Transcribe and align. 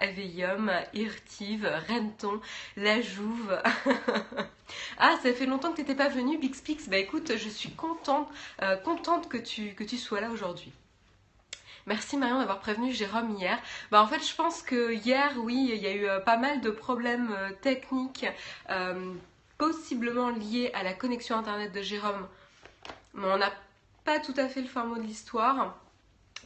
Eveium, 0.00 0.70
Irtive, 0.94 1.70
Renton, 1.88 2.40
La 2.76 3.00
Jouve. 3.00 3.60
ah, 4.98 5.16
ça 5.22 5.32
fait 5.32 5.46
longtemps 5.46 5.70
que 5.70 5.76
tu 5.76 5.82
n'étais 5.82 5.94
pas 5.94 6.08
venu, 6.08 6.38
Bixpix. 6.38 6.88
Bah 6.88 6.98
écoute, 6.98 7.32
je 7.36 7.48
suis 7.48 7.70
contente, 7.70 8.28
euh, 8.62 8.76
contente 8.76 9.28
que 9.28 9.36
tu, 9.36 9.98
sois 9.98 10.20
là 10.20 10.30
aujourd'hui. 10.30 10.72
Merci 11.86 12.18
Marion 12.18 12.38
d'avoir 12.38 12.60
prévenu 12.60 12.92
Jérôme 12.92 13.34
hier. 13.36 13.58
Bah 13.90 14.02
en 14.02 14.06
fait 14.06 14.22
je 14.22 14.34
pense 14.34 14.60
que 14.62 14.92
hier 14.92 15.32
oui 15.38 15.70
il 15.72 15.80
y 15.82 15.86
a 15.86 15.92
eu 15.92 16.06
euh, 16.06 16.20
pas 16.20 16.36
mal 16.36 16.60
de 16.60 16.70
problèmes 16.70 17.32
euh, 17.32 17.50
techniques 17.62 18.26
possiblement 19.56 20.28
liés 20.28 20.70
à 20.74 20.82
la 20.82 20.92
connexion 20.92 21.36
internet 21.36 21.72
de 21.72 21.80
Jérôme. 21.80 22.28
Mais 23.14 23.26
on 23.26 23.38
n'a 23.38 23.52
pas 24.04 24.20
tout 24.20 24.34
à 24.36 24.48
fait 24.48 24.60
le 24.60 24.68
format 24.68 24.98
de 24.98 25.02
l'histoire. 25.02 25.76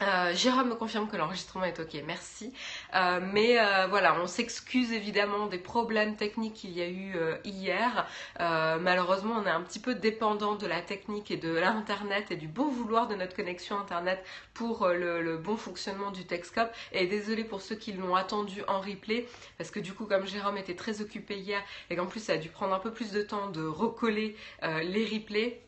Euh, 0.02 0.34
Jérôme 0.34 0.70
me 0.70 0.74
confirme 0.74 1.08
que 1.08 1.16
l'enregistrement 1.16 1.64
est 1.64 1.78
ok, 1.78 2.02
merci. 2.06 2.52
Euh, 2.94 3.20
mais 3.32 3.58
euh, 3.58 3.86
voilà, 3.88 4.20
on 4.20 4.26
s'excuse 4.26 4.92
évidemment 4.92 5.46
des 5.46 5.58
problèmes 5.58 6.16
techniques 6.16 6.54
qu'il 6.54 6.70
y 6.70 6.82
a 6.82 6.88
eu 6.88 7.16
hier. 7.44 8.06
malheureusement, 8.38 9.34
on 9.38 9.46
est 9.46 9.50
un 9.50 9.60
petit 9.62 9.78
peu 9.78 9.94
dépendant 9.94 10.54
de 10.56 10.66
la 10.66 10.80
technique 10.80 11.30
et 11.30 11.36
de 11.36 11.54
l'internet 11.54 12.30
et 12.30 12.36
du 12.36 12.48
bon 12.48 12.68
vouloir 12.68 13.08
de 13.08 13.14
notre 13.14 13.36
connexion 13.36 13.78
internet 13.78 14.24
pour 14.54 14.88
le, 14.88 15.36
bon 15.36 15.56
fonctionnement 15.56 16.10
du 16.10 16.24
Texcope. 16.24 16.72
Et 16.92 17.06
désolé 17.06 17.44
pour 17.44 17.62
ceux 17.62 17.76
qui 17.76 17.92
l'ont 17.92 18.14
attendu 18.14 18.62
en 18.68 18.80
replay, 18.80 19.26
parce 19.58 19.70
que 19.70 19.80
du 19.80 19.92
coup, 19.92 20.06
comme 20.06 20.26
Jérôme 20.26 20.56
était 20.56 20.76
très 20.76 21.00
occupé 21.00 21.36
hier 21.36 21.62
et 21.90 21.96
qu'en 21.96 22.06
plus 22.06 22.20
ça 22.20 22.34
a 22.34 22.36
dû 22.36 22.48
prendre 22.48 22.74
un 22.74 22.78
peu 22.80 22.92
plus 22.92 23.12
de 23.12 23.22
temps 23.22 23.48
de 23.48 23.64
recoller 23.64 24.36
les 24.62 25.06
replays. 25.06 25.62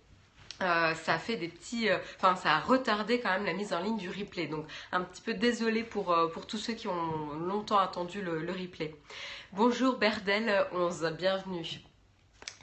Euh, 0.63 0.95
ça 0.95 1.15
a 1.15 1.19
fait 1.19 1.37
des 1.37 1.49
petits, 1.49 1.89
euh, 1.89 1.99
enfin 2.17 2.37
ça 2.37 2.53
a 2.53 2.61
retardé 2.61 3.19
quand 3.21 3.31
même 3.31 3.45
la 3.45 3.53
mise 3.55 3.73
en 3.73 3.81
ligne 3.81 3.97
du 3.97 4.09
replay. 4.09 4.47
Donc 4.47 4.67
un 4.93 5.03
petit 5.03 5.21
peu 5.23 5.35
désolé 5.35 5.83
pour, 5.83 6.13
euh, 6.13 6.29
pour 6.29 6.47
tous 6.47 6.59
ceux 6.59 6.75
qui 6.75 6.87
ont 6.87 7.33
longtemps 7.47 7.79
attendu 7.79 8.23
le, 8.23 8.41
le 8.41 8.53
replay. 8.53 8.95
Bonjour 9.53 9.97
Berdel 9.97 10.67
11, 10.73 11.13
bienvenue. 11.19 11.84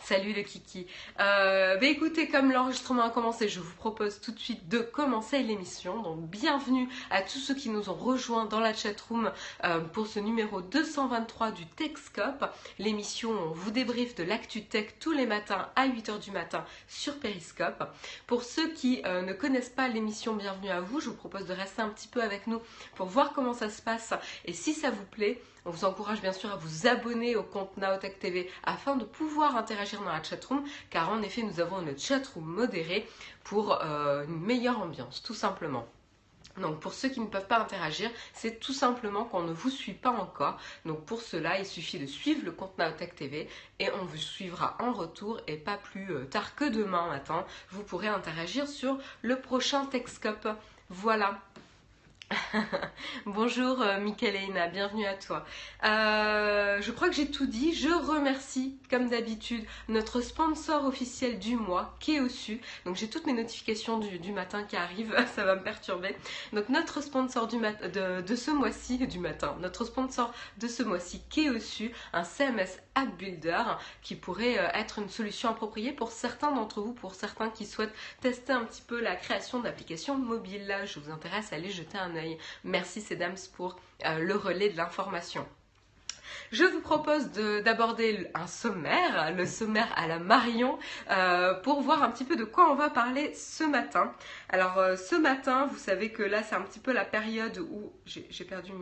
Salut 0.03 0.33
le 0.33 0.41
kiki. 0.41 0.87
Euh, 1.19 1.77
bah 1.77 1.85
écoutez, 1.85 2.27
comme 2.27 2.51
l'enregistrement 2.51 3.03
a 3.03 3.11
commencé, 3.11 3.47
je 3.47 3.59
vous 3.59 3.75
propose 3.75 4.19
tout 4.19 4.31
de 4.31 4.39
suite 4.39 4.67
de 4.67 4.79
commencer 4.79 5.43
l'émission. 5.43 6.01
Donc 6.01 6.21
bienvenue 6.21 6.89
à 7.11 7.21
tous 7.21 7.37
ceux 7.37 7.53
qui 7.53 7.69
nous 7.69 7.87
ont 7.89 7.93
rejoints 7.93 8.45
dans 8.45 8.59
la 8.59 8.73
chatroom 8.73 9.31
euh, 9.63 9.79
pour 9.79 10.07
ce 10.07 10.19
numéro 10.19 10.61
223 10.61 11.51
du 11.51 11.67
Techscope. 11.67 12.45
L'émission 12.79 13.29
on 13.29 13.51
vous 13.51 13.69
débriefe 13.69 14.15
de 14.15 14.23
l'actu 14.23 14.63
tech 14.63 14.87
tous 14.99 15.11
les 15.11 15.27
matins 15.27 15.69
à 15.75 15.87
8h 15.87 16.19
du 16.19 16.31
matin 16.31 16.65
sur 16.87 17.19
Periscope. 17.19 17.83
Pour 18.25 18.43
ceux 18.43 18.69
qui 18.73 19.03
euh, 19.05 19.21
ne 19.21 19.33
connaissent 19.33 19.69
pas 19.69 19.87
l'émission 19.87 20.33
Bienvenue 20.35 20.69
à 20.69 20.81
vous, 20.81 20.99
je 20.99 21.09
vous 21.09 21.15
propose 21.15 21.45
de 21.45 21.53
rester 21.53 21.83
un 21.83 21.89
petit 21.89 22.07
peu 22.07 22.23
avec 22.23 22.47
nous 22.47 22.59
pour 22.95 23.05
voir 23.05 23.33
comment 23.33 23.53
ça 23.53 23.69
se 23.69 23.81
passe 23.83 24.13
et 24.45 24.53
si 24.53 24.73
ça 24.73 24.89
vous 24.89 25.05
plaît, 25.05 25.39
on 25.65 25.71
vous 25.71 25.85
encourage 25.85 26.21
bien 26.21 26.33
sûr 26.33 26.51
à 26.51 26.55
vous 26.55 26.87
abonner 26.87 27.35
au 27.35 27.43
compte 27.43 27.75
Naotech 27.77 28.19
TV 28.19 28.49
afin 28.63 28.95
de 28.95 29.05
pouvoir 29.05 29.55
interagir 29.55 30.01
dans 30.01 30.11
la 30.11 30.23
chatroom 30.23 30.63
car 30.89 31.09
en 31.09 31.21
effet 31.21 31.43
nous 31.43 31.59
avons 31.59 31.81
une 31.81 31.97
chatroom 31.97 32.45
modérée 32.45 33.07
pour 33.43 33.81
euh, 33.81 34.23
une 34.25 34.39
meilleure 34.39 34.79
ambiance 34.79 35.21
tout 35.21 35.33
simplement. 35.33 35.87
Donc 36.57 36.79
pour 36.79 36.93
ceux 36.93 37.09
qui 37.09 37.21
ne 37.21 37.27
peuvent 37.27 37.47
pas 37.47 37.59
interagir, 37.59 38.09
c'est 38.33 38.59
tout 38.59 38.73
simplement 38.73 39.23
qu'on 39.23 39.43
ne 39.43 39.53
vous 39.53 39.69
suit 39.69 39.93
pas 39.93 40.09
encore. 40.09 40.57
Donc 40.85 41.05
pour 41.05 41.21
cela, 41.21 41.59
il 41.59 41.65
suffit 41.65 41.99
de 41.99 42.05
suivre 42.05 42.43
le 42.43 42.51
compte 42.51 42.77
Naotech 42.77 43.15
TV 43.15 43.47
et 43.79 43.89
on 44.01 44.05
vous 44.05 44.17
suivra 44.17 44.75
en 44.79 44.91
retour 44.91 45.39
et 45.47 45.57
pas 45.57 45.77
plus 45.77 46.11
euh, 46.11 46.25
tard 46.25 46.55
que 46.55 46.65
demain 46.65 47.07
matin. 47.07 47.45
Vous 47.69 47.83
pourrez 47.83 48.07
interagir 48.07 48.67
sur 48.67 48.97
le 49.21 49.39
prochain 49.39 49.85
Techscope. 49.85 50.47
Voilà. 50.89 51.39
Bonjour 53.25 53.81
euh, 53.81 53.99
bienvenue 54.71 55.05
à 55.05 55.13
toi. 55.15 55.45
Euh, 55.83 56.81
je 56.81 56.91
crois 56.91 57.09
que 57.09 57.15
j'ai 57.15 57.29
tout 57.29 57.45
dit. 57.45 57.73
Je 57.73 57.89
remercie, 57.89 58.77
comme 58.89 59.09
d'habitude, 59.09 59.65
notre 59.89 60.21
sponsor 60.21 60.85
officiel 60.85 61.39
du 61.39 61.55
mois, 61.55 61.95
Keosu. 61.99 62.61
Donc 62.85 62.95
j'ai 62.95 63.09
toutes 63.09 63.25
mes 63.25 63.33
notifications 63.33 63.99
du, 63.99 64.31
matin 64.31 64.63
qui 64.63 64.75
arrivent, 64.75 65.15
ça 65.35 65.43
va 65.43 65.55
me 65.55 65.63
perturber. 65.63 66.15
Donc 66.53 66.69
notre 66.69 67.01
sponsor 67.01 67.47
de, 67.47 68.35
ce 68.35 68.51
mois-ci, 68.51 69.05
du 69.07 69.19
matin, 69.19 69.55
notre 69.59 69.83
sponsor 69.85 70.33
de 70.57 70.67
ce 70.67 70.83
mois-ci, 70.83 71.21
Keosu, 71.29 71.91
un 72.13 72.23
CMS 72.23 72.79
App 72.95 73.09
Builder 73.17 73.63
qui 74.01 74.15
pourrait 74.15 74.57
euh, 74.57 74.67
être 74.73 74.99
une 74.99 75.09
solution 75.09 75.49
appropriée 75.49 75.91
pour 75.91 76.11
certains 76.11 76.51
d'entre 76.51 76.81
vous, 76.81 76.93
pour 76.93 77.15
certains 77.15 77.49
qui 77.49 77.65
souhaitent 77.65 77.93
tester 78.21 78.53
un 78.53 78.63
petit 78.65 78.81
peu 78.81 79.01
la 79.01 79.15
création 79.15 79.59
d'applications 79.59 80.17
mobiles. 80.17 80.67
Là, 80.67 80.85
je 80.85 80.99
vous 80.99 81.11
intéresse 81.11 81.51
à 81.51 81.55
aller 81.55 81.69
jeter 81.69 81.97
un 81.97 82.15
œil. 82.15 82.20
Merci 82.63 83.01
Cédams 83.01 83.35
pour 83.55 83.77
euh, 84.05 84.19
le 84.19 84.35
relais 84.35 84.69
de 84.69 84.77
l'information. 84.77 85.47
Je 86.51 86.65
vous 86.65 86.81
propose 86.81 87.31
d'aborder 87.63 88.29
un 88.33 88.47
sommaire, 88.47 89.33
le 89.33 89.45
sommaire 89.45 89.87
à 89.95 90.07
la 90.07 90.19
Marion, 90.19 90.77
euh, 91.09 91.53
pour 91.61 91.81
voir 91.81 92.03
un 92.03 92.11
petit 92.11 92.25
peu 92.25 92.35
de 92.35 92.43
quoi 92.43 92.69
on 92.69 92.75
va 92.75 92.89
parler 92.89 93.33
ce 93.33 93.63
matin. 93.63 94.13
Alors 94.49 94.75
ce 94.97 95.15
matin, 95.15 95.67
vous 95.67 95.77
savez 95.77 96.11
que 96.11 96.23
là 96.23 96.43
c'est 96.43 96.55
un 96.55 96.61
petit 96.61 96.79
peu 96.79 96.91
la 96.91 97.05
période 97.05 97.57
où 97.57 97.93
j'ai 98.05 98.45
perdu 98.45 98.73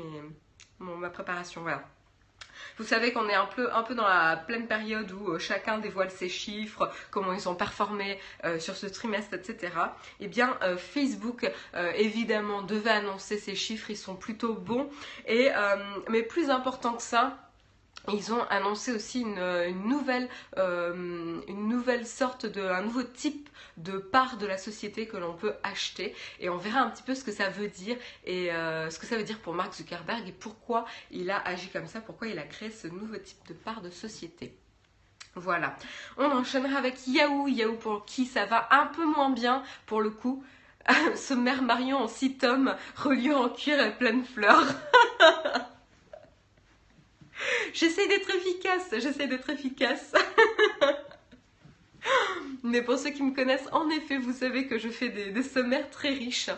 ma 0.79 1.09
préparation, 1.09 1.61
voilà. 1.61 1.83
Vous 2.77 2.83
savez 2.83 3.11
qu'on 3.11 3.27
est 3.27 3.33
un 3.35 3.45
peu, 3.45 3.69
dans 3.95 4.07
la 4.07 4.37
pleine 4.37 4.67
période 4.67 5.11
où 5.11 5.31
euh, 5.31 5.39
chacun 5.39 5.79
dévoile 5.79 6.11
ses 6.11 6.29
chiffres, 6.29 6.91
comment 7.11 7.33
ils 7.33 7.49
ont 7.49 7.55
performé 7.55 8.19
euh, 8.45 8.59
sur 8.59 8.75
ce 8.75 8.87
trimestre, 8.87 9.33
etc. 9.33 9.73
Eh 10.19 10.27
bien, 10.27 10.57
euh, 10.63 10.77
Facebook, 10.77 11.49
évidemment, 11.95 12.61
devait 12.61 12.89
annoncer 12.89 13.37
ses 13.37 13.55
chiffres, 13.55 13.89
ils 13.89 13.97
sont 13.97 14.15
plutôt 14.15 14.53
bons. 14.53 14.89
Mais 15.27 16.23
plus 16.23 16.49
important 16.49 16.93
que 16.93 17.01
ça, 17.01 17.48
ils 18.13 18.33
ont 18.33 18.41
annoncé 18.49 18.91
aussi 18.91 19.21
une, 19.21 19.87
nouvelle, 19.87 20.29
euh, 20.57 21.41
une 21.47 21.67
nouvelle 21.67 22.05
sorte 22.05 22.45
de, 22.45 22.61
un 22.61 22.81
nouveau 22.81 23.03
type 23.03 23.49
de 23.77 23.97
part 23.97 24.37
de 24.37 24.45
la 24.45 24.57
société 24.57 25.07
que 25.07 25.17
l'on 25.17 25.33
peut 25.33 25.53
acheter 25.63 26.13
et 26.39 26.49
on 26.49 26.57
verra 26.57 26.81
un 26.81 26.89
petit 26.89 27.03
peu 27.03 27.15
ce 27.15 27.23
que 27.23 27.31
ça 27.31 27.49
veut 27.49 27.67
dire 27.67 27.97
et 28.25 28.51
euh, 28.51 28.89
ce 28.89 28.99
que 28.99 29.05
ça 29.05 29.17
veut 29.17 29.23
dire 29.23 29.39
pour 29.39 29.53
Mark 29.53 29.73
Zuckerberg 29.73 30.27
et 30.27 30.31
pourquoi 30.31 30.85
il 31.11 31.31
a 31.31 31.39
agi 31.39 31.69
comme 31.69 31.87
ça, 31.87 32.01
pourquoi 32.01 32.27
il 32.27 32.39
a 32.39 32.43
créé 32.43 32.71
ce 32.71 32.87
nouveau 32.87 33.17
type 33.17 33.47
de 33.47 33.53
part 33.53 33.81
de 33.81 33.89
société. 33.89 34.53
Voilà. 35.35 35.75
On 36.17 36.25
enchaînera 36.25 36.77
avec 36.77 37.07
Yahoo, 37.07 37.47
Yahoo 37.47 37.75
pour 37.75 38.05
qui 38.05 38.25
ça 38.25 38.45
va 38.45 38.67
un 38.71 38.87
peu 38.87 39.05
moins 39.05 39.29
bien 39.29 39.63
pour 39.85 40.01
le 40.01 40.09
coup. 40.09 40.43
ce 41.15 41.33
mère 41.33 41.61
Marion 41.61 41.97
en 41.97 42.07
six 42.07 42.37
tomes, 42.37 42.75
relié 42.95 43.33
en 43.33 43.49
cuir 43.49 43.79
et 43.79 43.95
pleine 43.95 44.23
fleurs. 44.23 44.67
J'essaie 47.73 48.07
d'être 48.07 48.29
efficace, 48.35 48.93
j'essaie 48.97 49.27
d'être 49.27 49.49
efficace. 49.49 50.13
Mais 52.63 52.81
pour 52.81 52.97
ceux 52.97 53.11
qui 53.11 53.23
me 53.23 53.33
connaissent, 53.33 53.69
en 53.71 53.89
effet, 53.89 54.17
vous 54.17 54.33
savez 54.33 54.67
que 54.67 54.77
je 54.77 54.89
fais 54.89 55.07
des, 55.09 55.43
sommaires 55.43 55.89
très 55.89 56.09
riches. 56.09 56.49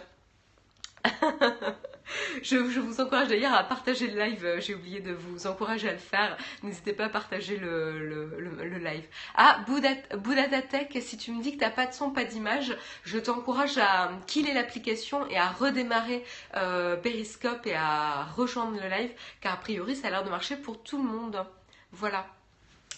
Je, 2.44 2.58
vous 2.58 3.02
encourage 3.02 3.28
d'ailleurs 3.28 3.54
à 3.54 3.64
partager 3.64 4.08
le 4.08 4.20
live. 4.20 4.56
J'ai 4.60 4.76
oublié 4.76 5.00
de 5.00 5.14
vous 5.14 5.48
encourager 5.48 5.90
à 5.90 5.94
le 5.94 5.98
faire. 5.98 6.38
N'hésitez 6.64 6.94
pas 6.94 7.06
à 7.06 7.10
partager 7.10 7.58
le, 7.58 8.78
live. 8.80 9.04
Ah, 9.36 9.64
Bouddha 9.68 10.62
Tech, 10.62 10.88
si 11.02 11.18
tu 11.18 11.32
me 11.32 11.42
dis 11.42 11.54
que 11.54 11.58
tu 11.58 11.64
n'as 11.64 11.72
pas 11.72 11.86
de 11.86 11.94
son, 11.94 12.12
pas 12.12 12.24
d'image, 12.24 12.76
je 13.04 13.20
t'encourage 13.20 13.78
à 13.78 14.12
killer 14.28 14.54
l'application 14.54 15.28
et 15.28 15.38
à 15.38 15.50
redémarrer 15.50 16.24
euh, 16.56 16.96
Periscope 16.96 17.66
et 17.66 17.76
à 17.76 18.24
rejoindre 18.36 18.80
le 18.82 18.90
live, 18.90 19.12
car 19.42 19.54
a 19.54 19.58
priori 19.58 19.96
ça 19.96 20.08
a 20.08 20.12
l'air 20.12 20.24
de 20.24 20.30
marcher 20.30 20.56
pour 20.56 20.82
tout 20.82 20.98
le 20.98 21.10
monde. 21.10 21.46
Voilà. 21.92 22.26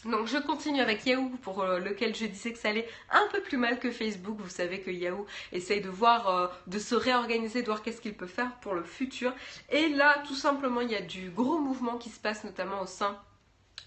Donc 0.05 0.27
je 0.27 0.37
continue 0.37 0.81
avec 0.81 1.05
Yahoo 1.05 1.29
pour 1.41 1.61
euh, 1.61 1.79
lequel 1.79 2.13
je 2.13 2.25
disais 2.25 2.51
que 2.51 2.59
ça 2.59 2.69
allait 2.69 2.87
un 3.09 3.25
peu 3.31 3.41
plus 3.41 3.57
mal 3.57 3.79
que 3.79 3.89
Facebook. 3.89 4.37
Vous 4.39 4.49
savez 4.49 4.81
que 4.81 4.91
Yahoo 4.91 5.25
essaye 5.51 5.81
de 5.81 5.89
voir, 5.89 6.29
euh, 6.29 6.47
de 6.67 6.77
se 6.77 6.95
réorganiser, 6.95 7.61
de 7.61 7.67
voir 7.67 7.81
qu'est-ce 7.81 8.01
qu'il 8.01 8.15
peut 8.15 8.27
faire 8.27 8.51
pour 8.59 8.73
le 8.73 8.83
futur. 8.83 9.33
Et 9.69 9.89
là, 9.89 10.21
tout 10.27 10.35
simplement, 10.35 10.81
il 10.81 10.91
y 10.91 10.95
a 10.95 11.01
du 11.01 11.29
gros 11.29 11.57
mouvement 11.57 11.97
qui 11.97 12.09
se 12.09 12.19
passe 12.19 12.43
notamment 12.43 12.81
au 12.81 12.85
sein 12.85 13.17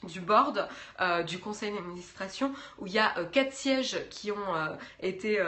du 0.04 0.20
board 0.20 0.68
euh, 1.00 1.22
du 1.22 1.38
conseil 1.38 1.72
d'administration 1.72 2.52
où 2.78 2.86
il 2.86 2.92
y 2.92 2.98
a 2.98 3.12
quatre 3.32 3.52
sièges 3.52 3.98
qui 4.10 4.30
ont 4.30 4.76
été 5.00 5.40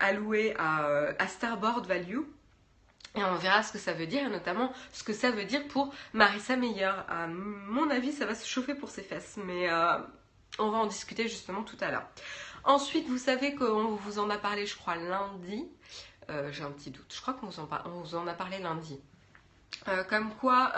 alloués 0.00 0.54
à, 0.58 1.10
à 1.18 1.26
Starboard 1.26 1.86
Value 1.86 2.20
et 3.14 3.24
on 3.24 3.34
verra 3.36 3.62
ce 3.62 3.72
que 3.72 3.78
ça 3.78 3.92
veut 3.92 4.06
dire, 4.06 4.26
et 4.26 4.30
notamment 4.30 4.72
ce 4.92 5.02
que 5.02 5.12
ça 5.12 5.30
veut 5.30 5.44
dire 5.44 5.66
pour 5.68 5.92
Marissa 6.12 6.56
Meyer. 6.56 6.92
À 7.08 7.26
mon 7.26 7.90
avis, 7.90 8.12
ça 8.12 8.26
va 8.26 8.34
se 8.34 8.46
chauffer 8.46 8.74
pour 8.74 8.90
ses 8.90 9.02
fesses, 9.02 9.38
mais 9.44 9.70
euh, 9.70 9.98
on 10.58 10.70
va 10.70 10.78
en 10.78 10.86
discuter 10.86 11.28
justement 11.28 11.62
tout 11.62 11.76
à 11.80 11.90
l'heure. 11.90 12.06
Ensuite, 12.64 13.08
vous 13.08 13.18
savez 13.18 13.54
qu'on 13.54 13.94
vous 13.94 14.18
en 14.18 14.28
a 14.30 14.36
parlé, 14.36 14.66
je 14.66 14.76
crois, 14.76 14.96
lundi. 14.96 15.66
Euh, 16.30 16.52
j'ai 16.52 16.62
un 16.62 16.70
petit 16.70 16.90
doute. 16.90 17.12
Je 17.14 17.20
crois 17.20 17.34
qu'on 17.34 17.46
vous, 17.46 18.02
vous, 18.04 18.14
en 18.14 18.26
a 18.26 18.34
parlé 18.34 18.58
lundi. 18.58 19.00
Euh, 19.86 20.02
comme 20.04 20.34
quoi 20.34 20.72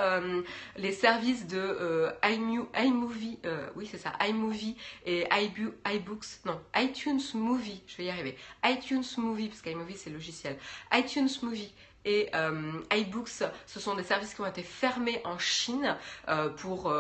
les 0.77 0.93
services 0.93 1.47
de 1.47 2.11
iMovie, 2.23 3.39
oui 3.75 3.87
c'est 3.91 3.99
ça, 3.99 4.13
iMovie 4.21 4.77
et 5.07 5.27
iBooks, 5.87 6.45
non, 6.45 6.61
iTunes 6.77 7.21
Movie, 7.35 7.83
je 7.87 7.97
vais 7.97 8.05
y 8.05 8.11
arriver, 8.11 8.37
iTunes 8.65 9.05
Movie, 9.17 9.49
parce 9.49 9.63
qu'iMovie 9.63 9.97
c'est 9.97 10.11
logiciel, 10.11 10.59
iTunes 10.93 11.31
Movie 11.43 11.73
et 12.05 12.31
iBooks, 12.93 13.45
ce 13.67 13.81
sont 13.81 13.95
des 13.95 14.03
services 14.03 14.35
qui 14.35 14.41
ont 14.41 14.47
été 14.47 14.63
fermés 14.63 15.21
en 15.25 15.39
Chine 15.39 15.97
pour 16.57 16.93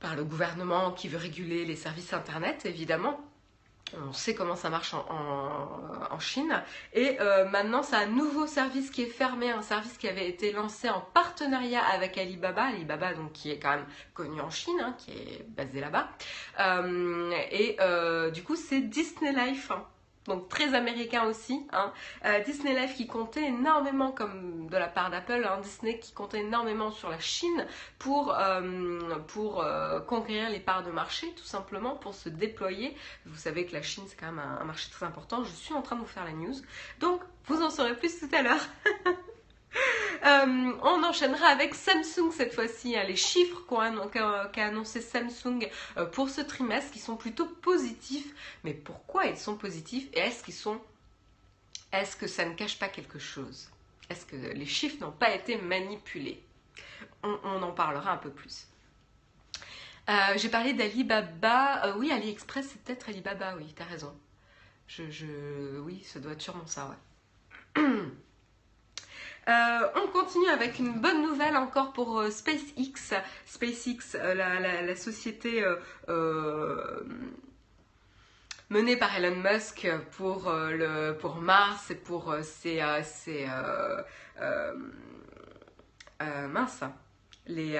par 0.00 0.16
le 0.16 0.24
gouvernement 0.24 0.92
qui 0.92 1.08
veut 1.08 1.18
réguler 1.18 1.64
les 1.64 1.76
services 1.76 2.12
internet 2.12 2.66
évidemment 2.66 3.20
on 4.08 4.12
sait 4.12 4.34
comment 4.34 4.56
ça 4.56 4.70
marche 4.70 4.94
en, 4.94 6.18
Chine. 6.20 6.62
Et 6.92 7.16
euh, 7.20 7.44
maintenant, 7.48 7.82
c'est 7.82 7.96
un 7.96 8.06
nouveau 8.06 8.46
service 8.46 8.90
qui 8.90 9.02
est 9.02 9.06
fermé, 9.06 9.50
un 9.50 9.62
service 9.62 9.98
qui 9.98 10.08
avait 10.08 10.28
été 10.28 10.52
lancé 10.52 10.88
en 10.88 11.00
partenariat 11.00 11.82
avec 11.84 12.16
Alibaba. 12.16 12.66
Alibaba, 12.66 13.14
donc, 13.14 13.32
qui 13.32 13.50
est 13.50 13.58
quand 13.58 13.70
même 13.70 13.86
connu 14.14 14.40
en 14.40 14.48
Chine, 14.48 14.80
hein, 14.80 14.94
qui 14.96 15.10
est 15.10 15.44
basé 15.48 15.80
là-bas. 15.80 16.08
Euh, 16.60 17.32
et 17.50 17.76
euh, 17.80 18.30
du 18.30 18.42
coup, 18.42 18.56
c'est 18.56 18.80
Disney 18.80 19.32
Life 19.32 19.70
donc 20.26 20.48
très 20.48 20.74
américain 20.74 21.24
aussi. 21.24 21.66
Hein. 21.72 21.92
Euh, 22.24 22.40
Disney 22.40 22.78
Life 22.78 22.94
qui 22.96 23.06
comptait 23.06 23.44
énormément, 23.44 24.12
comme 24.12 24.68
de 24.68 24.76
la 24.76 24.88
part 24.88 25.10
d'Apple, 25.10 25.46
hein, 25.48 25.60
Disney 25.62 25.98
qui 25.98 26.12
comptait 26.12 26.40
énormément 26.40 26.90
sur 26.90 27.10
la 27.10 27.18
Chine 27.18 27.66
pour, 27.98 28.34
euh, 28.34 29.18
pour 29.28 29.62
euh, 29.62 30.00
conquérir 30.00 30.50
les 30.50 30.60
parts 30.60 30.82
de 30.82 30.90
marché, 30.90 31.30
tout 31.36 31.44
simplement, 31.44 31.96
pour 31.96 32.14
se 32.14 32.28
déployer. 32.28 32.96
Vous 33.26 33.38
savez 33.38 33.66
que 33.66 33.72
la 33.72 33.82
Chine, 33.82 34.04
c'est 34.06 34.16
quand 34.16 34.32
même 34.32 34.38
un 34.60 34.64
marché 34.64 34.90
très 34.90 35.06
important. 35.06 35.44
Je 35.44 35.50
suis 35.50 35.74
en 35.74 35.82
train 35.82 35.96
de 35.96 36.00
vous 36.00 36.06
faire 36.06 36.24
la 36.24 36.32
news. 36.32 36.54
Donc, 37.00 37.20
vous 37.46 37.62
en 37.62 37.70
saurez 37.70 37.96
plus 37.96 38.18
tout 38.18 38.34
à 38.34 38.42
l'heure. 38.42 38.66
Euh, 40.24 40.72
on 40.82 41.04
enchaînera 41.04 41.48
avec 41.48 41.74
Samsung 41.74 42.32
cette 42.32 42.54
fois-ci, 42.54 42.96
hein, 42.96 43.04
les 43.04 43.16
chiffres 43.16 43.60
qu'a 43.68 44.64
annoncé 44.64 45.02
Samsung 45.02 45.68
euh, 45.98 46.06
pour 46.06 46.30
ce 46.30 46.40
trimestre 46.40 46.92
qui 46.92 46.98
sont 46.98 47.16
plutôt 47.16 47.44
positifs. 47.44 48.34
Mais 48.62 48.72
pourquoi 48.72 49.26
ils 49.26 49.36
sont 49.36 49.56
positifs 49.56 50.08
et 50.14 50.20
est-ce 50.20 50.42
qu'ils 50.42 50.54
sont 50.54 50.80
est-ce 51.92 52.16
que 52.16 52.26
ça 52.26 52.46
ne 52.46 52.54
cache 52.54 52.78
pas 52.78 52.88
quelque 52.88 53.18
chose? 53.18 53.68
Est-ce 54.08 54.24
que 54.24 54.36
les 54.36 54.66
chiffres 54.66 54.96
n'ont 55.00 55.12
pas 55.12 55.34
été 55.34 55.58
manipulés? 55.58 56.42
On, 57.22 57.62
en 57.62 57.72
parlera 57.72 58.12
un 58.12 58.16
peu 58.16 58.30
plus. 58.30 58.66
Euh, 60.08 60.12
j'ai 60.36 60.48
parlé 60.48 60.72
d'Alibaba. 60.72 61.96
oui, 61.98 62.10
AliExpress, 62.10 62.68
c'est 62.68 62.82
peut-être 62.82 63.10
Alibaba, 63.10 63.56
oui, 63.56 63.72
t'as 63.76 63.84
raison. 63.84 64.12
Oui, 64.98 66.02
ça 66.04 66.18
doit 66.18 66.32
être 66.32 66.42
sûrement 66.42 66.66
ça, 66.66 66.96
ouais. 67.76 67.82
Euh, 69.46 69.88
on 69.96 70.06
continue 70.08 70.48
avec 70.48 70.78
une 70.78 71.00
bonne 71.00 71.22
nouvelle 71.22 71.56
encore 71.56 71.92
pour 71.92 72.18
euh, 72.18 72.30
SpaceX. 72.30 73.14
SpaceX, 73.44 74.14
euh, 74.14 74.34
la, 74.34 74.96
société 74.96 75.62
menée 78.70 78.96
par 78.96 79.14
Elon 79.16 79.36
Musk 79.36 79.86
pour, 80.12 80.50
Mars 81.40 81.90
et 81.90 81.94
pour 81.94 82.34
ses, 82.42 82.80
mince, 86.48 86.84
les 87.46 87.78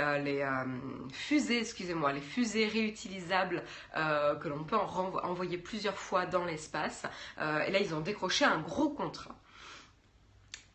fusées 2.20 2.68
réutilisables 2.68 3.62
que 3.94 4.48
l'on 4.48 4.64
peut 4.64 4.76
envoyer 4.76 5.56
plusieurs 5.56 5.98
fois 5.98 6.26
dans 6.26 6.44
l'espace. 6.44 7.04
et 7.38 7.70
là, 7.70 7.78
ils 7.80 7.94
ont 7.94 8.00
décroché 8.00 8.44
un 8.44 8.58
gros 8.58 8.90
contrat. 8.90 9.34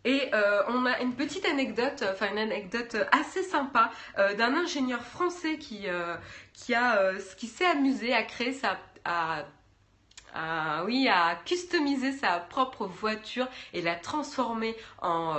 Et 0.09 0.27
euh, 0.33 0.63
on 0.69 0.87
a 0.87 1.01
une 1.01 1.13
petite 1.13 1.45
anecdote, 1.45 2.03
enfin 2.11 2.31
une 2.31 2.39
anecdote 2.39 2.97
assez 3.11 3.43
sympa 3.43 3.91
euh, 4.17 4.33
d'un 4.33 4.55
ingénieur 4.55 5.03
français 5.03 5.59
qui, 5.59 5.87
euh, 5.87 6.15
qui, 6.51 6.73
a, 6.73 7.13
qui 7.37 7.45
s'est 7.45 7.67
amusé 7.67 8.11
à 8.15 8.23
créer 8.23 8.53
sa... 8.53 8.79
À, 9.05 9.45
oui, 10.85 11.07
à 11.09 11.35
customiser 11.43 12.11
sa 12.11 12.39
propre 12.39 12.85
voiture 12.85 13.47
et 13.73 13.81
la 13.81 13.95
transformer 13.95 14.75
en, 15.01 15.33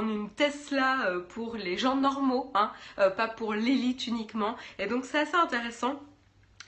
une 0.00 0.30
Tesla 0.30 1.10
pour 1.28 1.56
les 1.56 1.76
gens 1.76 1.96
normaux, 1.96 2.50
hein, 2.54 2.72
pas 2.96 3.28
pour 3.28 3.52
l'élite 3.52 4.06
uniquement. 4.06 4.56
Et 4.78 4.86
donc 4.86 5.04
c'est 5.04 5.18
assez 5.18 5.36
intéressant. 5.36 6.00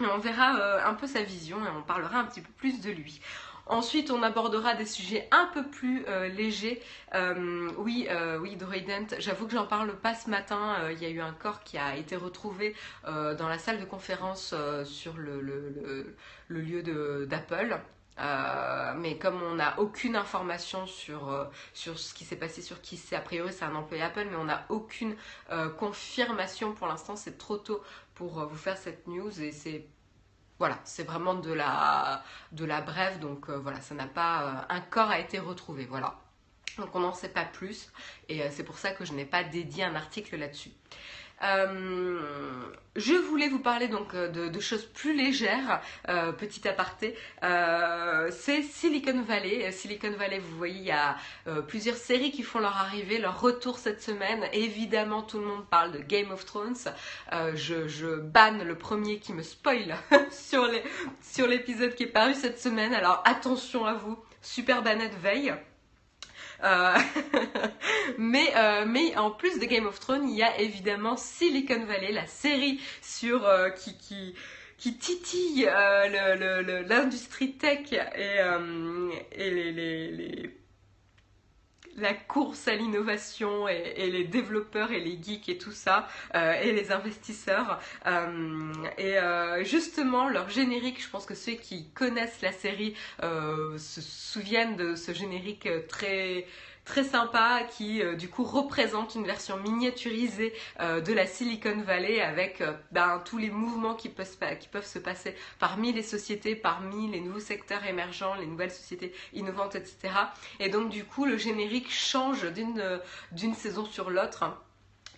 On 0.01 0.19
verra 0.19 0.87
un 0.87 0.93
peu 0.93 1.07
sa 1.07 1.23
vision 1.23 1.57
et 1.65 1.69
on 1.75 1.83
parlera 1.83 2.19
un 2.19 2.25
petit 2.25 2.43
peu 2.43 2.53
plus 2.59 2.83
de 2.83 2.91
lui. 2.91 3.23
Ensuite, 3.69 4.13
on 4.13 4.23
abordera 4.23 4.75
des 4.75 4.87
sujets 4.87 5.29
un 5.33 5.51
peu 5.53 5.65
plus 5.65 6.05
euh, 6.07 6.29
légers. 6.29 6.81
Euh, 7.15 7.69
oui, 7.79 8.07
euh, 8.11 8.39
oui, 8.39 8.57
Dent, 8.57 9.17
j'avoue 9.19 9.47
que 9.47 9.53
j'en 9.53 9.67
parle 9.67 9.97
pas 9.97 10.15
ce 10.15 10.31
matin. 10.31 10.77
Il 10.93 11.03
y 11.03 11.07
a 11.07 11.11
eu 11.11 11.21
un 11.21 11.33
corps 11.33 11.65
qui 11.65 11.77
a 11.77 11.97
été 11.97 12.15
retrouvé 12.15 12.75
dans 13.05 13.49
la 13.49 13.59
salle 13.59 13.81
de 13.81 13.85
conférence 13.85 14.55
sur 14.85 15.17
le, 15.17 15.41
lieu 16.49 17.27
d'Apple. 17.27 17.81
mais 18.97 19.19
comme 19.19 19.43
on 19.43 19.55
n'a 19.57 19.79
aucune 19.81 20.15
information 20.15 20.87
sur, 20.87 21.49
sur 21.75 21.99
ce 21.99 22.15
qui 22.15 22.25
s'est 22.25 22.37
passé, 22.37 22.63
sur 22.63 22.81
qui 22.81 22.97
c'est, 22.97 23.17
a 23.17 23.21
priori 23.21 23.53
c'est 23.53 23.65
un 23.65 23.75
employé 23.75 24.03
Apple, 24.03 24.27
mais 24.31 24.37
on 24.37 24.45
n'a 24.45 24.65
aucune 24.69 25.17
confirmation 25.79 26.73
pour 26.73 26.87
l'instant, 26.87 27.17
c'est 27.17 27.37
trop 27.37 27.57
tôt 27.57 27.83
pour 28.15 28.45
vous 28.47 28.57
faire 28.57 28.77
cette 28.77 29.09
news 29.09 29.41
et 29.41 29.51
c'est 29.51 29.87
voilà, 30.59 30.79
c'est 30.85 31.05
vraiment 31.05 31.35
de 31.35 31.53
la, 31.53 32.23
de 32.53 32.65
la 32.65 32.81
brève, 32.81 33.19
donc 33.21 33.49
euh, 33.51 33.59
voilà, 33.59 33.81
ça 33.81 33.95
n'a 33.95 34.07
pas. 34.07 34.43
Euh, 34.71 34.75
un 34.77 34.81
corps 34.81 35.11
a 35.11 35.19
été 35.19 35.39
retrouvé, 35.39 35.87
voilà. 35.87 36.15
Donc 36.79 36.95
on 36.95 37.01
n'en 37.01 37.15
sait 37.15 37.29
pas 37.29 37.45
plus, 37.45 37.91
et 38.29 38.43
euh, 38.43 38.49
c'est 38.51 38.65
pour 38.65 38.79
ça 38.79 38.91
que 38.91 39.05
je 39.05 39.13
n'ai 39.13 39.25
pas 39.25 39.45
dédié 39.45 39.85
un 39.85 39.95
article 39.95 40.37
là-dessus. 40.37 40.71
Euh, 41.43 42.19
je 42.97 43.13
voulais 43.13 43.49
vous 43.49 43.59
parler 43.59 43.89
donc 43.89 44.15
euh, 44.15 44.29
de, 44.29 44.61
choses 44.61 44.87
plus 44.87 45.15
légères, 45.15 45.83
petit 46.39 46.67
aparté. 46.67 47.15
c'est 47.43 48.63
Silicon 48.63 49.21
Valley. 49.23 49.71
Silicon 49.71 50.13
Valley, 50.13 50.39
vous 50.39 50.57
voyez, 50.57 50.79
il 50.79 50.85
y 50.85 50.91
a 50.91 51.17
plusieurs 51.69 51.97
séries 51.97 52.31
qui 52.31 52.43
font 52.43 52.59
leur 52.59 52.77
arrivée, 52.77 53.19
leur 53.19 53.41
retour 53.41 53.79
cette 53.79 54.03
semaine. 54.03 54.47
Évidemment, 54.53 55.23
tout 55.23 55.39
le 55.39 55.47
monde 55.47 55.67
parle 55.69 55.93
de 55.93 55.99
Game 55.99 56.31
of 56.31 56.45
Thrones. 56.47 56.77
je, 57.55 57.87
je 57.87 58.17
banne 58.17 58.63
le 58.63 58.77
premier 58.77 59.19
qui 59.19 59.35
me 59.35 59.43
spoil 59.43 59.95
sur 60.31 61.47
l'épisode 61.47 61.95
qui 61.95 62.05
est 62.05 62.13
paru 62.13 62.33
cette 62.33 62.59
semaine. 62.59 62.95
Alors 62.95 63.23
attention 63.27 63.85
à 63.85 63.93
vous, 63.93 64.19
super 64.41 64.83
banette 64.83 65.15
veille. 65.21 65.55
Euh, 66.65 66.95
mais, 68.19 68.53
euh, 68.57 68.85
mais 68.87 69.17
en 69.17 69.31
plus 69.31 69.59
de 69.59 69.65
Game 69.67 69.87
of 69.87 70.01
Thrones, 70.01 70.29
il 70.29 70.37
y 70.37 70.43
a 70.43 70.59
évidemment 70.61 71.17
Silicon 71.17 71.85
Valley, 71.85 72.13
la 72.13 72.27
série 72.27 72.81
sur 73.03 73.47
euh, 73.47 73.71
qui, 73.71 74.35
qui 74.79 74.97
titille 74.97 75.69
l'industrie 76.89 77.53
tech 77.53 77.93
et, 77.93 79.51
les 79.51 80.51
la 81.97 82.15
course 82.15 82.69
à 82.69 82.75
l'innovation 82.75 83.69
et, 83.69 84.11
les 84.11 84.25
développeurs 84.25 84.93
et 84.93 85.01
les 85.01 85.19
geeks 85.23 85.49
et 85.49 85.59
tout 85.59 85.73
ça, 85.73 86.09
euh, 86.35 86.53
et 86.61 86.73
les 86.73 86.93
investisseurs. 86.93 87.81
Euh, 88.07 88.73
et 88.99 89.19
euh, 89.19 89.65
justement, 89.65 90.29
leur 90.29 90.51
générique, 90.51 91.03
je 91.03 91.09
pense 91.09 91.27
que 91.27 91.35
ceux 91.35 91.53
qui 91.53 91.89
connaissent 91.91 92.43
la 92.43 92.53
série 92.53 92.95
se 93.21 94.01
souviennent 94.01 94.77
de 94.77 94.95
ce 94.95 95.13
générique 95.13 95.69
très 95.89 96.47
très 96.87 97.05
sympa 97.05 97.65
qui 97.77 98.01
euh, 98.01 98.15
du 98.15 98.31
coup 98.31 98.45
représente 98.45 99.15
une 99.17 99.27
version 99.27 99.59
miniaturisée 99.59 100.55
euh, 100.81 101.03
de 101.03 101.13
la 101.13 101.27
Silicon 101.27 101.83
Valley 101.83 102.23
avec 102.23 102.63
euh, 102.63 102.73
ben, 102.93 103.21
tous 103.25 103.37
les 103.37 103.51
mouvements 103.51 103.95
qui 103.95 104.09
peuvent, 104.09 104.87
se 104.87 104.99
passer 104.99 105.35
parmi 105.59 105.93
les 105.93 106.03
sociétés, 106.03 106.55
parmi 106.57 107.11
les 107.11 107.21
nouveaux 107.21 107.41
secteurs 107.41 107.85
émergents, 107.85 108.35
les 108.37 108.47
nouvelles 108.47 108.71
sociétés 108.71 109.13
innovantes, 109.35 109.75
etc. 109.75 110.15
Et 110.61 110.69
donc 110.69 110.89
du 110.89 111.05
coup 111.05 111.27
le 111.27 111.37
générique 111.37 111.93
change 111.93 112.47
d'une 113.33 113.55
saison 113.55 113.85
sur 113.85 114.09
l'autre. 114.09 114.45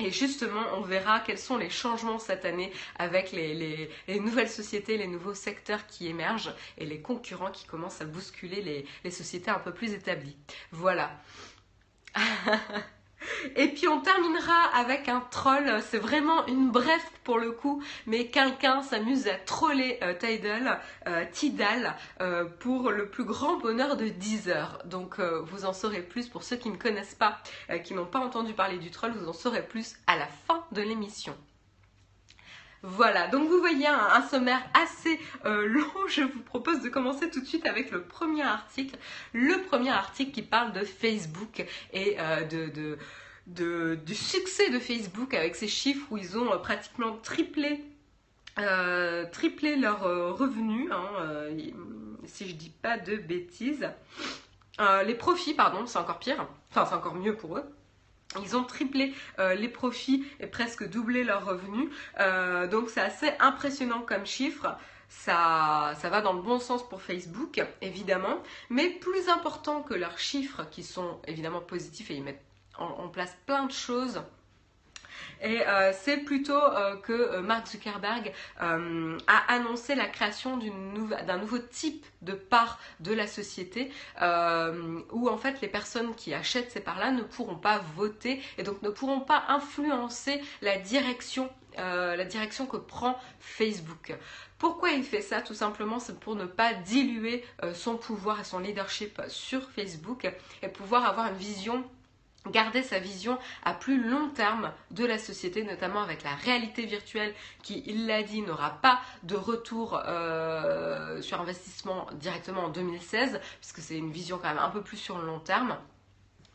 Et 0.00 0.12
justement, 0.12 0.62
on 0.76 0.80
verra 0.80 1.18
quels 1.18 1.38
sont 1.38 1.56
les 1.56 1.70
changements 1.70 2.20
cette 2.20 2.44
année 2.44 2.72
avec 3.00 3.32
les, 3.32 3.88
les, 4.06 4.20
nouvelles 4.20 4.48
sociétés, 4.48 4.96
les 4.96 5.08
nouveaux 5.08 5.34
secteurs 5.34 5.88
qui 5.88 6.06
émergent 6.06 6.54
et 6.78 6.86
les 6.86 7.00
concurrents 7.00 7.50
qui 7.50 7.66
commencent 7.66 8.00
à 8.00 8.04
bousculer 8.04 8.86
les 9.02 9.10
sociétés 9.10 9.50
un 9.50 9.58
peu 9.58 9.74
plus 9.74 9.92
établies. 9.92 10.36
Voilà. 10.70 11.10
Et 13.56 13.68
puis 13.68 13.88
on 13.88 14.00
terminera 14.00 14.64
avec 14.74 15.08
un 15.08 15.20
troll, 15.30 15.82
c'est 15.90 15.98
vraiment 15.98 16.46
une 16.46 16.70
bref 16.70 17.10
pour 17.24 17.38
le 17.38 17.52
coup, 17.52 17.82
mais 18.06 18.26
quelqu'un 18.26 18.82
s'amuse 18.82 19.28
à 19.28 19.34
troller 19.34 19.98
euh, 20.02 20.14
Tidal, 20.14 20.78
euh, 21.06 22.20
euh, 22.20 22.44
pour 22.44 22.90
le 22.90 23.08
plus 23.08 23.24
grand 23.24 23.58
bonheur 23.58 23.96
de 23.96 24.08
10 24.08 24.48
heures. 24.48 24.82
Donc 24.84 25.20
vous 25.20 25.64
en 25.64 25.72
saurez 25.72 26.02
plus 26.02 26.28
pour 26.28 26.42
ceux 26.42 26.56
qui 26.56 26.70
ne 26.70 26.76
connaissent 26.76 27.14
pas, 27.14 27.38
qui 27.84 27.94
n'ont 27.94 28.06
pas 28.06 28.20
entendu 28.20 28.52
parler 28.52 28.78
du 28.78 28.90
troll, 28.90 29.12
vous 29.12 29.28
en 29.28 29.32
saurez 29.32 29.66
plus 29.66 29.96
à 30.06 30.16
la 30.16 30.26
fin 30.26 30.64
de 30.72 30.82
l'émission. 30.82 31.36
Voilà, 32.82 33.26
donc 33.26 33.48
vous 33.48 33.58
voyez 33.58 33.88
un, 33.88 34.22
sommaire 34.22 34.62
assez 34.72 35.18
euh, 35.44 35.66
long. 35.68 36.06
Je 36.08 36.22
vous 36.22 36.40
propose 36.40 36.80
de 36.80 36.88
commencer 36.88 37.28
tout 37.28 37.40
de 37.40 37.46
suite 37.46 37.66
avec 37.66 37.90
le 37.90 38.02
premier 38.02 38.44
article. 38.44 38.96
Le 39.32 39.62
premier 39.62 39.90
article 39.90 40.30
qui 40.30 40.42
parle 40.42 40.72
de 40.72 40.84
Facebook 40.84 41.66
et 41.92 42.16
euh, 42.20 42.44
de, 43.46 43.94
du 43.96 44.14
succès 44.14 44.70
de 44.70 44.78
Facebook 44.78 45.34
avec 45.34 45.56
ces 45.56 45.68
chiffres 45.68 46.06
où 46.10 46.18
ils 46.18 46.38
ont 46.38 46.52
euh, 46.52 46.58
pratiquement 46.58 47.16
triplé, 47.16 47.84
triplé 49.32 49.76
leurs 49.76 50.02
revenus, 50.36 50.90
hein, 50.90 51.08
si 52.26 52.48
je 52.48 52.54
dis 52.54 52.70
pas 52.70 52.98
de 52.98 53.16
bêtises. 53.16 53.88
les 55.06 55.14
profits, 55.14 55.54
pardon, 55.54 55.86
c'est 55.86 55.98
encore 55.98 56.18
pire. 56.18 56.44
Enfin, 56.70 56.84
c'est 56.84 56.94
encore 56.94 57.14
mieux 57.14 57.36
pour 57.36 57.56
eux. 57.56 57.64
Ils 58.42 58.56
ont 58.56 58.64
triplé 58.64 59.14
les 59.38 59.68
profits 59.68 60.26
et 60.38 60.46
presque 60.46 60.88
doublé 60.88 61.24
leurs 61.24 61.46
revenus. 61.46 61.88
donc 62.70 62.90
c'est 62.90 63.00
assez 63.00 63.30
impressionnant 63.40 64.02
comme 64.02 64.26
chiffre. 64.26 64.76
Ça, 65.08 65.94
ça 65.98 66.10
va 66.10 66.20
dans 66.20 66.34
le 66.34 66.42
bon 66.42 66.58
sens 66.58 66.86
pour 66.86 67.00
Facebook, 67.00 67.62
évidemment. 67.80 68.42
Mais 68.68 68.90
plus 68.90 69.30
important 69.30 69.82
que 69.82 69.94
leurs 69.94 70.18
chiffres, 70.18 70.66
qui 70.70 70.82
sont 70.82 71.18
évidemment 71.26 71.62
positifs 71.62 72.10
et 72.10 72.16
ils 72.16 72.22
mettent 72.22 72.44
en 72.76 73.08
place 73.08 73.34
plein 73.46 73.64
de 73.64 73.72
choses 73.72 74.20
et 75.42 75.66
euh, 75.66 75.92
c'est 75.92 76.18
plutôt 76.18 76.60
euh, 76.60 76.96
que 76.96 77.12
euh, 77.12 77.40
Mark 77.40 77.66
Zuckerberg 77.68 78.32
a 78.58 79.52
annoncé 79.52 79.94
la 79.94 80.06
création 80.06 80.56
d'un 80.56 81.38
nouveau 81.38 81.58
type 81.58 82.04
de 82.22 82.32
part 82.32 82.78
de 83.00 83.12
la 83.12 83.26
société 83.26 83.90
où 84.20 85.28
en 85.28 85.38
fait 85.38 85.60
les 85.60 85.68
personnes 85.68 86.14
qui 86.14 86.34
achètent 86.34 86.72
ces 86.72 86.80
parts-là 86.80 87.12
ne 87.12 87.22
pourront 87.22 87.56
pas 87.56 87.78
voter 87.96 88.42
et 88.58 88.62
donc 88.62 88.82
ne 88.82 88.90
pourront 88.90 89.20
pas 89.20 89.44
influencer 89.48 90.40
la 90.62 90.78
direction 90.78 91.50
la 91.76 92.24
direction 92.24 92.66
que 92.66 92.76
prend 92.76 93.16
Facebook. 93.38 94.12
Pourquoi 94.58 94.90
il 94.90 95.04
fait 95.04 95.20
ça? 95.20 95.40
Tout 95.40 95.54
simplement, 95.54 96.00
c'est 96.00 96.18
pour 96.18 96.34
ne 96.34 96.44
pas 96.44 96.74
diluer 96.74 97.44
son 97.72 97.96
pouvoir 97.96 98.40
et 98.40 98.44
son 98.44 98.58
leadership 98.58 99.22
sur 99.28 99.70
Facebook 99.70 100.28
et 100.62 100.68
pouvoir 100.68 101.06
avoir 101.06 101.28
une 101.28 101.36
vision 101.36 101.84
garder 102.46 102.82
sa 102.82 102.98
vision 102.98 103.38
à 103.64 103.74
plus 103.74 104.02
long 104.02 104.28
terme 104.30 104.72
de 104.90 105.04
la 105.04 105.18
société, 105.18 105.64
notamment 105.64 106.00
avec 106.02 106.22
la 106.22 106.34
réalité 106.34 106.86
virtuelle 106.86 107.34
qui, 107.62 107.82
il 107.86 108.06
l'a 108.06 108.22
dit, 108.22 108.42
n'aura 108.42 108.70
pas 108.70 109.00
de 109.22 109.36
retour 109.36 110.00
euh, 110.06 111.20
sur 111.20 111.40
investissement 111.40 112.06
directement 112.14 112.64
en 112.64 112.68
2016, 112.68 113.40
puisque 113.60 113.80
c'est 113.80 113.98
une 113.98 114.10
vision 114.12 114.38
quand 114.38 114.48
même 114.48 114.58
un 114.58 114.70
peu 114.70 114.82
plus 114.82 114.96
sur 114.96 115.18
le 115.18 115.26
long 115.26 115.40
terme. 115.40 115.76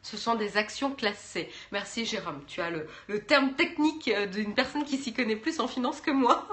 Ce 0.02 0.18
sont 0.18 0.36
des 0.36 0.58
actions 0.58 0.92
classées. 0.92 1.50
Merci 1.72 2.06
Jérôme, 2.06 2.42
tu 2.46 2.60
as 2.60 2.70
le, 2.70 2.88
le 3.08 3.22
terme 3.22 3.54
technique 3.54 4.10
euh, 4.10 4.26
d'une 4.26 4.54
personne 4.54 4.84
qui 4.84 4.98
s'y 4.98 5.14
connaît 5.14 5.38
plus 5.38 5.60
en 5.60 5.68
finance 5.68 6.02
que 6.02 6.12
moi. 6.12 6.48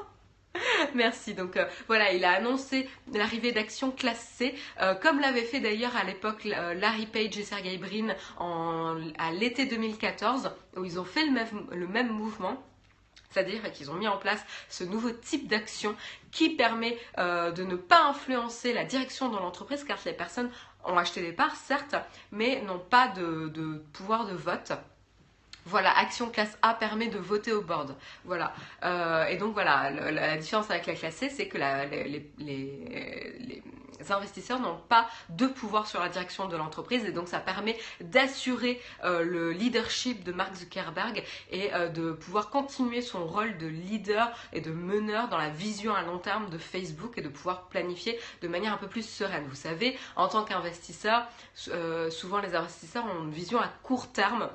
Merci. 0.94 1.34
Donc 1.34 1.56
euh, 1.56 1.64
voilà, 1.86 2.12
il 2.12 2.24
a 2.24 2.32
annoncé 2.32 2.88
l'arrivée 3.12 3.52
d'actions 3.52 3.90
classées, 3.90 4.54
euh, 4.80 4.94
comme 4.94 5.20
l'avait 5.20 5.44
fait 5.44 5.60
d'ailleurs 5.60 5.96
à 5.96 6.04
l'époque 6.04 6.46
euh, 6.46 6.74
Larry 6.74 7.06
Page 7.06 7.38
et 7.38 7.44
Sergey 7.44 7.78
Brin 7.78 8.14
à 9.18 9.32
l'été 9.32 9.66
2014, 9.66 10.50
où 10.76 10.84
ils 10.84 10.98
ont 10.98 11.04
fait 11.04 11.24
le 11.24 11.32
même, 11.32 11.66
le 11.72 11.86
même 11.86 12.10
mouvement. 12.10 12.62
C'est-à-dire 13.30 13.70
qu'ils 13.70 13.92
ont 13.92 13.94
mis 13.94 14.08
en 14.08 14.16
place 14.16 14.44
ce 14.68 14.82
nouveau 14.82 15.10
type 15.10 15.46
d'action 15.46 15.94
qui 16.32 16.50
permet 16.50 16.98
de 17.16 17.62
ne 17.62 17.76
pas 17.76 18.02
influencer 18.06 18.72
la 18.72 18.82
direction 18.82 19.28
de 19.28 19.36
l'entreprise, 19.36 19.84
car 19.84 19.98
les 20.04 20.12
personnes 20.12 20.50
ont 20.84 20.98
acheté 20.98 21.20
des 21.20 21.30
parts, 21.30 21.54
certes, 21.54 21.94
mais 22.32 22.60
n'ont 22.62 22.80
pas 22.80 23.06
de 23.06 23.84
pouvoir 23.92 24.26
de 24.26 24.34
vote. 24.34 24.72
Voilà, 25.66 25.96
action 25.98 26.30
classe 26.30 26.56
A 26.62 26.74
permet 26.74 27.08
de 27.08 27.18
voter 27.18 27.52
au 27.52 27.62
board. 27.62 27.94
Voilà. 28.24 28.54
Euh, 28.84 29.26
et 29.26 29.36
donc 29.36 29.52
voilà, 29.52 29.90
la, 29.90 30.36
différence 30.36 30.70
avec 30.70 30.86
la 30.86 30.94
classe 30.94 31.16
C, 31.16 31.28
c'est 31.28 31.48
que 31.48 31.58
les, 31.58 32.30
les, 32.38 33.62
investisseurs 34.10 34.60
n'ont 34.60 34.78
pas 34.88 35.08
de 35.30 35.46
pouvoir 35.46 35.86
sur 35.86 36.00
la 36.00 36.08
direction 36.08 36.48
de 36.48 36.56
l'entreprise 36.56 37.04
et 37.04 37.12
donc 37.12 37.28
ça 37.28 37.40
permet 37.40 37.78
d'assurer 38.00 38.80
euh, 39.04 39.22
le 39.22 39.52
leadership 39.52 40.24
de 40.24 40.32
Mark 40.32 40.54
Zuckerberg 40.54 41.24
et 41.50 41.72
euh, 41.74 41.88
de 41.88 42.12
pouvoir 42.12 42.50
continuer 42.50 43.02
son 43.02 43.26
rôle 43.26 43.58
de 43.58 43.66
leader 43.66 44.30
et 44.52 44.60
de 44.60 44.70
meneur 44.70 45.28
dans 45.28 45.38
la 45.38 45.50
vision 45.50 45.94
à 45.94 46.02
long 46.02 46.18
terme 46.18 46.50
de 46.50 46.58
Facebook 46.58 47.14
et 47.16 47.22
de 47.22 47.28
pouvoir 47.28 47.68
planifier 47.68 48.18
de 48.42 48.48
manière 48.48 48.72
un 48.72 48.78
peu 48.78 48.88
plus 48.88 49.08
sereine. 49.08 49.44
Vous 49.48 49.54
savez, 49.54 49.98
en 50.16 50.28
tant 50.28 50.44
qu'investisseur, 50.44 51.26
souvent 51.54 52.40
les 52.40 52.54
investisseurs 52.54 53.04
ont 53.04 53.24
une 53.24 53.32
vision 53.32 53.60
à 53.60 53.68
court 53.82 54.08
terme 54.12 54.48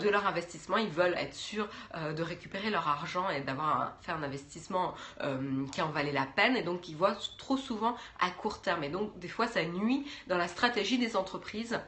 de 0.00 0.08
leur 0.08 0.26
investissement 0.26 0.76
ils 0.78 0.90
veulent 0.90 1.14
être 1.16 1.34
sûrs 1.34 1.68
euh, 1.94 2.12
de 2.12 2.22
récupérer 2.22 2.70
leur 2.70 2.86
argent 2.88 3.28
et 3.30 3.40
d'avoir 3.40 3.92
fait 4.02 4.12
un 4.12 4.22
investissement 4.22 4.94
euh, 5.22 5.66
qui 5.72 5.82
en 5.82 5.90
valait 5.90 6.12
la 6.12 6.26
peine. 6.26 6.56
Et 6.56 6.62
donc, 6.62 6.88
ils 6.88 6.96
voient 6.96 7.16
trop 7.38 7.56
souvent 7.56 7.96
à 8.18 8.30
court 8.30 8.60
terme. 8.60 8.79
Et 8.82 8.88
donc, 8.88 9.18
des 9.18 9.28
fois, 9.28 9.46
ça 9.46 9.64
nuit 9.64 10.06
dans 10.26 10.38
la 10.38 10.48
stratégie 10.48 10.98
des 10.98 11.16
entreprises. 11.16 11.80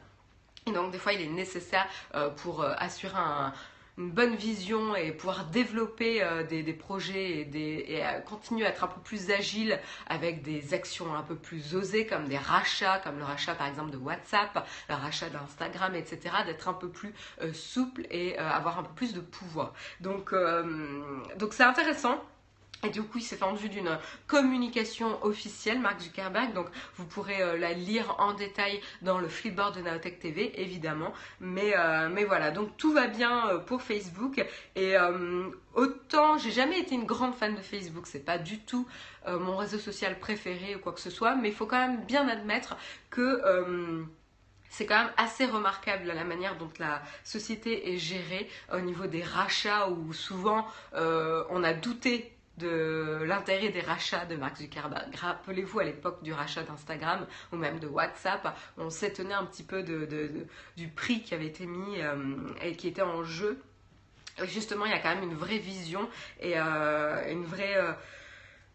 Et 0.65 0.71
donc, 0.71 0.91
des 0.91 0.97
fois, 0.97 1.13
il 1.13 1.21
est 1.21 1.27
nécessaire 1.27 1.87
euh, 2.15 2.29
pour 2.29 2.63
assurer 2.63 3.17
un, 3.17 3.53
une 3.97 4.09
bonne 4.09 4.35
vision 4.35 4.95
et 4.95 5.11
pouvoir 5.11 5.45
développer 5.45 6.23
euh, 6.23 6.43
des, 6.43 6.73
projets 6.73 7.47
et, 7.53 8.03
euh, 8.03 8.19
continuer 8.21 8.65
à 8.65 8.69
être 8.69 8.83
un 8.83 8.87
peu 8.87 8.99
plus 9.01 9.29
agile 9.29 9.79
avec 10.07 10.41
des 10.41 10.73
actions 10.73 11.13
un 11.13 11.21
peu 11.21 11.35
plus 11.35 11.75
osées 11.75 12.07
comme 12.07 12.27
des 12.27 12.37
rachats, 12.37 12.99
comme 13.03 13.19
le 13.19 13.23
rachat 13.23 13.53
par 13.53 13.67
exemple 13.67 13.91
de 13.91 13.97
WhatsApp, 13.97 14.67
le 14.89 14.95
rachat 14.95 15.29
d'Instagram, 15.29 15.93
etc. 15.95 16.37
D'être 16.45 16.67
un 16.67 16.73
peu 16.73 16.89
plus 16.89 17.13
euh, 17.41 17.53
souple 17.53 18.07
et 18.09 18.37
avoir 18.37 18.79
un 18.79 18.83
peu 18.83 18.93
plus 18.93 19.13
de 19.13 19.19
pouvoir. 19.19 19.73
Donc 19.99 20.33
c'est 21.51 21.63
intéressant. 21.63 22.23
Et 22.83 22.89
du 22.89 23.01
coup, 23.01 23.19
il 23.19 23.23
s'est 23.23 23.37
fendu 23.37 23.69
d'une 23.69 23.97
communication 24.27 25.23
officielle, 25.23 25.79
Mark 25.79 26.01
Zuckerberg. 26.01 26.53
Donc, 26.53 26.67
vous 26.97 27.05
pourrez 27.05 27.41
euh, 27.41 27.57
la 27.57 27.73
lire 27.73 28.15
en 28.19 28.33
détail 28.33 28.81
dans 29.01 29.19
le 29.19 29.29
flipboard 29.29 29.77
de 29.77 29.81
Naotech 29.81 30.19
TV, 30.19 30.61
évidemment. 30.61 31.13
Mais, 31.39 31.73
euh, 31.77 32.09
mais 32.09 32.25
voilà, 32.25 32.51
donc 32.51 32.75
tout 32.77 32.91
va 32.91 33.07
bien 33.07 33.47
euh, 33.47 33.59
pour 33.59 33.81
Facebook. 33.81 34.45
Et 34.75 34.95
autant, 35.73 36.37
j'ai 36.37 36.51
jamais 36.51 36.79
été 36.79 36.95
une 36.95 37.05
grande 37.05 37.35
fan 37.35 37.55
de 37.55 37.61
Facebook. 37.61 38.05
C'est 38.07 38.25
pas 38.25 38.37
du 38.37 38.59
tout 38.59 38.87
mon 39.27 39.55
réseau 39.55 39.77
social 39.77 40.19
préféré 40.19 40.75
ou 40.75 40.79
quoi 40.79 40.91
que 40.91 40.99
ce 40.99 41.09
soit. 41.09 41.35
Mais 41.35 41.49
il 41.49 41.55
faut 41.55 41.65
quand 41.65 41.79
même 41.79 42.03
bien 42.05 42.27
admettre 42.27 42.75
que 43.09 43.41
c'est 44.69 44.85
quand 44.85 44.97
même 44.97 45.13
assez 45.17 45.45
remarquable 45.45 46.07
la 46.07 46.23
manière 46.23 46.57
dont 46.57 46.71
la 46.79 47.01
société 47.23 47.93
est 47.93 47.97
gérée 47.97 48.49
au 48.73 48.79
niveau 48.79 49.07
des 49.07 49.23
rachats 49.23 49.89
où 49.89 50.13
souvent 50.13 50.67
on 50.93 51.63
a 51.63 51.73
douté 51.73 52.32
de 52.57 53.23
l'intérêt 53.25 53.69
des 53.69 53.81
rachats 53.81 54.25
de 54.25 54.35
Mark 54.35 54.57
Zuckerberg. 54.57 55.15
Rappelez-vous 55.15 55.79
à 55.79 55.83
l'époque 55.83 56.21
du 56.21 56.33
rachat 56.33 56.63
d'Instagram 56.63 57.25
ou 57.51 57.55
même 57.55 57.79
de 57.79 57.87
WhatsApp, 57.87 58.55
on 58.77 58.89
s'étonnait 58.89 59.33
un 59.33 59.45
petit 59.45 59.63
peu 59.63 59.83
du 59.83 60.87
prix 60.89 61.21
qui 61.21 61.33
avait 61.33 61.47
été 61.47 61.65
mis 61.65 62.01
euh, 62.01 62.15
et 62.61 62.75
qui 62.75 62.87
était 62.87 63.01
en 63.01 63.23
jeu. 63.23 63.59
Justement, 64.45 64.85
il 64.85 64.91
y 64.91 64.95
a 64.95 64.99
quand 64.99 65.13
même 65.13 65.23
une 65.23 65.35
vraie 65.35 65.59
vision 65.59 66.09
et 66.39 66.53
euh, 66.57 67.31
une 67.31 67.45
vraie 67.45 67.77
euh, 67.77 67.91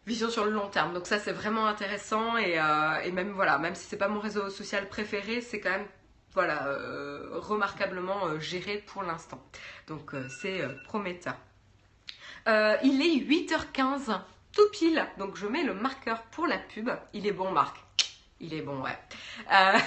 vision 0.06 0.30
sur 0.30 0.44
le 0.44 0.50
long 0.50 0.68
terme. 0.68 0.92
Donc 0.92 1.06
ça, 1.06 1.18
c'est 1.18 1.32
vraiment 1.32 1.66
intéressant 1.66 2.36
et, 2.36 2.56
même 3.12 3.30
voilà, 3.30 3.58
même 3.58 3.74
si 3.74 3.86
c'est 3.86 3.96
pas 3.96 4.08
mon 4.08 4.20
réseau 4.20 4.50
social 4.50 4.88
préféré, 4.88 5.40
c'est 5.40 5.60
quand 5.60 5.70
même 5.70 5.86
voilà 6.34 6.76
remarquablement 7.32 8.38
géré 8.38 8.84
pour 8.86 9.02
l'instant. 9.02 9.42
Donc 9.88 10.12
c'est 10.28 10.62
prometteur. 10.84 11.34
Euh, 12.46 12.76
il 12.82 13.00
est 13.02 13.16
8h15, 13.24 14.20
tout 14.52 14.68
pile. 14.72 15.06
Donc 15.18 15.36
je 15.36 15.46
mets 15.46 15.64
le 15.64 15.74
marqueur 15.74 16.22
pour 16.22 16.46
la 16.46 16.58
pub. 16.58 16.90
Il 17.12 17.26
est 17.26 17.32
bon, 17.32 17.50
Marc. 17.50 17.76
Il 18.40 18.54
est 18.54 18.62
bon, 18.62 18.80
ouais. 18.82 18.96
Euh, 19.52 19.78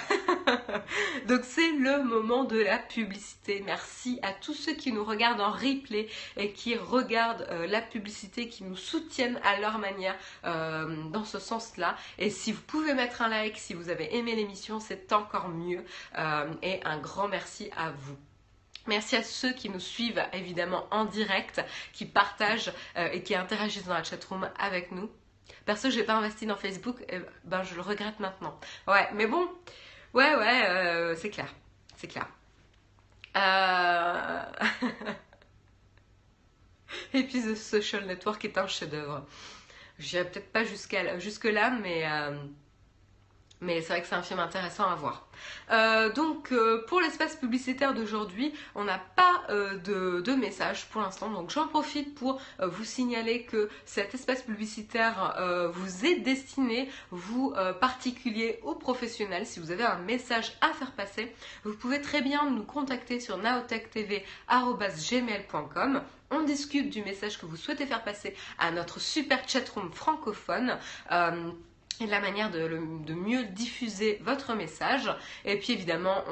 donc 1.27 1.41
c'est 1.45 1.71
le 1.71 2.03
moment 2.03 2.43
de 2.43 2.57
la 2.57 2.77
publicité. 2.77 3.63
Merci 3.65 4.19
à 4.23 4.33
tous 4.33 4.53
ceux 4.53 4.73
qui 4.73 4.91
nous 4.91 5.05
regardent 5.05 5.39
en 5.39 5.51
replay 5.51 6.09
et 6.35 6.51
qui 6.51 6.75
regardent 6.75 7.47
euh, 7.49 7.65
la 7.67 7.81
publicité, 7.81 8.49
qui 8.49 8.65
nous 8.65 8.75
soutiennent 8.75 9.39
à 9.45 9.57
leur 9.61 9.79
manière 9.79 10.17
dans 10.43 11.23
ce 11.23 11.39
sens-là. 11.39 11.95
Et 12.17 12.29
si 12.29 12.51
vous 12.51 12.61
pouvez 12.61 12.93
mettre 12.93 13.21
un 13.21 13.29
like, 13.29 13.57
si 13.57 13.73
vous 13.73 13.87
avez 13.87 14.17
aimé 14.17 14.35
l'émission, 14.35 14.81
c'est 14.81 15.13
encore 15.13 15.47
mieux. 15.47 15.85
et 16.61 16.81
un 16.83 16.97
grand 16.97 17.29
merci 17.29 17.69
à 17.77 17.91
vous. 17.91 18.17
Merci 18.91 19.15
à 19.15 19.23
ceux 19.23 19.53
qui 19.53 19.69
nous 19.69 19.79
suivent 19.79 20.21
évidemment 20.33 20.85
en 20.91 21.05
direct, 21.05 21.63
qui 21.93 22.05
partagent 22.05 22.73
euh, 22.97 23.07
et 23.13 23.23
qui 23.23 23.33
interagissent 23.35 23.85
dans 23.85 23.93
la 23.93 24.03
chatroom 24.03 24.49
avec 24.59 24.91
nous. 24.91 25.09
Perso, 25.63 25.89
j'ai 25.89 26.03
pas 26.03 26.15
investi 26.15 26.45
dans 26.45 26.57
Facebook, 26.57 26.97
ben 27.45 27.63
je 27.63 27.73
le 27.75 27.79
regrette 27.79 28.19
maintenant. 28.19 28.59
Ouais, 28.89 29.07
mais 29.13 29.27
bon, 29.27 29.47
ouais, 30.13 30.35
ouais, 30.35 30.67
euh, 30.67 31.15
c'est 31.15 31.29
clair, 31.29 31.47
c'est 31.95 32.07
clair. 32.07 32.27
Euh, 33.37 34.41
et 37.13 37.23
puis 37.23 37.43
The 37.43 37.55
Social 37.55 38.05
Network 38.05 38.43
est 38.43 38.57
un 38.57 38.67
chef-d'œuvre. 38.67 39.25
J'irai 39.99 40.29
peut-être 40.29 40.51
pas 40.51 40.65
jusqu'à 40.65 41.17
jusque 41.17 41.45
là, 41.45 41.69
mais 41.69 42.03
mais 43.61 43.79
c'est 43.81 43.93
vrai 43.93 44.01
que 44.01 44.07
c'est 44.07 44.15
un 44.15 44.23
film 44.23 44.39
intéressant 44.39 44.89
à 44.89 44.95
voir. 44.95 45.27
Euh, 45.71 46.11
donc 46.11 46.51
euh, 46.51 46.83
pour 46.87 46.99
l'espace 46.99 47.35
publicitaire 47.35 47.93
d'aujourd'hui, 47.93 48.51
on 48.75 48.83
n'a 48.83 48.99
pas 49.15 49.43
euh, 49.49 49.77
de, 49.77 50.33
message 50.33 50.87
pour 50.87 51.01
l'instant. 51.01 51.29
Donc 51.29 51.51
j'en 51.51 51.67
profite 51.67 52.15
pour 52.15 52.41
vous 52.59 52.83
signaler 52.83 53.43
que 53.43 53.69
cet 53.85 54.15
espace 54.15 54.41
publicitaire 54.41 55.35
vous 55.73 56.05
est 56.05 56.15
destiné, 56.15 56.89
vous 57.11 57.53
particuliers 57.79 58.59
ou 58.63 58.73
professionnels. 58.73 59.45
Si 59.45 59.59
vous 59.59 59.69
avez 59.71 59.83
un 59.83 59.99
message 59.99 60.53
à 60.61 60.69
faire 60.69 60.93
passer, 60.93 61.31
vous 61.63 61.75
pouvez 61.75 62.01
très 62.01 62.21
bien 62.21 62.49
nous 62.49 62.63
contacter 62.63 63.19
sur 63.19 63.37
naotech.tv@gmail.com 63.37 66.01
on 66.33 66.43
discute 66.43 66.89
du 66.89 67.03
message 67.03 67.37
que 67.37 67.45
vous 67.45 67.57
souhaitez 67.57 67.85
faire 67.85 68.05
passer 68.05 68.33
à 68.57 68.71
notre 68.71 69.01
super 69.01 69.45
chatroom 69.47 69.91
francophone. 69.91 70.77
Et 72.01 72.07
la 72.07 72.19
manière 72.19 72.49
de, 72.49 72.67
mieux 73.13 73.43
diffuser 73.45 74.19
votre 74.23 74.53
message. 74.55 75.13
Et 75.45 75.57
puis 75.57 75.73
évidemment, 75.73 76.23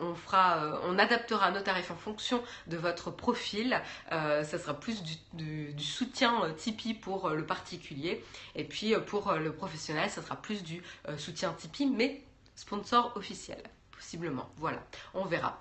on, 0.00 0.14
fera, 0.14 0.64
euh, 0.64 0.78
on 0.84 0.98
adaptera 0.98 1.50
nos 1.50 1.60
tarifs 1.60 1.90
en 1.90 1.96
fonction 1.96 2.42
de 2.66 2.76
votre 2.76 3.10
profil. 3.10 3.80
Euh, 4.10 4.42
ça 4.42 4.58
sera 4.58 4.78
plus 4.78 5.02
du, 5.32 5.74
soutien 5.78 6.44
euh, 6.44 6.52
Tipeee 6.52 6.94
pour 6.94 7.30
le 7.30 7.46
particulier. 7.46 8.24
Et 8.56 8.64
puis 8.64 8.94
pour 9.06 9.32
le 9.32 9.52
professionnel, 9.52 10.10
ça 10.10 10.22
sera 10.22 10.36
plus 10.36 10.62
du 10.62 10.82
soutien 11.16 11.52
Tipeee, 11.52 11.86
mais 11.86 12.22
sponsor 12.56 13.12
officiel, 13.16 13.62
possiblement. 13.92 14.50
Voilà, 14.56 14.82
on 15.14 15.24
verra. 15.24 15.60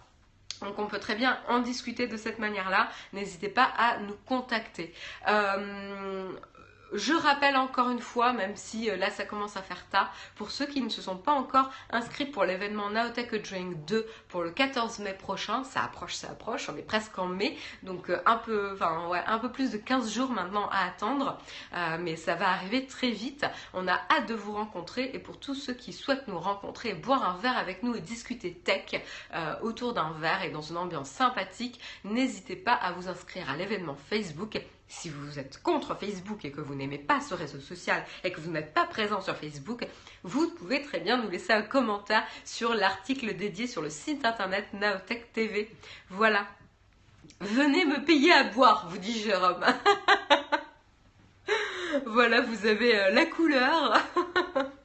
Donc 0.62 0.78
on 0.78 0.88
peut 0.88 1.00
très 1.00 1.16
bien 1.16 1.40
en 1.48 1.60
discuter 1.60 2.08
de 2.08 2.18
cette 2.18 2.40
manière-là. 2.40 2.90
N'hésitez 3.14 3.50
pas 3.50 3.72
à 3.78 3.98
nous 4.00 4.16
contacter. 4.26 4.94
Je 6.94 7.14
rappelle 7.14 7.56
encore 7.56 7.90
une 7.90 8.02
fois, 8.02 8.34
même 8.34 8.58
si 8.58 8.90
euh, 8.90 8.98
là 8.98 9.10
ça 9.10 9.24
commence 9.24 9.56
à 9.56 9.62
faire 9.62 9.88
tard, 9.88 10.14
pour 10.36 10.52
ceux 10.52 10.66
qui 10.66 10.82
ne 10.82 10.90
se 10.90 11.02
sont 11.02 11.16
pas 11.16 11.32
encore 11.32 11.70
inscrits 11.90 12.26
pour 12.26 12.44
l'événement 12.44 12.90
Naotech 12.90 13.34
Drink 13.50 13.86
2 13.86 14.06
pour 14.28 14.42
le 14.42 14.52
14 14.52 15.00
mai 15.00 15.14
prochain, 15.14 15.64
ça 15.64 15.84
approche, 15.84 16.16
ça 16.16 16.30
approche, 16.30 16.68
on 16.68 16.76
est 16.76 16.82
presque 16.82 17.18
en 17.18 17.28
mai, 17.28 17.58
donc 17.84 18.10
euh, 18.10 18.22
un 18.26 18.36
peu, 18.36 18.74
enfin 18.74 19.08
ouais, 19.08 19.24
un 19.26 19.40
peu 19.40 19.50
plus 19.50 19.72
de 19.72 19.78
15 19.78 20.14
jours 20.14 20.32
maintenant 20.32 20.68
à 20.70 20.86
attendre, 20.86 21.38
euh, 21.74 21.98
mais 21.98 22.18
ça 22.18 22.36
va 22.36 22.50
arriver 22.50 22.86
très 22.86 23.12
vite. 23.12 23.46
On 23.74 23.88
a 23.88 23.94
hâte 24.10 24.28
de 24.28 24.36
vous 24.36 24.54
rencontrer 24.54 25.12
et 25.14 25.20
pour 25.20 25.40
tous 25.40 25.56
ceux 25.56 25.74
qui 25.74 25.94
souhaitent 25.94 26.28
nous 26.28 26.40
rencontrer, 26.40 26.94
boire 26.94 27.24
un 27.24 27.38
verre 27.38 27.58
avec 27.58 27.84
nous 27.84 27.96
et 27.96 28.02
discuter 28.02 28.54
tech 28.54 29.02
autour 29.62 29.94
d'un 29.94 30.12
verre 30.20 30.44
et 30.44 30.50
dans 30.50 30.62
une 30.62 30.78
ambiance 30.78 31.10
sympathique, 31.10 31.80
n'hésitez 32.04 32.56
pas 32.56 32.74
à 32.74 32.92
vous 32.92 33.08
inscrire 33.08 33.50
à 33.50 33.56
l'événement 33.56 33.96
Facebook 33.96 34.62
si 34.92 35.10
vous 35.10 35.40
êtes 35.40 35.64
contre 35.64 35.96
Facebook 35.96 36.44
et 36.44 36.52
que 36.52 36.60
vous 36.60 36.76
n'aimez 36.76 36.98
pas 36.98 37.22
ce 37.22 37.34
réseau 37.34 37.62
social 37.62 38.04
et 38.26 38.32
que 38.32 38.42
vous 38.42 38.52
n'êtes 38.52 38.74
pas 38.74 38.86
présent 38.86 39.22
sur 39.22 39.38
Facebook, 39.38 39.88
vous 40.24 40.50
pouvez 40.50 40.82
très 40.82 41.00
bien 41.00 41.16
nous 41.16 41.30
laisser 41.30 41.54
un 41.54 41.62
commentaire 41.62 42.24
sur 42.44 42.74
l'article 42.74 43.34
dédié 43.36 43.68
sur 43.68 43.82
le 43.82 43.90
site 43.90 44.26
internet 44.26 44.66
Naotech 44.74 45.32
TV. 45.32 45.72
Voilà. 46.10 46.46
Venez 47.40 47.86
me 47.86 48.04
payer 48.04 48.34
à 48.34 48.44
boire, 48.44 48.90
vous 48.90 48.98
dit 48.98 49.18
Jérôme. 49.18 49.66
voilà, 52.06 52.42
vous 52.42 52.66
avez 52.66 53.00
euh, 53.00 53.12
la 53.12 53.26
couleur. 53.26 53.98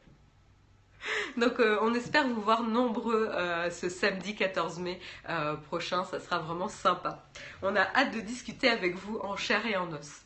Donc 1.36 1.60
euh, 1.60 1.78
on 1.82 1.94
espère 1.94 2.26
vous 2.28 2.40
voir 2.40 2.62
nombreux 2.62 3.28
euh, 3.32 3.70
ce 3.70 3.88
samedi 3.88 4.34
14 4.34 4.78
mai 4.80 5.00
euh, 5.28 5.54
prochain, 5.54 6.04
ça 6.04 6.20
sera 6.20 6.38
vraiment 6.38 6.68
sympa. 6.68 7.24
On 7.62 7.74
a 7.76 7.82
hâte 7.94 8.14
de 8.14 8.20
discuter 8.20 8.68
avec 8.68 8.96
vous 8.96 9.18
en 9.18 9.36
chair 9.36 9.64
et 9.66 9.76
en 9.76 9.92
os. 9.92 10.25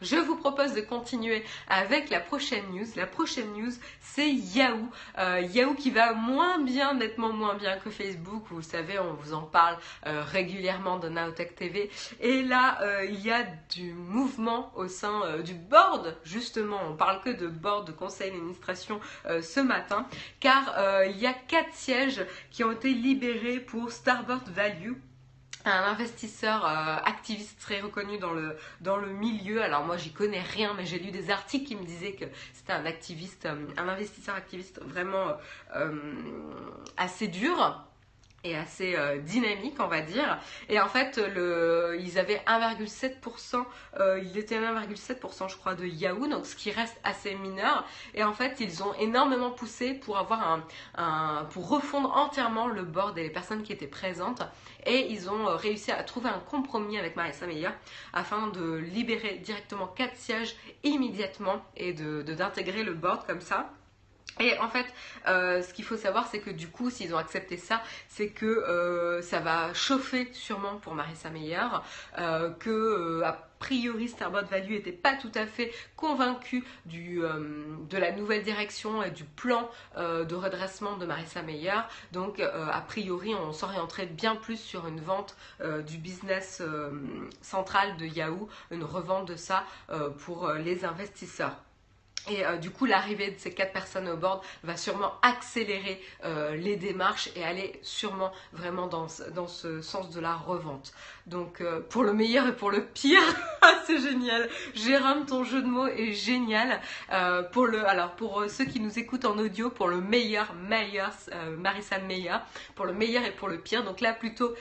Je 0.00 0.14
vous 0.14 0.36
propose 0.36 0.74
de 0.74 0.80
continuer 0.80 1.44
avec 1.66 2.08
la 2.10 2.20
prochaine 2.20 2.64
news. 2.70 2.86
La 2.94 3.06
prochaine 3.06 3.52
news, 3.52 3.72
c'est 4.00 4.30
Yahoo. 4.30 4.88
Euh, 5.18 5.40
Yahoo 5.40 5.74
qui 5.74 5.90
va 5.90 6.12
moins 6.12 6.60
bien, 6.60 6.94
nettement 6.94 7.32
moins 7.32 7.54
bien 7.54 7.78
que 7.78 7.90
Facebook. 7.90 8.44
Vous 8.50 8.62
savez, 8.62 9.00
on 9.00 9.14
vous 9.14 9.34
en 9.34 9.42
parle 9.42 9.76
euh, 10.06 10.22
régulièrement 10.22 10.98
de 10.98 11.08
Nowtech 11.08 11.56
TV. 11.56 11.90
Et 12.20 12.42
là, 12.42 12.80
euh, 12.82 13.06
il 13.06 13.20
y 13.20 13.32
a 13.32 13.44
du 13.74 13.92
mouvement 13.92 14.70
au 14.76 14.86
sein 14.86 15.38
du 15.44 15.54
board, 15.54 16.16
justement. 16.22 16.78
On 16.88 16.94
parle 16.94 17.20
que 17.20 17.30
de 17.30 17.48
board, 17.48 17.88
de 17.88 17.92
conseil 17.92 18.30
d'administration 18.30 19.00
ce 19.24 19.60
matin, 19.60 20.06
car 20.40 20.74
il 21.06 21.18
y 21.18 21.26
a 21.26 21.32
quatre 21.32 21.74
sièges 21.74 22.24
qui 22.50 22.62
ont 22.62 22.72
été 22.72 22.90
libérés 22.90 23.58
pour 23.58 23.90
Starboard 23.90 24.48
Value 24.48 24.92
un 25.68 25.90
investisseur 25.90 26.64
euh, 26.64 26.96
activiste 27.04 27.60
très 27.60 27.80
reconnu 27.80 28.18
dans 28.18 28.32
le, 28.96 29.12
milieu. 29.12 29.62
Alors 29.62 29.84
moi 29.84 29.96
j'y 29.96 30.12
connais 30.12 30.42
rien, 30.42 30.74
mais 30.74 30.84
j'ai 30.84 30.98
lu 30.98 31.10
des 31.10 31.30
articles 31.30 31.66
qui 31.66 31.76
me 31.76 31.84
disaient 31.84 32.12
que 32.12 32.24
c'était 32.52 32.72
un 32.72 32.86
activiste, 32.86 33.46
euh, 33.46 33.66
un 33.76 33.88
investisseur 33.88 34.34
activiste 34.34 34.80
vraiment 34.84 35.36
euh, 35.76 35.92
assez 36.96 37.28
dur 37.28 37.87
et 38.48 38.56
assez 38.56 38.94
euh, 38.96 39.18
dynamique 39.18 39.76
on 39.78 39.86
va 39.86 40.00
dire. 40.00 40.38
Et 40.68 40.80
en 40.80 40.88
fait 40.88 41.20
ils 41.98 42.18
avaient 42.18 42.42
1,7% 42.46 43.64
euh, 43.98 44.20
il 44.24 44.38
était 44.38 44.58
1,7% 44.58 45.48
je 45.48 45.56
crois 45.56 45.74
de 45.74 45.84
Yahoo 45.84 46.26
donc 46.26 46.46
ce 46.46 46.56
qui 46.56 46.70
reste 46.70 46.98
assez 47.04 47.34
mineur. 47.34 47.84
Et 48.14 48.24
en 48.24 48.32
fait 48.32 48.60
ils 48.60 48.82
ont 48.82 48.94
énormément 48.94 49.50
poussé 49.50 49.94
pour 49.94 50.18
avoir 50.18 50.60
un, 50.96 51.44
pour 51.50 51.68
refondre 51.68 52.16
entièrement 52.16 52.66
le 52.66 52.82
board 52.82 53.18
et 53.18 53.22
les 53.22 53.30
personnes 53.30 53.62
qui 53.62 53.72
étaient 53.72 53.86
présentes. 53.86 54.42
Et 54.86 55.10
ils 55.10 55.30
ont 55.30 55.48
euh, 55.48 55.56
réussi 55.56 55.90
à 55.90 56.02
trouver 56.02 56.28
un 56.28 56.40
compromis 56.40 56.98
avec 56.98 57.16
Marissa 57.16 57.46
Meyer 57.46 57.70
afin 58.12 58.48
de 58.48 58.76
libérer 58.76 59.38
directement 59.38 59.86
quatre 59.86 60.16
sièges 60.16 60.56
immédiatement 60.84 61.62
et 61.76 61.92
de 61.92 62.22
d'intégrer 62.22 62.84
le 62.84 62.94
board 62.94 63.26
comme 63.26 63.40
ça 63.40 63.70
et 64.40 64.58
en 64.58 64.68
fait, 64.68 64.86
euh, 65.26 65.62
ce 65.62 65.72
qu'il 65.74 65.84
faut 65.84 65.96
savoir, 65.96 66.26
c'est 66.28 66.40
que 66.40 66.50
du 66.50 66.68
coup, 66.68 66.90
s'ils 66.90 67.14
ont 67.14 67.18
accepté 67.18 67.56
ça, 67.56 67.82
c'est 68.08 68.28
que 68.28 68.46
euh, 68.46 69.22
ça 69.22 69.40
va 69.40 69.74
chauffer 69.74 70.28
sûrement 70.32 70.76
pour 70.76 70.94
Marissa 70.94 71.30
Meyer, 71.30 71.60
euh, 72.18 72.50
que 72.50 73.22
a 73.24 73.32
priori 73.58 74.08
Starboard 74.08 74.46
Value 74.48 74.70
n'était 74.72 74.92
pas 74.92 75.14
tout 75.14 75.32
à 75.34 75.44
fait 75.44 75.72
convaincu 75.96 76.64
de 76.86 77.98
la 77.98 78.12
nouvelle 78.12 78.44
direction 78.44 79.02
et 79.02 79.10
du 79.10 79.24
plan 79.24 79.68
de 79.96 80.34
redressement 80.36 80.96
de 80.96 81.04
Marissa 81.04 81.42
Meyer. 81.42 81.80
Donc, 82.12 82.38
a 82.38 82.80
priori, 82.82 83.34
on 83.34 83.52
s'orienterait 83.52 84.06
bien 84.06 84.36
plus 84.36 84.60
sur 84.60 84.86
une 84.86 85.00
vente 85.00 85.36
du 85.88 85.98
business 85.98 86.62
central 87.42 87.96
de 87.96 88.06
Yahoo, 88.06 88.48
une 88.70 88.84
revente 88.84 89.26
de 89.26 89.34
ça 89.34 89.64
pour 90.18 90.52
les 90.52 90.84
investisseurs. 90.84 91.56
Et 92.30 92.44
euh, 92.44 92.56
du 92.56 92.70
coup, 92.70 92.84
l'arrivée 92.84 93.30
de 93.30 93.38
ces 93.38 93.52
quatre 93.52 93.72
personnes 93.72 94.08
au 94.08 94.16
board 94.16 94.42
va 94.62 94.76
sûrement 94.76 95.12
accélérer 95.22 96.02
euh, 96.24 96.56
les 96.56 96.76
démarches 96.76 97.30
et 97.36 97.44
aller 97.44 97.78
sûrement 97.82 98.32
vraiment 98.52 98.86
dans, 98.86 99.06
dans 99.34 99.46
ce 99.46 99.80
sens 99.80 100.10
de 100.10 100.20
la 100.20 100.34
revente. 100.34 100.92
Donc, 101.26 101.60
euh, 101.60 101.80
pour 101.88 102.02
le 102.02 102.12
meilleur 102.12 102.46
et 102.46 102.56
pour 102.56 102.70
le 102.70 102.84
pire, 102.84 103.22
c'est 103.86 104.00
génial. 104.00 104.48
Jérôme, 104.74 105.26
ton 105.26 105.44
jeu 105.44 105.62
de 105.62 105.66
mots 105.66 105.86
est 105.86 106.12
génial. 106.12 106.80
pour 107.52 107.66
le, 107.66 107.86
alors, 107.86 108.12
pour 108.12 108.44
ceux 108.48 108.64
qui 108.64 108.80
nous 108.80 108.98
écoutent 108.98 109.24
en 109.24 109.38
audio, 109.38 109.70
pour 109.70 109.88
le 109.88 110.00
meilleur, 110.00 110.54
meilleur, 110.54 111.12
Marissa 111.58 111.98
Meyer, 111.98 112.36
pour 112.74 112.86
le 112.86 112.92
meilleur 112.92 113.24
et 113.24 113.32
pour 113.32 113.48
le 113.48 113.58
pire. 113.58 113.84
Donc 113.84 114.00
là, 114.00 114.12
plutôt, 114.12 114.54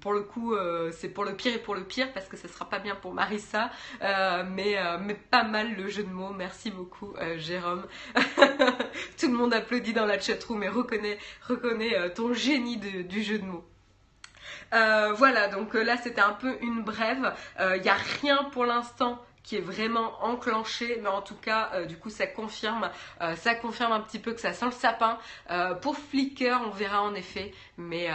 pour 0.00 0.12
le 0.12 0.22
coup, 0.22 0.54
c'est 0.92 1.08
pour 1.08 1.24
le 1.24 1.34
pire 1.34 1.54
et 1.54 1.58
pour 1.58 1.74
le 1.74 1.84
pire 1.84 2.12
parce 2.12 2.26
que 2.26 2.36
ce 2.36 2.48
sera 2.48 2.68
pas 2.68 2.78
bien 2.78 2.94
pour 2.94 3.12
Marissa, 3.12 3.70
mais, 4.00 4.76
mais 5.00 5.14
pas 5.14 5.44
mal 5.44 5.74
le 5.74 5.88
jeu 5.88 6.02
de 6.02 6.10
mots 6.10 6.31
Merci 6.32 6.70
beaucoup, 6.70 7.14
euh, 7.20 7.38
Jérôme. 7.38 7.86
Tout 9.18 9.28
le 9.28 9.34
monde 9.34 9.54
applaudit 9.54 9.92
dans 9.92 10.06
la 10.06 10.18
chatroom 10.20 10.62
et 10.62 10.68
reconnaît, 10.68 11.18
euh, 11.50 12.08
ton 12.08 12.32
génie 12.32 12.76
du 12.76 13.22
jeu 13.22 13.38
de 13.38 13.44
mots. 13.44 13.64
Euh, 14.72 15.12
voilà, 15.12 15.48
donc 15.48 15.74
là 15.74 15.96
c'était 15.98 16.20
un 16.20 16.32
peu 16.32 16.56
une 16.62 16.82
brève. 16.82 17.34
Il 17.60 17.82
n'y 17.82 17.88
a 17.88 17.96
rien 18.20 18.44
pour 18.52 18.64
l'instant 18.64 19.22
qui 19.42 19.56
est 19.56 19.60
vraiment 19.60 20.22
enclenché, 20.24 20.98
mais 21.02 21.08
en 21.08 21.20
tout 21.20 21.34
cas, 21.34 21.84
du 21.84 21.96
coup, 21.96 22.10
ça 22.10 22.28
confirme, 22.28 22.90
ça 23.36 23.54
confirme 23.56 23.92
un 23.92 24.00
petit 24.00 24.20
peu 24.20 24.32
que 24.32 24.40
ça 24.40 24.52
sent 24.52 24.66
le 24.66 24.72
sapin. 24.72 25.18
pour 25.82 25.98
Flickr, 25.98 26.60
on 26.64 26.70
verra 26.70 27.02
en 27.02 27.14
effet, 27.14 27.52
mais 27.76 28.08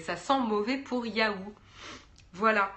ça 0.00 0.16
sent 0.16 0.38
mauvais 0.40 0.78
pour 0.78 1.06
Yahoo. 1.06 1.54
Voilà. 2.32 2.72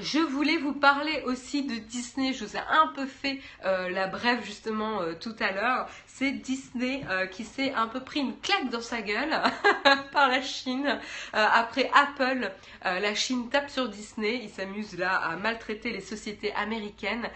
Je 0.00 0.18
voulais 0.18 0.58
vous 0.58 0.72
parler 0.72 1.22
aussi 1.26 1.64
de 1.64 1.74
Disney. 1.74 2.32
Je 2.32 2.44
vous 2.44 2.56
ai 2.56 2.60
un 2.70 2.88
peu 2.94 3.06
fait 3.06 3.40
euh, 3.64 3.88
la 3.90 4.06
brève 4.06 4.44
justement 4.44 5.00
euh, 5.00 5.14
tout 5.18 5.34
à 5.40 5.50
l'heure. 5.50 5.88
C'est 6.06 6.30
Disney 6.30 7.04
euh, 7.10 7.26
qui 7.26 7.44
s'est 7.44 7.72
un 7.74 7.88
peu 7.88 8.00
pris 8.00 8.20
une 8.20 8.38
claque 8.38 8.70
dans 8.70 8.80
sa 8.80 9.02
gueule 9.02 9.40
par 10.12 10.28
la 10.28 10.42
Chine. 10.42 10.98
après 11.32 11.90
Apple, 11.94 12.50
la 12.84 13.14
Chine 13.14 13.48
tape 13.48 13.70
sur 13.70 13.88
Disney. 13.88 14.40
Il 14.42 14.50
s'amuse 14.50 14.96
là 14.98 15.16
à 15.16 15.36
maltraiter 15.36 15.90
les 15.90 16.00
sociétés 16.00 16.52
américaines. 16.54 17.28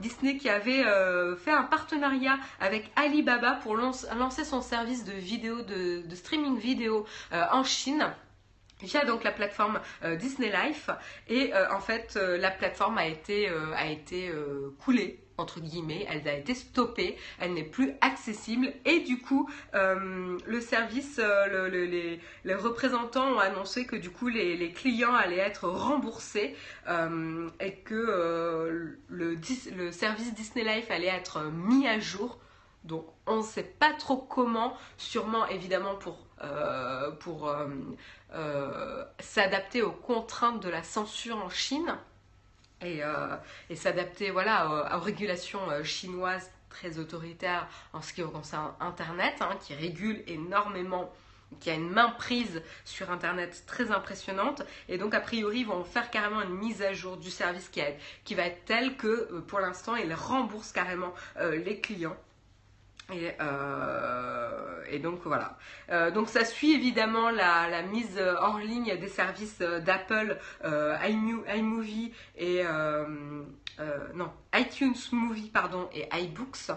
Disney 0.00 0.36
qui 0.36 0.48
avait 0.48 0.84
fait 1.42 1.50
un 1.50 1.62
partenariat 1.64 2.38
avec 2.60 2.90
Alibaba 2.96 3.52
pour 3.62 3.76
lancer 3.76 4.44
son 4.44 4.60
service 4.62 5.04
de 5.04 5.12
vidéo, 5.12 5.62
de 5.62 6.14
streaming 6.14 6.58
vidéo 6.58 7.06
en 7.32 7.64
Chine 7.64 8.12
via 8.82 9.04
donc 9.04 9.24
la 9.24 9.32
plateforme 9.32 9.80
euh, 10.04 10.16
Disney 10.16 10.50
Life 10.50 10.90
et 11.28 11.54
euh, 11.54 11.72
en 11.72 11.80
fait 11.80 12.14
euh, 12.16 12.36
la 12.36 12.50
plateforme 12.50 12.98
a 12.98 13.06
été, 13.06 13.48
a 13.48 13.90
été 13.90 14.30
coulée 14.78 15.20
entre 15.38 15.60
guillemets, 15.60 16.06
elle 16.10 16.28
a 16.28 16.34
été 16.34 16.54
stoppée, 16.54 17.16
elle 17.38 17.54
n'est 17.54 17.64
plus 17.64 17.94
accessible. 18.02 18.74
Et 18.84 19.00
du 19.00 19.18
coup 19.18 19.48
le 19.72 20.60
service, 20.60 21.18
les, 21.18 22.54
représentants 22.54 23.36
ont 23.36 23.38
annoncé 23.38 23.86
que 23.86 23.96
du 23.96 24.10
coup 24.10 24.28
les, 24.28 24.72
clients 24.72 25.14
allaient 25.14 25.38
être 25.38 25.66
remboursés 25.68 26.54
et 27.60 27.72
que 27.84 28.94
le, 29.08 29.38
le 29.76 29.92
service 29.92 30.34
Disney 30.34 30.64
Life 30.64 30.90
allait 30.90 31.06
être 31.06 31.44
mis 31.44 31.88
à 31.88 31.98
jour. 31.98 32.38
Donc 32.84 33.06
on 33.26 33.38
ne 33.38 33.42
sait 33.42 33.62
pas 33.62 33.92
trop 33.92 34.16
comment, 34.16 34.74
sûrement 34.96 35.46
évidemment 35.46 35.96
pour, 35.96 36.18
pour 37.20 37.54
euh, 38.32 39.04
s'adapter 39.18 39.82
aux 39.82 39.92
contraintes 39.92 40.62
de 40.62 40.68
la 40.68 40.82
censure 40.82 41.36
en 41.36 41.50
Chine 41.50 41.96
et, 42.80 43.02
euh, 43.02 43.36
s'adapter 43.74 44.30
voilà, 44.30 44.96
aux, 44.96 45.00
régulations 45.00 45.68
euh, 45.70 45.82
chinoises 45.82 46.50
très 46.68 46.98
autoritaire 46.98 47.66
en 47.92 48.00
ce 48.00 48.12
qui 48.12 48.22
concerne 48.22 48.72
Internet, 48.78 49.34
hein, 49.40 49.56
qui 49.60 49.74
régule 49.74 50.22
énormément 50.28 51.12
qui 51.58 51.68
a 51.68 51.74
une 51.74 51.90
main 51.90 52.10
prise 52.10 52.62
sur 52.84 53.10
Internet 53.10 53.64
très 53.66 53.90
impressionnante. 53.90 54.62
Et 54.88 54.98
donc, 54.98 55.14
a 55.14 55.20
priori, 55.20 55.60
ils 55.60 55.66
vont 55.66 55.82
faire 55.82 56.08
carrément 56.12 56.40
une 56.42 56.54
mise 56.54 56.80
à 56.80 56.92
jour 56.92 57.16
du 57.16 57.28
service 57.28 57.68
qui, 57.68 58.34
va 58.36 58.44
être 58.44 58.64
telle 58.66 58.96
que, 58.96 59.08
euh, 59.32 59.40
pour 59.40 59.58
l'instant, 59.58 59.96
ils 59.96 60.14
remboursent 60.14 60.70
carrément 60.70 61.12
euh, 61.38 61.56
les 61.56 61.80
clients. 61.80 62.16
Et, 63.12 63.32
et, 64.94 64.98
donc 64.98 65.20
voilà. 65.24 65.56
donc 66.10 66.28
ça 66.28 66.44
suit 66.44 66.72
évidemment 66.74 67.30
la, 67.30 67.82
mise 67.82 68.18
hors 68.18 68.58
ligne 68.58 68.96
des 68.98 69.08
services 69.08 69.58
d'Apple, 69.58 70.38
iMovie 70.64 72.12
et 72.36 72.62
non 74.14 74.30
iTunes 74.54 74.94
Movie 75.12 75.50
pardon 75.50 75.88
et 75.92 76.08
iBooks 76.12 76.70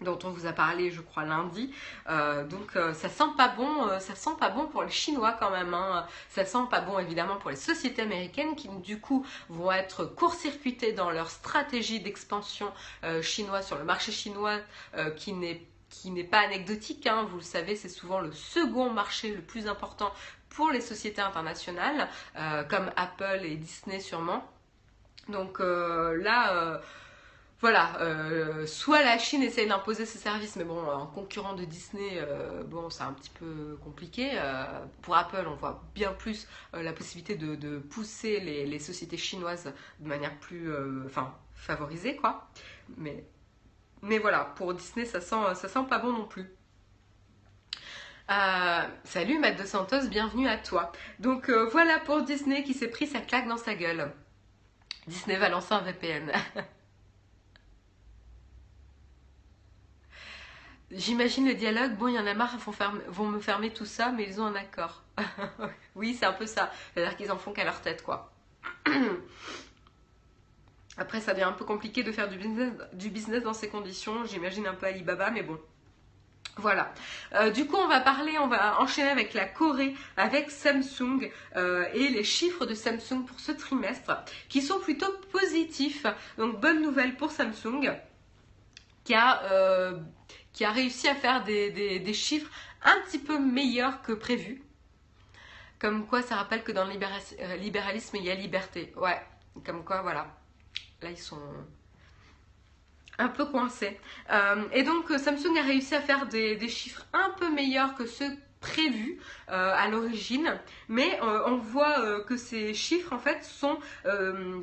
dont 0.00 0.18
on 0.24 0.30
vous 0.30 0.46
a 0.46 0.52
parlé, 0.52 0.90
je 0.90 1.00
crois, 1.00 1.24
lundi. 1.24 1.72
Euh, 2.08 2.44
donc 2.44 2.76
euh, 2.76 2.92
ça 2.94 3.08
sent 3.08 3.30
pas 3.36 3.48
bon, 3.48 3.88
euh, 3.88 3.98
ça 3.98 4.14
sent 4.14 4.36
pas 4.38 4.50
bon 4.50 4.66
pour 4.66 4.82
les 4.82 4.90
Chinois 4.90 5.36
quand 5.38 5.50
même. 5.50 5.74
Hein. 5.74 6.06
Ça 6.28 6.44
sent 6.44 6.66
pas 6.70 6.80
bon 6.80 6.98
évidemment 6.98 7.36
pour 7.36 7.50
les 7.50 7.56
sociétés 7.56 8.02
américaines 8.02 8.56
qui 8.56 8.68
du 8.68 9.00
coup 9.00 9.26
vont 9.48 9.72
être 9.72 10.04
court-circuitées 10.04 10.92
dans 10.92 11.10
leur 11.10 11.30
stratégie 11.30 12.00
d'expansion 12.00 12.72
chinoise 13.22 13.66
sur 13.66 13.78
le 13.78 13.84
marché 13.84 14.12
chinois 14.12 14.58
qui 15.16 15.32
n'est 15.32 16.24
pas 16.24 16.40
anecdotique. 16.40 17.06
Hein. 17.06 17.26
Vous 17.30 17.36
le 17.36 17.42
savez, 17.42 17.76
c'est 17.76 17.88
souvent 17.88 18.20
le 18.20 18.32
second 18.32 18.90
marché 18.90 19.34
le 19.34 19.42
plus 19.42 19.66
important 19.66 20.12
pour 20.48 20.70
les 20.70 20.80
sociétés 20.80 21.20
internationales, 21.20 22.08
comme 22.68 22.90
Apple 22.96 23.40
et 23.44 23.56
Disney 23.56 24.00
sûrement. 24.00 24.44
Donc 25.28 25.58
là 25.60 26.80
voilà, 27.60 27.98
euh, 28.02 28.66
soit 28.66 29.02
la 29.02 29.16
Chine 29.16 29.42
essaye 29.42 29.66
d'imposer 29.66 30.04
ses 30.04 30.18
services, 30.18 30.56
mais 30.56 30.64
bon, 30.64 30.78
en 30.78 31.06
concurrent 31.06 31.54
de 31.54 31.64
Disney, 31.64 32.18
euh, 32.18 32.62
bon, 32.64 32.90
c'est 32.90 33.02
un 33.02 33.14
petit 33.14 33.30
peu 33.30 33.78
compliqué. 33.82 34.32
Euh, 34.34 34.64
pour 35.00 35.16
Apple, 35.16 35.44
on 35.46 35.54
voit 35.54 35.82
bien 35.94 36.12
plus 36.12 36.46
la 36.74 36.92
possibilité 36.92 37.34
de, 37.34 37.78
pousser 37.78 38.40
les, 38.40 38.78
sociétés 38.78 39.16
chinoises 39.16 39.72
de 40.00 40.08
manière 40.08 40.38
plus, 40.38 40.70
enfin, 41.06 41.34
favorisée, 41.54 42.16
quoi. 42.16 42.46
Mais, 42.98 43.24
mais 44.02 44.18
voilà, 44.18 44.44
pour 44.56 44.74
Disney, 44.74 45.06
ça 45.06 45.22
sent, 45.22 45.54
ça 45.54 45.68
sent 45.68 45.84
pas 45.88 45.98
bon 45.98 46.12
non 46.12 46.26
plus. 46.26 46.50
salut 49.04 49.38
Matt 49.38 49.58
de 49.58 49.64
Santos, 49.64 50.08
bienvenue 50.08 50.46
à 50.46 50.58
toi. 50.58 50.92
Donc 51.20 51.48
voilà 51.48 52.00
pour 52.00 52.22
Disney 52.22 52.62
qui 52.64 52.74
s'est 52.74 52.88
pris 52.88 53.06
sa 53.06 53.20
claque 53.20 53.48
dans 53.48 53.56
sa 53.56 53.74
gueule. 53.74 54.12
Disney 55.06 55.36
va 55.38 55.48
lancer 55.48 55.72
un 55.72 55.80
VPN. 55.80 56.32
J'imagine 60.92 61.46
le 61.48 61.54
dialogue, 61.54 61.96
bon, 61.96 62.06
il 62.08 62.14
y 62.14 62.18
en 62.18 62.26
a 62.26 62.34
marre, 62.34 62.54
ils 62.54 62.60
vont, 63.08 63.26
me 63.26 63.40
fermer 63.40 63.72
tout 63.72 63.86
ça, 63.86 64.12
mais 64.12 64.24
ils 64.28 64.40
ont 64.40 64.46
un 64.46 64.54
accord. 64.54 65.02
oui, 65.96 66.14
c'est 66.14 66.26
un 66.26 66.32
peu 66.32 66.46
ça. 66.46 66.70
C'est-à-dire 66.94 67.16
qu'ils 67.16 67.32
en 67.32 67.38
font 67.38 67.52
qu'à 67.52 67.64
leur 67.64 67.80
tête, 67.80 68.04
quoi. 68.04 68.32
Après, 70.96 71.20
ça 71.20 71.32
devient 71.32 71.44
un 71.44 71.52
peu 71.52 71.64
compliqué 71.64 72.04
de 72.04 72.12
faire 72.12 72.28
du 72.28 72.38
business, 72.38 72.72
business 72.92 73.42
dans 73.42 73.52
ces 73.52 73.68
conditions. 73.68 74.24
J'imagine 74.26 74.66
un 74.66 74.74
peu 74.74 74.86
Alibaba, 74.86 75.30
mais 75.30 75.42
bon. 75.42 75.58
Voilà. 76.58 76.94
Euh, 77.34 77.50
du 77.50 77.66
coup, 77.66 77.76
on 77.76 77.88
va 77.88 78.00
parler, 78.00 78.38
on 78.38 78.46
va 78.46 78.80
enchaîner 78.80 79.10
avec 79.10 79.34
la 79.34 79.44
Corée, 79.44 79.94
avec 80.16 80.50
Samsung 80.50 81.30
euh, 81.56 81.86
et 81.92 82.08
les 82.08 82.24
chiffres 82.24 82.64
de 82.64 82.74
Samsung 82.74 83.26
pour 83.26 83.40
ce 83.40 83.52
trimestre 83.52 84.24
qui 84.48 84.62
sont 84.62 84.78
plutôt 84.78 85.12
positifs. 85.32 86.06
Donc, 86.38 86.60
bonne 86.60 86.80
nouvelle 86.80 87.16
pour 87.16 87.30
Samsung 87.30 87.90
qui 89.04 89.14
a 89.14 89.42
euh, 89.44 89.98
qui 90.56 90.64
a 90.64 90.72
réussi 90.72 91.06
à 91.06 91.14
faire 91.14 91.44
des, 91.44 92.14
chiffres 92.14 92.50
un 92.82 92.98
petit 93.02 93.18
peu 93.18 93.38
meilleurs 93.38 94.00
que 94.00 94.12
prévu. 94.12 94.62
Comme 95.78 96.06
quoi, 96.06 96.22
ça 96.22 96.36
rappelle 96.36 96.64
que 96.64 96.72
dans 96.72 96.86
le 96.86 96.92
euh, 96.94 97.56
libéralisme, 97.56 98.16
il 98.16 98.24
y 98.24 98.30
a 98.30 98.34
liberté. 98.34 98.90
Ouais, 98.96 99.20
comme 99.66 99.84
quoi, 99.84 100.00
voilà. 100.00 100.34
Là, 101.02 101.10
ils 101.10 101.18
sont 101.18 101.42
un 103.18 103.28
peu 103.28 103.44
coincés. 103.44 104.00
Euh, 104.32 104.64
et 104.72 104.82
donc, 104.82 105.10
Samsung 105.10 105.58
a 105.58 105.62
réussi 105.62 105.94
à 105.94 106.00
faire 106.00 106.26
des, 106.26 106.56
des 106.56 106.68
chiffres 106.70 107.04
un 107.12 107.34
peu 107.38 107.52
meilleurs 107.52 107.94
que 107.94 108.06
ceux 108.06 108.34
prévu 108.66 109.18
euh, 109.48 109.72
à 109.74 109.88
l'origine, 109.88 110.58
mais 110.88 111.18
euh, 111.22 111.42
on 111.46 111.56
voit 111.56 112.00
euh, 112.00 112.24
que 112.24 112.36
ces 112.36 112.74
chiffres 112.74 113.12
en 113.12 113.18
fait 113.18 113.44
sont 113.44 113.78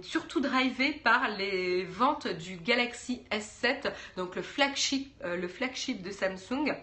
surtout 0.01 0.41
drivés 0.41 0.91
par 0.91 1.29
les 1.29 1.83
ventes 1.83 2.27
du 2.27 2.57
Galaxy 2.57 3.21
S7, 3.31 3.91
donc 4.17 4.35
le 4.35 4.41
flagship, 4.41 5.13
le 5.23 5.47
flagship 5.47 6.01
de 6.01 6.11
Samsung. 6.11 6.75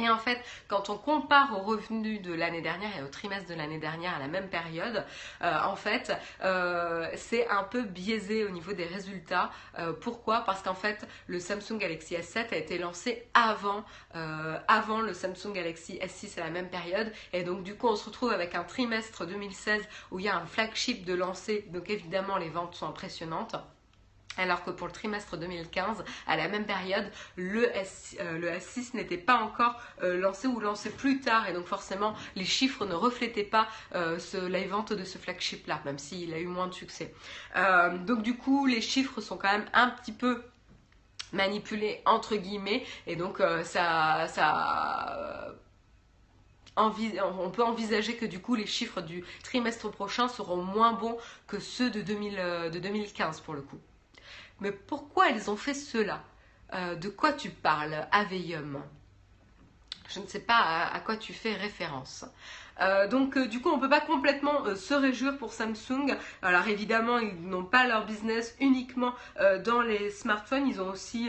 Et 0.00 0.08
en 0.08 0.18
fait, 0.18 0.42
quand 0.68 0.88
on 0.88 0.96
compare 0.96 1.56
aux 1.56 1.62
revenus 1.62 2.22
de 2.22 2.32
l'année 2.32 2.62
dernière 2.62 2.96
et 2.98 3.02
au 3.02 3.08
trimestre 3.08 3.48
de 3.48 3.54
l'année 3.54 3.78
dernière 3.78 4.16
à 4.16 4.18
la 4.18 4.26
même 4.26 4.48
période, 4.48 5.04
euh, 5.42 5.58
en 5.64 5.76
fait, 5.76 6.12
euh, 6.42 7.08
c'est 7.14 7.46
un 7.48 7.62
peu 7.62 7.82
biaisé 7.82 8.44
au 8.44 8.48
niveau 8.48 8.72
des 8.72 8.86
résultats. 8.86 9.50
Euh, 9.78 9.92
pourquoi? 9.92 10.40
Parce 10.40 10.62
qu'en 10.62 10.74
fait, 10.74 11.06
le 11.26 11.38
Samsung 11.38 11.78
Galaxy 11.78 12.14
S7 12.14 12.52
a 12.52 12.56
été 12.56 12.78
lancé 12.78 13.28
avant, 13.34 13.84
avant 14.66 15.00
le 15.00 15.12
Samsung 15.14 15.52
Galaxy 15.52 15.98
S6 16.02 16.40
à 16.40 16.44
la 16.44 16.50
même 16.50 16.70
période. 16.70 17.12
Et 17.32 17.44
donc, 17.44 17.62
du 17.62 17.76
coup, 17.76 17.88
on 17.88 17.96
se 17.96 18.06
retrouve 18.06 18.32
avec 18.32 18.54
un 18.54 18.64
trimestre 18.64 19.26
2016 19.26 19.82
où 20.10 20.18
il 20.18 20.24
y 20.24 20.28
a 20.28 20.36
un 20.36 20.46
flagship 20.46 21.04
de 21.04 21.14
lancé. 21.14 21.66
Donc, 21.70 21.90
évidemment, 21.90 22.38
les 22.38 22.48
ventes 22.48 22.74
sont 22.74 22.86
impressionnantes. 22.86 23.56
Alors 24.38 24.64
que 24.64 24.70
pour 24.70 24.86
le 24.86 24.92
trimestre 24.92 25.36
2015, 25.36 26.04
à 26.26 26.36
la 26.36 26.48
même 26.48 26.64
période, 26.64 27.10
le, 27.36 27.64
S, 27.76 28.16
6 28.16 28.18
euh, 28.20 28.96
n'était 28.96 29.18
pas 29.18 29.36
encore 29.36 29.78
euh, 30.02 30.18
lancé 30.18 30.46
ou 30.46 30.58
lancé 30.58 30.90
plus 30.90 31.20
tard 31.20 31.48
et 31.48 31.52
donc 31.52 31.66
forcément 31.66 32.14
les 32.34 32.46
chiffres 32.46 32.86
ne 32.86 32.94
reflétaient 32.94 33.42
pas 33.44 33.68
euh, 33.94 34.18
la 34.48 34.66
vente 34.66 34.94
de 34.94 35.04
ce 35.04 35.18
flagship-là, 35.18 35.82
même 35.84 35.98
s'il 35.98 36.32
a 36.32 36.38
eu 36.38 36.46
moins 36.46 36.66
de 36.66 36.74
succès. 36.74 37.14
donc 38.06 38.22
du 38.22 38.36
coup, 38.36 38.66
les 38.66 38.80
chiffres 38.80 39.20
sont 39.20 39.36
quand 39.36 39.52
même 39.52 39.68
un 39.74 39.90
petit 39.90 40.12
peu 40.12 40.42
manipulés 41.32 42.00
entre 42.06 42.36
guillemets 42.36 42.84
et 43.06 43.16
donc 43.16 43.42
ça, 43.64 44.26
on 46.76 47.50
peut 47.50 47.64
envisager 47.64 48.16
que 48.16 48.26
du 48.26 48.40
coup 48.40 48.54
les 48.54 48.66
chiffres 48.66 49.02
du 49.02 49.24
trimestre 49.42 49.90
prochain 49.90 50.28
seront 50.28 50.62
moins 50.62 50.92
bons 50.92 51.18
que 51.46 51.60
ceux 51.60 51.90
de, 51.90 52.00
2000, 52.00 52.70
de 52.72 52.78
2015 52.78 53.40
pour 53.40 53.54
le 53.54 53.62
coup. 53.62 53.78
Mais 54.62 54.70
pourquoi 54.70 55.28
ils 55.30 55.50
ont 55.50 55.56
fait 55.56 55.74
cela 55.74 56.22
euh, 56.72 56.94
De 56.94 57.08
quoi 57.08 57.32
tu 57.32 57.50
parles, 57.50 58.06
Aveium 58.12 58.80
Je 60.08 60.20
ne 60.20 60.26
sais 60.26 60.38
pas 60.40 60.86
à, 60.92 61.00
quoi 61.00 61.16
tu 61.16 61.32
fais 61.32 61.54
référence. 61.54 62.24
Euh, 62.80 63.08
donc 63.08 63.36
euh, 63.36 63.46
du 63.46 63.60
coup 63.60 63.68
on 63.68 63.76
ne 63.76 63.82
peut 63.82 63.88
pas 63.90 64.00
complètement 64.00 64.74
se 64.76 64.94
réjouir 64.94 65.36
pour 65.36 65.52
Samsung. 65.52 66.16
Alors 66.42 66.68
évidemment 66.68 67.18
ils 67.18 67.34
n'ont 67.42 67.64
pas 67.64 67.88
leur 67.88 68.06
business 68.06 68.56
uniquement 68.60 69.14
dans 69.64 69.82
les 69.82 70.10
smartphones, 70.10 70.68
ils 70.68 70.80
ont 70.80 70.90
aussi 70.90 71.28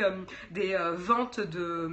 des 0.51 0.77
ventes 0.95 1.39
de 1.39 1.89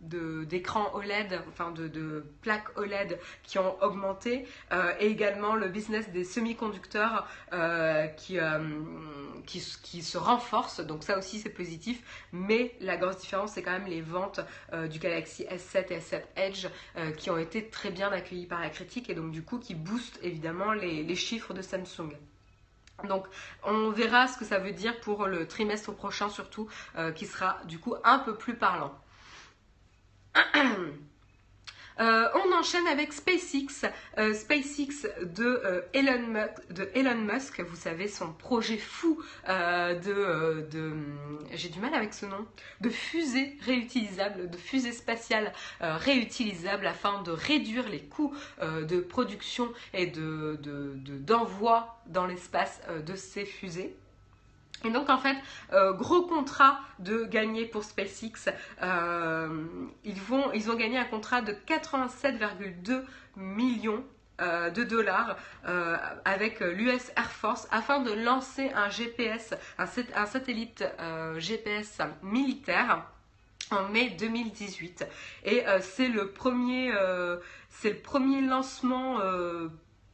d'écrans 0.00 0.94
OLED, 0.94 1.42
enfin 1.48 1.70
de, 1.72 2.24
plaques 2.40 2.76
OLED 2.78 3.18
qui 3.42 3.58
ont 3.58 3.80
augmenté, 3.82 4.46
euh, 4.72 4.92
et 4.98 5.06
également 5.08 5.54
le 5.54 5.68
business 5.68 6.08
des 6.10 6.24
semi-conducteurs 6.24 7.26
euh, 7.52 8.06
qui, 8.06 8.38
euh, 8.38 8.58
qui, 9.46 9.60
se 9.60 10.18
renforce, 10.18 10.80
donc 10.80 11.04
ça 11.04 11.18
aussi 11.18 11.38
c'est 11.38 11.50
positif, 11.50 12.02
mais 12.32 12.74
la 12.80 12.96
grosse 12.96 13.18
différence 13.18 13.52
c'est 13.52 13.62
quand 13.62 13.72
même 13.72 13.86
les 13.86 14.00
ventes 14.00 14.40
du 14.88 14.98
Galaxy 14.98 15.44
S7 15.44 15.92
et 15.92 15.98
S7 15.98 16.22
Edge 16.36 16.66
qui 17.16 17.30
ont 17.30 17.36
été 17.36 17.68
très 17.68 17.90
bien 17.90 18.10
accueillies 18.10 18.46
par 18.46 18.60
la 18.60 18.70
critique 18.70 19.10
et 19.10 19.14
donc 19.14 19.30
du 19.32 19.42
coup 19.42 19.58
qui 19.58 19.74
boostent 19.74 20.18
évidemment 20.22 20.72
les 20.72 21.14
chiffres 21.14 21.52
de 21.52 21.62
Samsung. 21.62 22.10
Donc 23.08 23.26
on 23.64 23.90
verra 23.90 24.28
ce 24.28 24.38
que 24.38 24.44
ça 24.44 24.58
veut 24.58 24.72
dire 24.72 24.98
pour 25.00 25.26
le 25.26 25.46
trimestre 25.46 25.94
prochain 25.94 26.28
surtout, 26.28 26.68
qui 27.14 27.26
sera 27.26 27.58
du 27.64 27.78
coup 27.78 27.94
un 28.04 28.18
peu 28.20 28.36
plus 28.36 28.54
parlant. 28.54 28.94
Euh, 32.00 32.28
on 32.34 32.52
enchaîne 32.58 32.86
avec 32.86 33.12
SpaceX, 33.12 33.84
euh, 34.16 34.32
SpaceX 34.32 35.06
de, 35.22 35.44
euh, 35.44 35.82
Elon, 35.92 36.46
de 36.70 36.88
Elon 36.94 37.16
Musk, 37.16 37.60
vous 37.60 37.76
savez, 37.76 38.08
son 38.08 38.32
projet 38.32 38.78
fou 38.78 39.20
de, 39.46 40.66
de 40.70 40.92
j'ai 41.52 41.68
du 41.68 41.78
mal 41.78 41.92
avec 41.94 42.14
ce 42.14 42.24
nom, 42.24 42.46
de 42.80 42.88
fusée 42.88 43.58
réutilisable, 43.66 44.48
de 44.48 44.56
fusée 44.56 44.92
spatiale 44.92 45.52
réutilisable 45.80 46.86
afin 46.86 47.22
de 47.22 47.32
réduire 47.32 47.88
les 47.88 48.00
coûts 48.00 48.34
de 48.62 49.00
production 49.00 49.70
et 49.92 50.06
d'envoi 50.06 50.56
de, 50.56 51.18
d'envoi 51.18 52.00
dans 52.06 52.26
l'espace 52.26 52.80
de 53.06 53.14
ces 53.14 53.44
fusées. 53.44 53.94
Et 54.84 54.90
donc 54.90 55.10
en 55.10 55.18
fait, 55.18 55.36
euh, 55.72 55.92
gros 55.92 56.22
contrat 56.22 56.80
de 56.98 57.24
gagner 57.24 57.66
pour 57.66 57.84
SpaceX. 57.84 58.50
Euh, 58.82 59.64
ils, 60.04 60.20
vont, 60.20 60.52
ils 60.52 60.70
ont 60.70 60.74
gagné 60.74 60.98
un 60.98 61.04
contrat 61.04 61.42
de 61.42 61.52
87,2 61.52 63.02
millions 63.36 64.04
de 64.42 64.84
dollars 64.84 65.36
avec 66.24 66.60
l'US 66.60 67.12
Air 67.14 67.30
Force 67.30 67.68
afin 67.70 68.00
de 68.00 68.10
lancer 68.10 68.70
un 68.74 68.88
GPS, 68.88 69.52
un 69.76 70.24
satellite 70.24 70.82
GPS 71.36 71.98
militaire 72.22 73.04
en 73.70 73.88
mai 73.88 74.10
2018. 74.10 75.06
Et 75.44 75.66
euh, 75.66 75.78
c'est 75.80 76.08
le 76.08 76.30
premier, 76.30 76.92
euh, 76.94 77.38
c'est 77.68 77.90
le 77.90 77.98
premier 77.98 78.40
lancement 78.40 79.20
euh, 79.20 79.68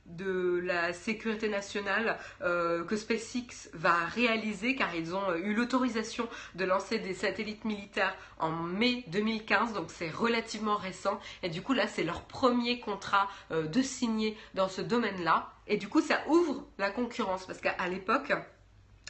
de 0.09 0.61
la 0.64 0.92
sécurité 0.92 1.49
nationale 1.49 2.19
que 2.40 2.97
SpaceX 2.97 3.71
va 3.75 3.95
réaliser 4.07 4.77
car 4.77 4.95
ils 4.95 5.14
ont 5.14 5.35
eu 5.37 5.55
l'autorisation 5.55 6.29
de 6.55 6.64
lancer 6.64 6.99
des 6.99 7.14
satellites 7.14 7.64
militaires 7.64 8.16
en 8.38 8.51
mai 8.51 9.05
2015 9.09 9.73
donc 9.73 9.90
c'est 9.90 10.11
relativement 10.11 10.77
récent. 10.77 11.19
Et 11.42 11.49
du 11.49 11.62
coup 11.62 11.73
là 11.73 11.87
c'est 11.87 12.05
leur 12.05 12.23
premier 12.23 12.81
contrat 12.81 13.29
de 13.51 13.83
signer 13.83 14.37
dans 14.55 14.69
ce 14.69 14.81
domaine 14.81 15.23
là 15.25 15.53
et 15.66 15.77
du 15.77 15.88
coup 15.88 16.01
ça 16.01 16.21
ouvre 16.29 16.64
la 16.79 16.90
concurrence 16.90 17.47
parce 17.47 17.61
qu'à 17.61 17.88
l'époque 17.88 18.33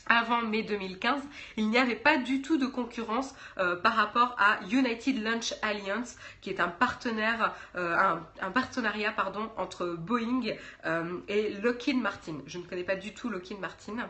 avant 0.09 0.43
mai 0.43 0.63
2015, 0.63 1.23
il 1.57 1.69
n'y 1.69 1.79
avait 1.79 1.97
pas 1.97 2.17
du 2.17 2.43
tout 2.43 2.59
de 2.59 2.67
concurrence 2.67 3.35
euh, 3.59 3.77
par 3.77 3.95
rapport 3.95 4.37
à 4.39 4.59
United 4.71 5.23
Launch 5.23 5.55
Alliance, 5.63 6.17
qui 6.41 6.51
est 6.51 6.61
un 6.61 6.69
partenaire, 6.69 7.55
euh, 7.77 8.17
un, 8.41 8.51
partenariat 8.51 9.13
pardon, 9.13 9.51
entre 9.57 9.87
Boeing 9.87 10.43
euh, 10.85 11.19
et 11.29 11.55
Lockheed 11.55 12.01
Martin. 12.01 12.39
Je 12.47 12.59
ne 12.59 12.65
connais 12.65 12.85
pas 12.85 12.97
du 12.97 13.15
tout 13.15 13.29
Lockheed 13.29 13.59
Martin. 13.59 14.09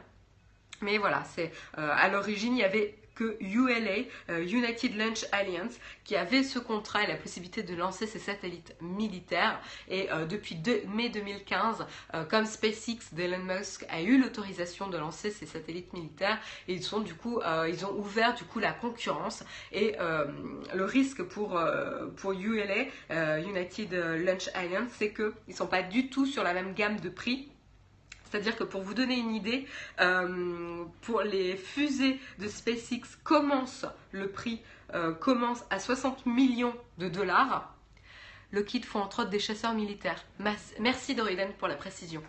Mais 0.83 0.99
voilà, 0.99 1.25
c'est 1.25 1.53
à 1.75 2.07
l'origine, 2.11 2.55
il 2.55 2.61
y 2.61 2.65
avait 2.65 2.99
que 3.17 3.37
ULA, 3.41 4.05
euh, 4.31 4.45
United 4.45 4.97
Launch 4.97 5.25
Alliance, 5.33 5.75
qui 6.05 6.15
avait 6.15 6.45
ce 6.45 6.61
contrat 6.61 7.03
et 7.03 7.07
la 7.09 7.17
possibilité 7.17 7.65
de 7.65 7.75
lancer 7.75 8.07
ses 8.07 8.21
satellites 8.21 8.75
militaires. 8.81 9.61
Et 9.89 10.13
euh, 10.13 10.27
depuis 10.27 10.57
mai 10.95 11.09
2015, 11.09 11.87
euh, 12.15 12.25
comme 12.25 12.47
SpaceX 12.47 13.13
d'Elon 13.13 13.43
Musk 13.43 13.85
a 13.89 14.03
eu 14.03 14.21
l'autorisation 14.21 14.89
de 14.89 14.99
lancer 14.99 15.31
ses 15.31 15.47
satellites 15.47 15.93
militaires, 15.93 16.39
ils 16.69 16.77
ils 16.77 17.87
ont 17.87 17.97
ouvert 17.97 18.35
la 18.61 18.73
concurrence 18.73 19.43
et 19.73 19.97
le 20.75 20.85
risque 20.85 21.23
pour 21.23 21.59
pour 22.17 22.33
ULA, 22.33 22.87
United 23.41 23.93
Launch 23.93 24.51
Alliance, 24.55 24.91
c'est 24.99 25.13
qu'ils 25.13 25.33
ne 25.49 25.55
sont 25.55 25.67
pas 25.67 25.83
du 25.83 26.11
tout 26.11 26.27
sur 26.27 26.43
la 26.43 26.53
même 26.53 26.75
gamme 26.75 27.01
de 27.01 27.09
prix 27.09 27.49
c'est-à-dire 28.37 28.57
que 28.57 28.65
pour 28.65 28.83
vous 28.83 28.93
donner 28.93 29.17
une 29.17 29.35
idée, 29.35 29.67
euh, 29.99 30.85
pour 31.01 31.23
les 31.23 31.57
fusées 31.57 32.21
de 32.39 32.49
SpaceX, 32.49 33.17
commence 33.25 33.87
le 34.13 34.29
prix 34.29 34.61
euh, 34.95 35.15
commence 35.15 35.65
à 35.71 35.79
60 35.79 36.27
millions 36.27 36.75
de 36.99 37.09
dollars. 37.09 37.75
Le 38.51 38.63
kit 38.63 38.83
font 38.83 39.01
entre 39.01 39.23
autres 39.23 39.31
des 39.31 39.39
chasseurs 39.39 39.73
militaires. 39.73 40.23
Merci 40.79 41.15
Doriden 41.15 41.51
pour 41.59 41.67
la 41.67 41.77
précision. 41.77 42.23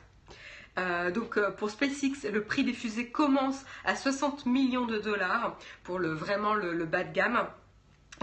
Euh, 0.79 1.11
donc 1.11 1.37
pour 1.57 1.69
SpaceX, 1.69 2.29
le 2.31 2.41
prix 2.41 2.63
des 2.63 2.73
fusées 2.73 3.09
commence 3.09 3.65
à 3.83 3.97
60 3.97 4.45
millions 4.45 4.85
de 4.85 4.99
dollars 4.99 5.57
pour 5.83 5.99
vraiment 5.99 6.53
le 6.53 6.85
bas 6.85 7.03
de 7.03 7.11
gamme. 7.11 7.47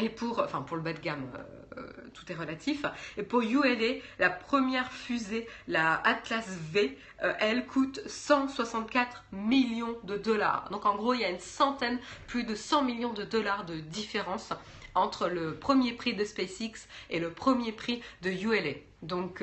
Et 0.03 0.09
pour, 0.09 0.41
enfin 0.41 0.63
pour 0.63 0.77
le 0.77 0.83
bas 0.83 0.93
de 0.93 0.99
gamme, 0.99 1.29
euh, 1.35 1.81
euh, 1.81 1.93
tout 2.15 2.31
est 2.31 2.35
relatif. 2.35 2.85
Et 3.17 3.23
pour 3.23 3.43
ULA, 3.43 4.01
la 4.19 4.31
première 4.31 4.91
fusée, 4.93 5.49
la 5.69 6.01
Atlas 6.07 6.47
V, 6.73 6.99
euh, 7.23 7.33
elle 7.39 7.67
coûte 7.67 8.01
164 8.07 9.25
millions 9.33 9.97
de 10.03 10.17
dollars. 10.17 10.69
Donc 10.71 10.85
en 10.85 10.97
gros, 10.97 11.15
il 11.15 11.21
y 11.21 11.25
a 11.25 11.31
une 11.31 11.41
centaine, 11.41 12.01
plus 12.27 12.45
de 12.45 12.55
100 12.55 12.83
millions 12.83 13.13
de 13.13 13.25
dollars 13.25 13.65
de 13.65 13.77
différence 13.77 14.53
entre 14.97 15.29
le 15.29 15.55
premier 15.55 15.93
prix 15.93 16.15
de 16.15 16.25
SpaceX 16.25 16.89
et 17.11 17.21
le 17.21 17.31
premier 17.31 17.73
prix 17.73 18.03
de 18.23 18.31
ULA. 18.31 18.75
Donc 19.03 19.43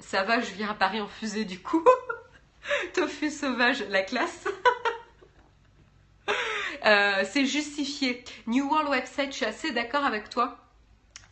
ça 0.00 0.24
va, 0.24 0.40
je 0.40 0.52
viens 0.52 0.70
à 0.70 0.74
Paris 0.74 1.00
en 1.00 1.06
fusée 1.06 1.44
du 1.44 1.60
coup. 1.60 1.84
Tofu 2.94 3.30
sauvage, 3.30 3.84
la 3.88 4.02
classe. 4.02 4.48
Euh, 6.84 7.24
c'est 7.24 7.46
justifié. 7.46 8.24
New 8.46 8.68
World 8.68 8.88
Website, 8.88 9.32
je 9.32 9.36
suis 9.36 9.46
assez 9.46 9.72
d'accord 9.72 10.04
avec 10.04 10.30
toi. 10.30 10.58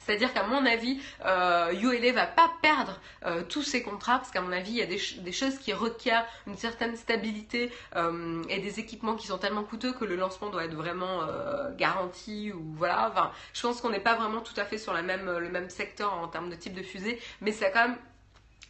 C'est-à-dire 0.05 0.33
qu'à 0.33 0.43
mon 0.43 0.67
avis, 0.67 1.01
euh, 1.25 1.73
ULA 1.73 2.13
va 2.13 2.27
pas 2.27 2.51
perdre 2.61 3.01
euh, 3.25 3.43
tous 3.49 3.63
ses 3.63 3.83
contrats 3.83 4.19
parce 4.19 4.31
qu'à 4.31 4.41
mon 4.41 4.53
avis, 4.53 4.73
il 4.73 4.77
y 4.79 4.83
a 4.83 4.87
des, 4.87 5.33
choses 5.33 5.59
qui 5.59 5.73
requièrent 5.73 6.27
une 6.47 6.57
certaine 6.57 6.97
stabilité 6.97 7.71
euh, 7.97 8.43
et 8.49 8.59
des 8.59 8.81
équipements 8.81 9.15
qui 9.15 9.29
sont 9.29 9.39
tellement 9.39 9.63
coûteux 9.63 9.93
que 9.93 10.05
le 10.05 10.17
lancement 10.17 10.51
doit 10.51 10.65
être 10.65 10.75
vraiment 10.75 11.21
garanti 11.77 12.53
ou 12.53 12.75
voilà. 12.77 13.11
Enfin, 13.11 13.31
je 13.53 13.63
pense 13.63 13.81
qu'on 13.81 13.91
n'est 13.91 14.01
pas 14.01 14.15
vraiment 14.15 14.41
tout 14.41 14.59
à 14.59 14.65
fait 14.65 14.79
sur 14.79 14.93
même, 15.03 15.39
le 15.39 15.49
même 15.49 15.71
secteur 15.71 16.13
en 16.15 16.29
termes 16.29 16.51
de 16.51 16.57
type 16.57 16.75
de 16.75 16.83
fusée, 16.83 17.21
mais 17.41 17.53
c'est 17.53 17.71
quand 17.71 17.89
même. 17.89 17.97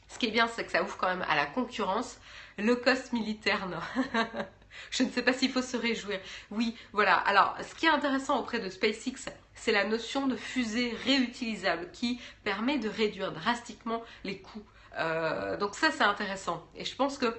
Ce 0.08 0.18
qui 0.18 0.26
est 0.26 0.30
bien, 0.30 0.46
c'est 0.48 0.64
que 0.64 0.70
ça 0.70 0.82
ouvre 0.82 0.96
quand 0.98 1.08
même 1.08 1.24
à 1.28 1.36
la 1.36 1.46
concurrence. 1.46 2.18
Le 2.58 2.76
cost 2.76 3.14
militaire. 3.14 3.66
Je 4.90 5.02
ne 5.02 5.10
sais 5.10 5.22
pas 5.22 5.32
s'il 5.32 5.50
faut 5.50 5.62
se 5.62 5.76
réjouir. 5.76 6.20
Oui, 6.50 6.76
voilà. 6.92 7.14
Alors, 7.14 7.56
ce 7.62 7.74
qui 7.74 7.86
est 7.86 7.90
intéressant 7.90 8.38
auprès 8.38 8.58
de 8.58 8.68
SpaceX, 8.68 9.30
c'est 9.54 9.72
la 9.72 9.84
notion 9.84 10.26
de 10.26 10.36
fusée 10.36 10.94
réutilisable 11.04 11.88
qui 11.92 12.20
permet 12.44 12.78
de 12.78 12.88
réduire 12.88 13.32
drastiquement 13.32 14.02
les 14.24 14.38
coûts. 14.38 14.64
Euh, 14.98 15.56
donc 15.56 15.74
ça, 15.74 15.90
c'est 15.90 16.04
intéressant. 16.04 16.66
Et 16.76 16.84
je 16.84 16.94
pense 16.96 17.18
que 17.18 17.36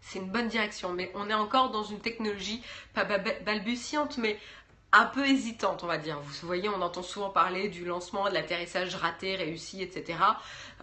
c'est 0.00 0.18
une 0.18 0.30
bonne 0.30 0.48
direction. 0.48 0.92
Mais 0.92 1.10
on 1.14 1.28
est 1.28 1.34
encore 1.34 1.70
dans 1.70 1.82
une 1.82 2.00
technologie, 2.00 2.62
pas 2.94 3.04
balbutiante, 3.04 4.18
mais 4.18 4.38
un 4.92 5.06
peu 5.06 5.26
hésitante, 5.26 5.82
on 5.82 5.88
va 5.88 5.98
dire. 5.98 6.20
Vous 6.20 6.46
voyez, 6.46 6.68
on 6.68 6.80
entend 6.80 7.02
souvent 7.02 7.30
parler 7.30 7.68
du 7.68 7.84
lancement, 7.84 8.28
de 8.28 8.34
l'atterrissage 8.34 8.94
raté, 8.94 9.34
réussi, 9.34 9.82
etc. 9.82 10.18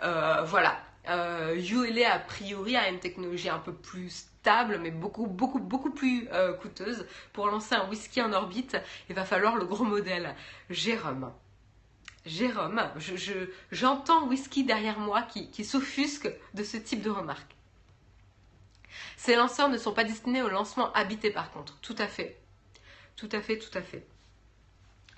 Euh, 0.03 0.41
voilà. 0.43 0.77
Euh, 1.09 1.55
ULA, 1.55 2.13
a 2.13 2.19
priori, 2.19 2.75
a 2.75 2.89
une 2.89 2.99
technologie 2.99 3.49
un 3.49 3.59
peu 3.59 3.73
plus 3.73 4.25
mais 4.79 4.91
beaucoup, 4.91 5.27
beaucoup, 5.27 5.59
beaucoup 5.59 5.91
plus 5.91 6.27
euh, 6.31 6.53
coûteuse. 6.53 7.05
Pour 7.33 7.47
lancer 7.47 7.75
un 7.75 7.87
whisky 7.89 8.21
en 8.21 8.33
orbite, 8.33 8.77
il 9.09 9.15
va 9.15 9.25
falloir 9.25 9.55
le 9.55 9.65
gros 9.65 9.83
modèle. 9.83 10.35
Jérôme. 10.69 11.31
Jérôme, 12.25 12.81
j'entends 13.71 14.27
whisky 14.27 14.63
derrière 14.63 14.99
moi 14.99 15.23
qui, 15.23 15.49
qui 15.49 15.65
s'offusque 15.65 16.29
de 16.53 16.63
ce 16.63 16.77
type 16.77 17.01
de 17.01 17.09
remarque. 17.09 17.55
Ces 19.17 19.35
lanceurs 19.35 19.69
ne 19.69 19.77
sont 19.77 19.93
pas 19.93 20.03
destinés 20.03 20.43
au 20.43 20.49
lancement 20.49 20.91
habité 20.93 21.31
par 21.31 21.51
contre. 21.51 21.79
Tout 21.79 21.95
à 21.97 22.07
fait. 22.07 22.37
Tout 23.15 23.29
à 23.31 23.41
fait, 23.41 23.57
tout 23.57 23.75
à 23.75 23.81
fait. 23.81 24.05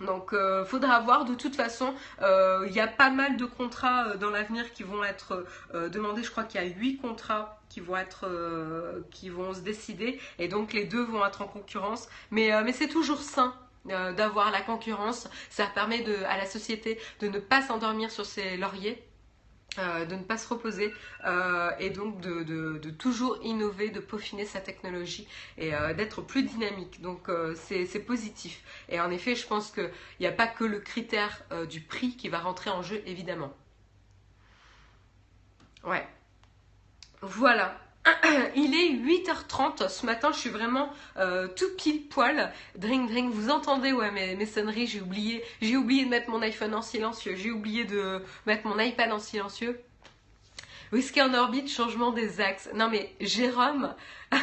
Donc, 0.01 0.33
euh, 0.33 0.65
faudra 0.65 0.99
voir. 0.99 1.25
De 1.25 1.35
toute 1.35 1.55
façon, 1.55 1.93
euh, 2.21 2.65
il 2.67 2.73
y 2.73 2.79
a 2.79 2.87
pas 2.87 3.09
mal 3.09 3.37
de 3.37 3.45
contrats 3.45 4.07
euh, 4.07 4.17
dans 4.17 4.29
l'avenir 4.29 4.73
qui 4.73 4.83
vont 4.83 5.03
être 5.03 5.45
demandés. 5.73 6.23
Je 6.23 6.31
crois 6.31 6.43
qu'il 6.43 6.61
y 6.61 6.63
a 6.63 6.67
huit 6.67 6.97
contrats 6.97 7.59
qui 7.69 7.79
vont 7.79 7.97
être, 7.97 8.29
qui 9.09 9.29
vont 9.29 9.53
se 9.53 9.61
décider, 9.61 10.19
et 10.37 10.47
donc 10.47 10.73
les 10.73 10.83
deux 10.83 11.03
vont 11.03 11.25
être 11.25 11.41
en 11.41 11.47
concurrence. 11.47 12.07
Mais, 12.29 12.51
mais 12.63 12.71
c'est 12.71 12.87
toujours 12.87 13.21
sain 13.21 13.55
d'avoir 13.85 14.51
la 14.51 14.61
concurrence. 14.61 15.27
Ça 15.49 15.65
permet 15.65 16.01
de, 16.01 16.15
à 16.25 16.37
la 16.37 16.45
société 16.45 16.99
de 17.19 17.27
ne 17.27 17.39
pas 17.39 17.61
s'endormir 17.61 18.11
sur 18.11 18.25
ses 18.25 18.57
lauriers 18.57 19.03
euh, 19.79 20.05
de 20.05 20.15
ne 20.15 20.23
pas 20.23 20.37
se 20.37 20.47
reposer 20.47 20.93
euh, 21.25 21.71
et 21.79 21.89
donc 21.89 22.21
de, 22.21 22.77
toujours 22.91 23.39
innover, 23.43 23.89
de 23.89 23.99
peaufiner 23.99 24.45
sa 24.45 24.59
technologie 24.59 25.27
et 25.57 25.73
euh, 25.73 25.93
d'être 25.93 26.21
plus 26.21 26.43
dynamique. 26.43 27.01
Donc 27.01 27.29
c'est 27.55 28.05
positif. 28.05 28.63
Et 28.89 28.99
en 28.99 29.09
effet, 29.09 29.35
je 29.35 29.47
pense 29.47 29.71
qu'il 29.71 29.91
n'y 30.19 30.27
a 30.27 30.31
pas 30.31 30.47
que 30.47 30.63
le 30.63 30.79
critère 30.79 31.43
du 31.69 31.81
prix 31.81 32.15
qui 32.15 32.29
va 32.29 32.39
rentrer 32.39 32.69
en 32.69 32.81
jeu, 32.81 33.01
évidemment. 33.05 33.53
Ouais. 35.83 36.07
Voilà. 37.21 37.77
Il 38.55 38.75
est 38.75 38.89
8h30 38.89 39.89
ce 39.89 40.05
matin, 40.05 40.31
je 40.33 40.39
suis 40.39 40.49
vraiment 40.49 40.91
euh, 41.17 41.47
tout 41.47 41.69
pile 41.77 42.07
poil. 42.07 42.51
Drink 42.77 43.09
drink, 43.09 43.33
vous 43.33 43.49
entendez 43.49 43.91
ouais 43.91 44.11
mes, 44.11 44.35
mes 44.35 44.45
sonneries, 44.45 44.87
j'ai 44.87 45.01
oublié, 45.01 45.43
j'ai 45.61 45.77
oublié 45.77 46.05
de 46.05 46.09
mettre 46.09 46.29
mon 46.29 46.41
iPhone 46.41 46.73
en 46.73 46.81
silencieux, 46.81 47.35
j'ai 47.35 47.51
oublié 47.51 47.85
de 47.85 48.21
mettre 48.45 48.67
mon 48.67 48.77
iPad 48.79 49.11
en 49.11 49.19
silencieux. 49.19 49.79
Whisky 50.91 51.21
en 51.21 51.33
orbite, 51.33 51.69
changement 51.69 52.11
des 52.11 52.39
axes. 52.39 52.69
Non 52.75 52.89
mais 52.89 53.11
Jérôme, 53.19 53.95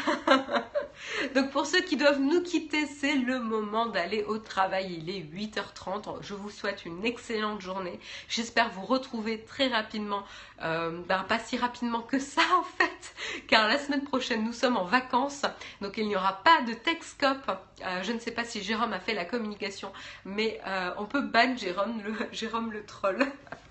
donc 1.34 1.50
pour 1.50 1.66
ceux 1.66 1.82
qui 1.82 1.96
doivent 1.96 2.20
nous 2.20 2.42
quitter, 2.42 2.86
c'est 2.86 3.14
le 3.14 3.40
moment 3.40 3.86
d'aller 3.86 4.24
au 4.24 4.38
travail. 4.38 4.98
Il 5.00 5.10
est 5.10 5.20
8h30. 5.20 6.22
Je 6.22 6.34
vous 6.34 6.50
souhaite 6.50 6.84
une 6.84 7.04
excellente 7.04 7.60
journée. 7.60 7.98
J'espère 8.28 8.70
vous 8.70 8.84
retrouver 8.84 9.44
très 9.44 9.68
rapidement. 9.68 10.24
Euh, 10.62 11.00
ben, 11.08 11.24
pas 11.24 11.38
si 11.38 11.56
rapidement 11.56 12.02
que 12.02 12.18
ça 12.18 12.42
en 12.58 12.62
fait, 12.62 13.14
car 13.46 13.66
la 13.66 13.78
semaine 13.78 14.04
prochaine 14.04 14.44
nous 14.44 14.52
sommes 14.52 14.76
en 14.76 14.84
vacances. 14.84 15.46
Donc 15.80 15.96
il 15.96 16.06
n'y 16.06 16.16
aura 16.16 16.42
pas 16.42 16.62
de 16.62 16.74
Texcope. 16.74 17.50
Euh, 17.82 18.02
je 18.02 18.12
ne 18.12 18.18
sais 18.18 18.30
pas 18.30 18.44
si 18.44 18.62
Jérôme 18.62 18.92
a 18.92 19.00
fait 19.00 19.14
la 19.14 19.24
communication, 19.24 19.90
mais 20.24 20.60
euh, 20.66 20.90
on 20.98 21.06
peut 21.06 21.22
ban 21.22 21.56
Jérôme 21.56 22.02
le, 22.02 22.14
Jérôme 22.32 22.72
le 22.72 22.84
troll. 22.84 23.26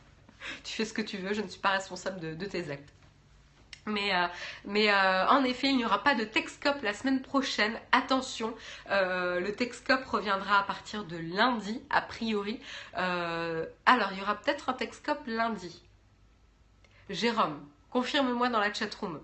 tu 0.64 0.74
fais 0.74 0.86
ce 0.86 0.94
que 0.94 1.02
tu 1.02 1.18
veux, 1.18 1.34
je 1.34 1.42
ne 1.42 1.48
suis 1.48 1.62
pas 1.62 1.70
responsable 1.70 2.38
de, 2.38 2.46
tes 2.46 2.72
actes. 2.72 2.94
Mais, 3.90 4.14
euh, 4.14 4.28
euh, 4.68 5.26
en 5.28 5.44
effet, 5.44 5.68
il 5.68 5.78
n'y 5.78 5.86
aura 5.86 6.04
pas 6.04 6.16
de 6.16 6.24
Texcope 6.24 6.82
la 6.82 6.94
semaine 6.94 7.22
prochaine. 7.22 7.80
Attention, 7.92 8.56
euh, 8.90 9.40
le 9.40 9.54
Texcope 9.54 10.06
reviendra 10.06 10.60
à 10.60 10.64
partir 10.64 11.06
de 11.06 11.18
lundi, 11.18 11.82
a 11.90 12.02
priori. 12.02 12.60
alors, 12.94 14.10
il 14.12 14.20
y 14.20 14.22
aura 14.22 14.36
peut-être 14.36 14.70
un 14.70 14.74
Texcope 14.74 15.26
lundi. 15.28 15.84
Jérôme, 17.10 17.60
confirme-moi 17.90 18.50
dans 18.50 18.60
la 18.60 18.74
chatroom. 18.74 19.20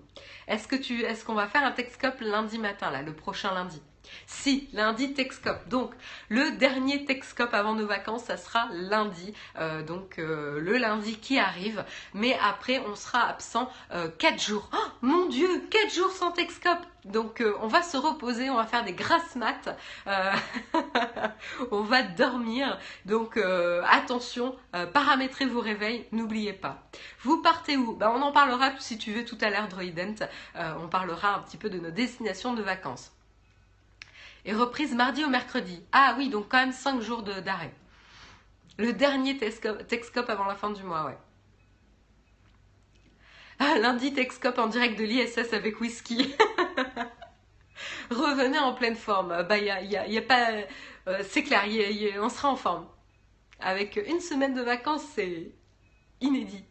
Est-ce 0.47 0.67
que 0.67 0.75
tu, 0.75 1.03
est-ce 1.03 1.23
qu'on 1.23 1.35
va 1.35 1.47
faire 1.47 1.63
un 1.63 1.71
Texcope 1.71 2.19
lundi 2.21 2.57
matin, 2.57 2.91
là, 2.91 3.01
le 3.01 3.13
prochain 3.13 3.53
lundi? 3.53 3.81
Si, 4.27 4.69
lundi 4.73 5.13
Texcope. 5.13 5.67
Donc, 5.69 5.93
le 6.29 6.51
dernier 6.57 7.05
Texcope 7.05 7.53
avant 7.53 7.73
nos 7.73 7.87
vacances, 7.87 8.25
ça 8.25 8.37
sera 8.37 8.67
lundi. 8.73 9.33
Euh, 9.57 9.83
donc, 9.83 10.19
euh, 10.19 10.59
le 10.59 10.77
lundi 10.77 11.17
qui 11.17 11.39
arrive. 11.39 11.83
Mais 12.13 12.37
après, 12.43 12.79
on 12.87 12.95
sera 12.95 13.27
absent 13.27 13.69
4 13.89 14.33
euh, 14.33 14.37
jours. 14.37 14.69
Oh, 14.73 14.87
mon 15.01 15.25
Dieu, 15.27 15.47
4 15.69 15.93
jours 15.93 16.11
sans 16.11 16.31
Texcope 16.31 16.85
donc 17.05 17.43
on 17.61 17.67
va 17.67 17.83
se 17.83 17.97
reposer, 17.97 18.49
on 18.49 18.55
va 18.55 18.65
faire 18.65 18.83
des 18.83 18.93
grasses 18.93 19.35
maths, 19.35 19.69
on 21.71 21.81
va 21.81 22.01
dormir. 22.01 22.79
Donc 23.05 23.37
attention, 23.87 24.55
paramétrez 24.91 25.45
vos 25.45 25.61
réveils, 25.61 26.07
n'oubliez 26.11 26.53
pas. 26.53 26.81
Vous 27.21 27.43
partez 27.43 27.77
où? 27.77 27.95
Ben, 27.95 28.11
On 28.15 28.23
en 28.23 28.31
parlera 28.31 28.71
si 28.79 28.97
tu 28.97 29.11
veux 29.11 29.23
tout 29.23 29.37
à 29.41 29.51
l'heure 29.51 29.67
Droident. 29.67 30.25
on 30.55 30.87
parlera 30.87 31.35
un 31.35 31.39
petit 31.41 31.57
peu 31.57 31.69
de 31.69 31.77
nos 31.77 31.91
destinations 31.91 32.55
de 32.55 32.63
vacances 32.63 33.14
et 34.45 34.53
reprise 34.53 34.93
mardi 34.93 35.23
au 35.23 35.29
mercredi. 35.29 35.83
Ah 35.91 36.15
oui, 36.17 36.29
donc 36.29 36.47
quand 36.49 36.59
même 36.59 36.71
5 36.71 37.01
jours 37.01 37.23
d'arrêt. 37.23 37.73
Le 38.77 38.93
dernier 38.93 39.37
Texcope 39.37 40.29
avant 40.29 40.45
la 40.45 40.55
fin 40.55 40.69
du 40.69 40.83
mois, 40.83 41.05
ouais. 41.05 41.17
Ah, 43.59 43.77
lundi 43.79 44.13
Texcope 44.13 44.59
en 44.59 44.67
direct 44.67 44.99
de 44.99 45.05
l'ISS 45.05 45.53
avec 45.53 45.79
whisky. 45.79 46.35
Revenez 48.11 48.59
en 48.59 48.73
pleine 48.73 48.95
forme. 48.95 49.43
Bah, 49.47 49.57
y 49.57 49.69
a, 49.69 49.81
y 49.81 50.17
a, 50.17 50.21
pas. 50.21 50.49
Euh, 51.07 51.23
c'est 51.23 51.43
clair, 51.43 51.63
on 52.21 52.29
sera 52.29 52.49
en 52.49 52.55
forme. 52.55 52.87
Avec 53.59 53.95
une 54.07 54.19
semaine 54.19 54.53
de 54.53 54.61
vacances, 54.61 55.05
c'est 55.15 55.53
inédit. 56.19 56.65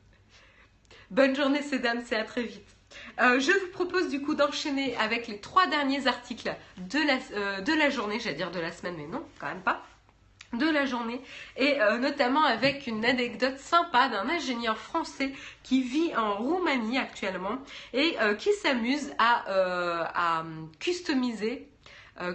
Bonne 1.10 1.34
journée, 1.34 1.62
ces 1.62 1.78
dames, 1.78 2.02
c'est 2.04 2.16
à 2.16 2.24
très 2.24 2.42
vite. 2.42 2.73
Euh, 3.20 3.38
je 3.38 3.52
vous 3.52 3.70
propose 3.72 4.08
du 4.08 4.20
coup 4.20 4.34
d'enchaîner 4.34 4.96
avec 4.96 5.28
les 5.28 5.38
trois 5.38 5.66
derniers 5.66 6.06
articles 6.06 6.52
de 6.78 6.98
la, 6.98 7.18
euh, 7.36 7.60
de 7.60 7.72
la 7.72 7.90
journée, 7.90 8.18
j'allais 8.18 8.36
dire 8.36 8.50
de 8.50 8.58
la 8.58 8.72
semaine, 8.72 8.94
mais 8.96 9.06
non, 9.06 9.22
quand 9.38 9.46
même 9.46 9.62
pas. 9.62 9.82
De 10.52 10.68
la 10.68 10.86
journée. 10.86 11.20
Et 11.56 11.80
euh, 11.80 11.98
notamment 11.98 12.44
avec 12.44 12.86
une 12.86 13.04
anecdote 13.04 13.58
sympa 13.58 14.08
d'un 14.08 14.28
ingénieur 14.28 14.78
français 14.78 15.32
qui 15.64 15.82
vit 15.82 16.14
en 16.16 16.34
Roumanie 16.34 16.96
actuellement 16.96 17.58
et 17.92 18.16
qui 18.38 18.52
s'amuse 18.52 19.12
à, 19.18 19.44
à, 20.14 20.44
customiser 20.78 21.68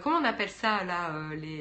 comment 0.03 0.17
on 0.17 0.25
appelle 0.25 0.49
ça 0.49 0.83
là 0.83 1.11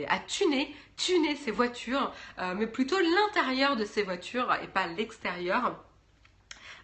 à 0.09 0.19
tuner 0.19 0.75
tuner 0.97 1.37
ses 1.37 1.53
voitures 1.53 2.13
mais 2.57 2.67
plutôt 2.67 2.99
l'intérieur 2.99 3.77
de 3.77 3.85
ses 3.85 4.03
voitures 4.03 4.53
et 4.61 4.67
pas 4.67 4.89
l'extérieur 4.89 5.77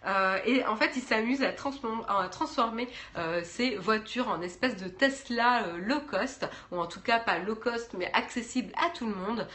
euh, 0.06 0.38
et 0.44 0.64
en 0.66 0.76
fait, 0.76 0.92
il 0.96 1.02
s'amuse 1.02 1.42
à, 1.42 1.52
transformer 1.52 2.88
euh, 3.16 3.40
ses 3.44 3.76
voitures 3.76 4.28
en 4.28 4.40
espèce 4.42 4.76
de 4.76 4.88
Tesla 4.88 5.64
euh, 5.64 5.78
low 5.78 6.00
cost, 6.00 6.46
ou 6.70 6.78
en 6.78 6.86
tout 6.86 7.00
cas 7.00 7.18
pas 7.18 7.38
low 7.38 7.54
cost, 7.54 7.94
mais 7.98 8.10
accessible 8.12 8.72
à 8.76 8.90
tout 8.90 9.06
le 9.06 9.14
monde. 9.14 9.46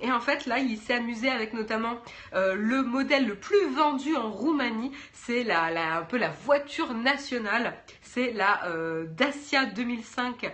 et 0.00 0.10
en 0.10 0.20
fait, 0.20 0.46
là, 0.46 0.58
il 0.58 0.76
s'est 0.78 0.94
amusé 0.94 1.30
avec 1.30 1.52
notamment 1.52 1.98
le 2.32 2.82
modèle 2.82 3.26
le 3.26 3.34
plus 3.34 3.68
vendu 3.74 4.16
en 4.16 4.30
Roumanie, 4.30 4.92
c'est 5.12 5.50
un 5.50 6.02
peu 6.02 6.18
la 6.18 6.30
voiture 6.30 6.94
nationale, 6.94 7.74
c'est 8.02 8.32
la 8.32 8.60
Dacia 9.16 9.66
2005, 9.66 10.50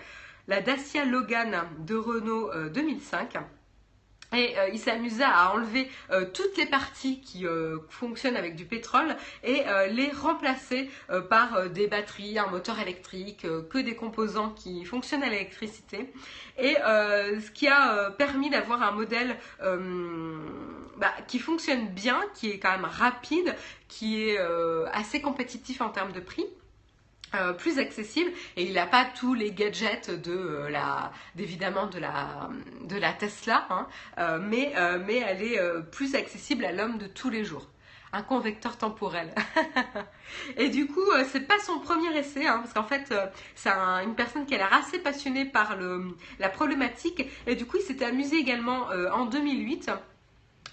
la 0.49 0.61
Dacia 0.61 1.05
Logan 1.05 1.63
de 1.79 1.97
Renault 1.97 2.51
2005. 2.73 3.37
Et 4.33 4.59
euh, 4.59 4.69
il 4.73 4.79
s'amusa 4.79 5.29
à 5.29 5.55
enlever 5.55 5.91
euh, 6.11 6.25
toutes 6.33 6.57
les 6.57 6.67
parties 6.67 7.21
qui 7.21 7.47
euh, 7.47 7.79
fonctionnent 7.89 8.37
avec 8.37 8.57
du 8.57 8.65
pétrole 8.65 9.17
et 9.43 9.63
les 9.91 10.11
remplacer 10.11 10.91
par 11.29 11.69
des 11.71 11.87
batteries, 11.87 12.39
un 12.39 12.47
moteur 12.47 12.79
électrique, 12.81 13.47
que 13.71 13.79
des 13.79 13.95
composants 13.95 14.51
qui 14.51 14.85
fonctionnent 14.85 15.23
à 15.23 15.29
l'électricité. 15.29 16.13
Et 16.59 16.75
ce 16.75 17.51
qui 17.51 17.69
a 17.69 18.11
permis 18.13 18.51
d'avoir 18.51 18.83
un 18.83 18.93
modèle 18.93 19.37
bah, 20.97 21.15
qui 21.29 21.39
fonctionne 21.39 21.89
bien, 21.89 22.21
qui 22.35 22.51
est 22.51 22.59
quand 22.59 22.73
même 22.73 22.85
rapide, 22.85 23.55
qui 23.89 24.23
est 24.23 24.39
assez 24.93 25.21
compétitif 25.21 25.81
en 25.81 25.91
termes 25.91 26.13
de 26.13 26.21
prix. 26.21 26.47
Euh, 27.35 27.53
plus 27.53 27.79
accessible. 27.79 28.31
Et 28.57 28.65
il 28.65 28.75
n'a 28.75 28.87
pas 28.87 29.05
tous 29.05 29.35
les 29.35 29.51
gadgets 29.51 30.11
de 30.11 30.33
euh, 30.33 30.71
la 30.71 31.11
évidemment 31.39 31.87
de 31.87 31.99
la 31.99 32.49
de 32.83 32.97
la 32.97 33.13
Tesla 33.13 33.67
hein, 33.71 33.89
euh, 34.19 34.39
mais 34.41 34.73
mais 35.05 35.17
elle 35.17 35.43
est 35.43 35.59
plus 35.91 36.15
accessible 36.15 36.65
à 36.65 36.73
l'homme 36.73 36.99
de 36.99 37.07
tous 37.07 37.31
les 37.31 37.45
jours. 37.45 37.69
Un 38.13 38.23
convecteur 38.23 38.79
temporel. 38.79 39.35
Et 40.57 40.69
du 40.69 40.87
coup 40.87 41.11
c'est 41.31 41.47
pas 41.49 41.59
son 41.59 41.81
premier 41.81 42.17
essai 42.17 42.47
hein, 42.47 42.59
parce 42.59 42.73
qu'en 42.73 42.85
fait 42.85 43.13
c'est 43.55 43.71
une 43.71 44.15
personne 44.15 44.47
qui 44.47 44.55
a 44.55 44.59
l'air 44.59 44.73
assez 44.73 44.99
passionnée 44.99 45.45
par 45.45 45.77
le 45.77 46.17
la 46.39 46.49
problématique. 46.49 47.27
Et 47.47 47.57
du 47.57 47.67
coup 47.67 47.79
il 47.79 47.83
s'était 47.83 48.05
amusé 48.05 48.37
également 48.37 48.89
en 49.13 49.27
2008 49.27 49.91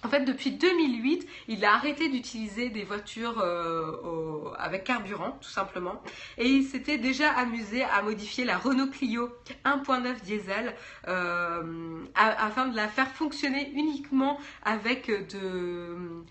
en 0.04 0.10
fait, 0.10 0.22
depuis 0.22 0.52
2008, 0.52 1.28
il 1.48 1.64
a 1.64 1.74
arrêté 1.74 2.10
d'utiliser 2.10 2.70
des 2.70 2.84
voitures 2.84 3.40
euh, 3.40 4.52
avec 4.58 4.84
carburant, 4.84 5.38
tout 5.42 5.50
simplement. 5.50 6.02
Et 6.38 6.48
il 6.48 6.64
s'était 6.64 6.98
déjà 6.98 7.32
amusé 7.32 7.84
à 7.84 8.02
modifier 8.02 8.44
la 8.44 8.58
Renault 8.58 8.88
Clio 8.88 9.30
1.9 9.64 10.22
diesel 10.22 10.76
euh, 11.08 12.04
afin 12.16 12.68
de 12.68 12.76
la 12.76 12.88
faire 12.88 13.10
fonctionner 13.12 13.72
uniquement 13.76 14.40
avec 14.64 15.08
de 15.08 16.24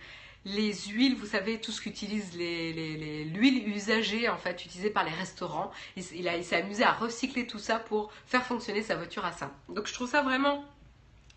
les 0.46 0.72
huiles, 0.72 1.16
vous 1.16 1.26
savez, 1.26 1.60
tout 1.60 1.70
ce 1.70 1.82
qu'utilisent 1.82 2.34
les, 2.34 3.24
l'huile 3.24 3.68
usagée 3.68 4.28
en 4.28 4.38
fait 4.38 4.64
utilisée 4.64 4.90
par 4.90 5.04
les 5.04 5.10
restaurants. 5.10 5.70
Il 5.96 6.02
s'est 6.02 6.56
amusé 6.56 6.82
à 6.82 6.92
recycler 6.92 7.46
tout 7.46 7.58
ça 7.58 7.78
pour 7.78 8.10
faire 8.26 8.44
fonctionner 8.44 8.82
sa 8.82 8.96
voiture 8.96 9.24
à 9.24 9.32
ça. 9.32 9.50
Donc 9.68 9.86
je 9.86 9.92
trouve 9.92 10.08
ça 10.08 10.22
vraiment 10.22 10.64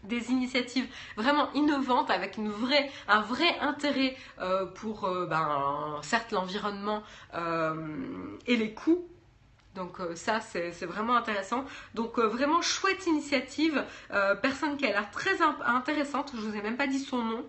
des 0.03 0.31
initiatives 0.31 0.87
vraiment 1.15 1.51
innovantes 1.53 2.09
avec 2.09 2.37
une 2.37 2.49
vraie, 2.49 2.89
un 3.07 3.21
vrai 3.21 3.57
intérêt 3.59 4.15
euh, 4.39 4.65
pour 4.65 5.05
euh, 5.05 5.25
ben, 5.25 5.99
certes 6.01 6.31
l'environnement 6.31 7.03
euh, 7.33 7.73
et 8.47 8.55
les 8.55 8.73
coûts. 8.73 9.07
Donc 9.75 9.97
ça 10.13 10.39
c'est 10.39 10.85
vraiment 10.85 11.15
intéressant. 11.15 11.65
Donc 11.95 12.19
vraiment 12.19 12.61
chouette 12.61 13.07
initiative, 13.07 13.83
personne 14.43 14.77
qui 14.77 14.85
a 14.85 14.89
l'air 14.89 15.09
très 15.09 15.41
intéressante, 15.65 16.31
je 16.35 16.41
vous 16.41 16.55
ai 16.55 16.61
même 16.61 16.77
pas 16.77 16.85
dit 16.85 16.99
son 16.99 17.23
nom. 17.23 17.43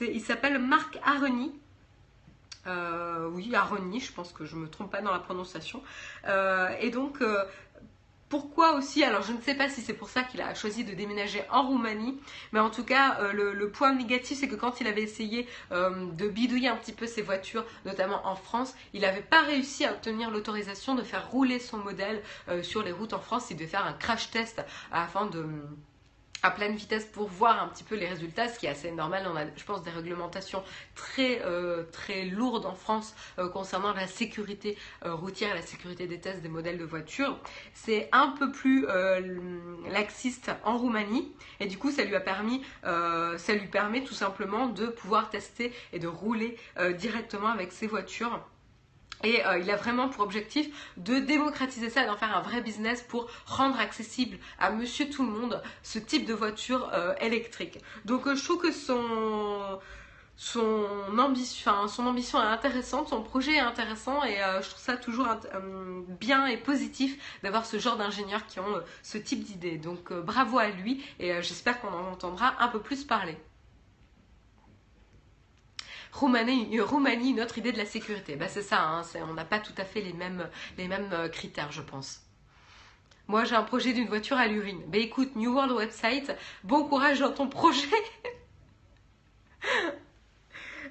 Il 0.00 0.20
s'appelle 0.20 0.60
Marc 0.60 1.00
Areni. 1.04 1.52
oui, 3.32 3.52
Aroni, 3.56 3.98
je 3.98 4.12
pense 4.12 4.32
que 4.32 4.44
je 4.44 4.54
me 4.54 4.68
trompe 4.68 4.92
pas 4.92 5.00
dans 5.00 5.10
la 5.10 5.18
prononciation. 5.18 5.82
et 6.80 6.90
donc, 6.90 7.20
pourquoi 8.34 8.72
aussi 8.74 9.04
Alors 9.04 9.22
je 9.22 9.30
ne 9.30 9.40
sais 9.40 9.54
pas 9.54 9.68
si 9.68 9.80
c'est 9.80 9.92
pour 9.92 10.08
ça 10.08 10.24
qu'il 10.24 10.40
a 10.40 10.56
choisi 10.56 10.82
de 10.82 10.92
déménager 10.92 11.44
en 11.52 11.68
Roumanie, 11.68 12.18
mais 12.50 12.58
en 12.58 12.68
tout 12.68 12.82
cas 12.82 13.20
euh, 13.20 13.32
le, 13.32 13.70
point 13.70 13.94
négatif 13.94 14.38
c'est 14.40 14.48
que 14.48 14.56
quand 14.56 14.80
il 14.80 14.88
avait 14.88 15.02
essayé 15.02 15.46
euh, 15.70 16.10
de 16.10 16.26
bidouiller 16.26 16.66
un 16.66 16.74
petit 16.74 16.90
peu 16.90 17.06
ses 17.06 17.22
voitures, 17.22 17.64
notamment 17.84 18.26
en 18.26 18.34
France, 18.34 18.74
il 18.92 19.02
n'avait 19.02 19.22
pas 19.22 19.42
réussi 19.42 19.84
à 19.84 19.92
obtenir 19.92 20.32
l'autorisation 20.32 20.96
de 20.96 21.02
faire 21.04 21.30
rouler 21.30 21.60
son 21.60 21.78
modèle 21.78 22.24
euh, 22.48 22.64
sur 22.64 22.82
les 22.82 22.90
routes 22.90 23.12
en 23.12 23.20
France. 23.20 23.52
Il 23.52 23.56
devait 23.56 23.68
faire 23.68 23.86
un 23.86 23.92
crash 23.92 24.32
test 24.32 24.64
afin 24.90 25.26
de 25.26 25.46
à 26.44 26.50
pleine 26.50 26.76
vitesse 26.76 27.06
pour 27.06 27.26
voir 27.26 27.62
un 27.62 27.68
petit 27.68 27.84
peu 27.84 27.96
les 27.96 28.06
résultats, 28.06 28.48
ce 28.48 28.58
qui 28.58 28.66
est 28.66 28.68
assez 28.68 28.90
normal. 28.92 29.26
On 29.32 29.34
a, 29.34 29.46
je 29.56 29.64
pense, 29.64 29.82
des 29.82 29.90
réglementations 29.90 30.62
très, 30.94 31.40
euh, 31.42 31.84
très 31.90 32.26
lourdes 32.26 32.66
en 32.66 32.74
France 32.74 33.14
euh, 33.38 33.48
concernant 33.48 33.94
la 33.94 34.06
sécurité 34.06 34.76
euh, 35.06 35.14
routière 35.14 35.54
la 35.54 35.62
sécurité 35.62 36.06
des 36.06 36.20
tests 36.20 36.42
des 36.42 36.50
modèles 36.50 36.76
de 36.76 36.84
voitures. 36.84 37.38
C'est 37.72 38.10
un 38.12 38.28
peu 38.28 38.52
plus 38.52 38.86
laxiste 39.90 40.50
en 40.64 40.76
Roumanie 40.76 41.32
et 41.60 41.66
du 41.66 41.78
coup, 41.78 41.90
ça 41.90 42.04
lui 42.04 42.14
a 42.14 42.20
permis, 42.20 42.62
ça 42.82 43.54
lui 43.54 43.68
permet 43.68 44.04
tout 44.04 44.14
simplement 44.14 44.66
de 44.66 44.86
pouvoir 44.86 45.30
tester 45.30 45.72
et 45.92 45.98
de 45.98 46.08
rouler 46.08 46.56
directement 46.98 47.48
avec 47.48 47.72
ses 47.72 47.86
voitures 47.86 48.40
et 49.24 49.44
euh, 49.46 49.58
il 49.58 49.70
a 49.70 49.76
vraiment 49.76 50.08
pour 50.08 50.22
objectif 50.22 50.92
de 50.96 51.18
démocratiser 51.18 51.90
ça, 51.90 52.04
d'en 52.04 52.16
faire 52.16 52.36
un 52.36 52.42
vrai 52.42 52.60
business 52.60 53.02
pour 53.02 53.28
rendre 53.46 53.80
accessible 53.80 54.38
à 54.58 54.70
monsieur 54.70 55.08
tout 55.08 55.24
le 55.24 55.32
monde 55.32 55.62
ce 55.82 55.98
type 55.98 56.26
de 56.26 56.34
voiture 56.34 56.90
euh, 56.92 57.14
électrique. 57.20 57.78
Donc 58.04 58.26
euh, 58.26 58.36
je 58.36 58.44
trouve 58.44 58.60
que 58.60 58.72
son, 58.72 59.80
ambition, 61.18 61.88
son 61.88 62.06
ambition 62.06 62.40
est 62.40 62.46
intéressante, 62.46 63.08
son 63.08 63.22
projet 63.22 63.54
est 63.54 63.60
intéressant 63.60 64.22
et 64.24 64.36
je 64.62 64.68
trouve 64.68 64.82
ça 64.82 64.96
toujours 64.96 65.28
bien 66.20 66.46
et 66.46 66.56
positif 66.56 67.38
d'avoir 67.42 67.64
ce 67.64 67.78
genre 67.78 67.96
d'ingénieurs 67.96 68.46
qui 68.46 68.60
ont 68.60 68.82
ce 69.02 69.16
type 69.16 69.42
d'idée. 69.44 69.78
Donc 69.78 70.12
bravo 70.12 70.58
à 70.58 70.68
lui 70.68 71.04
et 71.20 71.40
j'espère 71.40 71.80
qu'on 71.80 71.88
en 71.88 72.12
entendra 72.12 72.54
un 72.58 72.68
peu 72.68 72.80
plus 72.80 73.04
parler. 73.04 73.38
Roumanie, 76.14 76.80
Roumanie, 76.80 77.30
une 77.30 77.40
autre 77.40 77.58
idée 77.58 77.72
de 77.72 77.78
la 77.78 77.86
sécurité. 77.86 78.36
Bah, 78.36 78.46
c'est 78.46 78.62
ça, 78.62 78.80
hein, 78.80 79.02
on 79.28 79.34
n'a 79.34 79.44
pas 79.44 79.58
tout 79.58 79.72
à 79.76 79.84
fait 79.84 80.00
les 80.00 80.12
mêmes, 80.12 80.48
euh, 80.78 81.28
critères, 81.28 81.72
je 81.72 81.82
pense. 81.82 82.20
Moi, 83.26 83.42
j'ai 83.44 83.56
un 83.56 83.64
projet 83.64 83.92
d'une 83.92 84.06
voiture 84.06 84.36
à 84.36 84.46
l'urine. 84.46 84.80
Bah 84.86 84.98
écoute, 84.98 85.34
New 85.34 85.52
World 85.52 85.72
Website, 85.72 86.30
bon 86.62 86.84
courage 86.84 87.18
dans 87.18 87.32
ton 87.32 87.48
projet. 87.48 87.88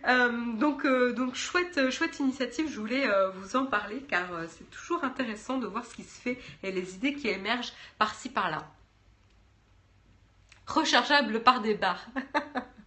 donc, 0.57 0.85
donc 1.15 1.35
chouette, 1.35 1.91
chouette 1.91 2.19
initiative, 2.19 2.69
je 2.69 2.79
voulais 2.79 3.07
vous 3.35 3.55
en 3.55 3.67
parler 3.67 4.01
car 4.09 4.27
c'est 4.49 4.67
toujours 4.71 5.03
intéressant 5.03 5.59
de 5.59 5.67
voir 5.67 5.85
ce 5.85 5.93
qui 5.93 6.03
se 6.03 6.19
fait 6.19 6.39
et 6.63 6.71
les 6.71 6.95
idées 6.95 7.13
qui 7.13 7.29
émergent 7.29 7.73
par-ci 7.99 8.29
par-là. 8.29 8.67
Rechargeable 10.65 11.43
par 11.43 11.61
des 11.61 11.75
barres. 11.75 12.07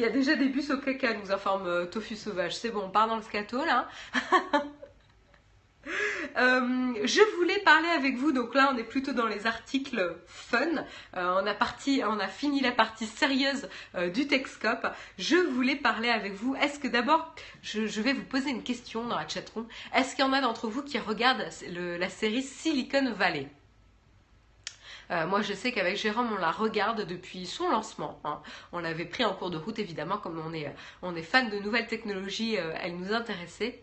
Il 0.00 0.04
y 0.04 0.06
a 0.06 0.10
déjà 0.10 0.34
des 0.34 0.48
bus 0.48 0.70
au 0.70 0.78
caca, 0.78 1.12
nous 1.12 1.30
informe 1.30 1.86
Tofu 1.90 2.16
Sauvage. 2.16 2.56
C'est 2.56 2.70
bon, 2.70 2.84
on 2.86 2.88
part 2.88 3.06
dans 3.06 3.16
le 3.16 3.22
scato 3.22 3.62
là. 3.66 3.86
Euh, 6.36 6.94
je 7.04 7.36
voulais 7.36 7.58
parler 7.60 7.88
avec 7.88 8.16
vous, 8.16 8.30
donc 8.32 8.54
là 8.54 8.70
on 8.72 8.76
est 8.76 8.84
plutôt 8.84 9.12
dans 9.12 9.26
les 9.26 9.46
articles 9.46 10.16
fun. 10.26 10.60
Euh, 11.16 11.42
on, 11.42 12.18
a 12.18 12.28
fini 12.28 12.60
la 12.60 12.70
partie 12.70 13.06
sérieuse 13.06 13.68
euh, 13.96 14.10
du 14.10 14.28
Texcope. 14.28 14.86
Je 15.18 15.36
voulais 15.36 15.76
parler 15.76 16.10
avec 16.10 16.34
vous. 16.34 16.54
Est-ce 16.56 16.78
que 16.78 16.86
d'abord, 16.86 17.34
je, 17.62 18.00
vais 18.00 18.12
vous 18.12 18.24
poser 18.24 18.50
une 18.50 18.62
question 18.62 19.06
dans 19.06 19.16
la 19.16 19.26
chatroom. 19.26 19.66
Est-ce 19.94 20.14
qu'il 20.14 20.24
y 20.24 20.28
en 20.28 20.32
a 20.32 20.40
d'entre 20.40 20.68
vous 20.68 20.82
qui 20.82 20.98
regardent 20.98 21.48
la 21.66 22.08
série 22.08 22.42
Silicon 22.42 23.12
Valley? 23.12 23.48
Moi, 25.26 25.42
je 25.42 25.52
sais 25.54 25.72
qu'avec 25.72 25.96
Jérôme, 25.96 26.30
on 26.32 26.38
la 26.38 26.52
regarde 26.52 27.04
depuis 27.04 27.46
son 27.46 27.68
lancement. 27.68 28.20
Hein. 28.24 28.40
On 28.72 28.78
l'avait 28.78 29.04
pris 29.04 29.24
en 29.24 29.34
cours 29.34 29.50
de 29.50 29.58
route, 29.58 29.78
évidemment, 29.78 30.18
comme 30.18 30.40
on 30.44 30.52
est, 30.52 30.72
on 31.02 31.16
est 31.16 31.22
fan 31.22 31.50
de 31.50 31.58
nouvelles 31.58 31.88
technologies, 31.88 32.54
elle 32.54 32.96
nous 32.96 33.12
intéressait. 33.12 33.82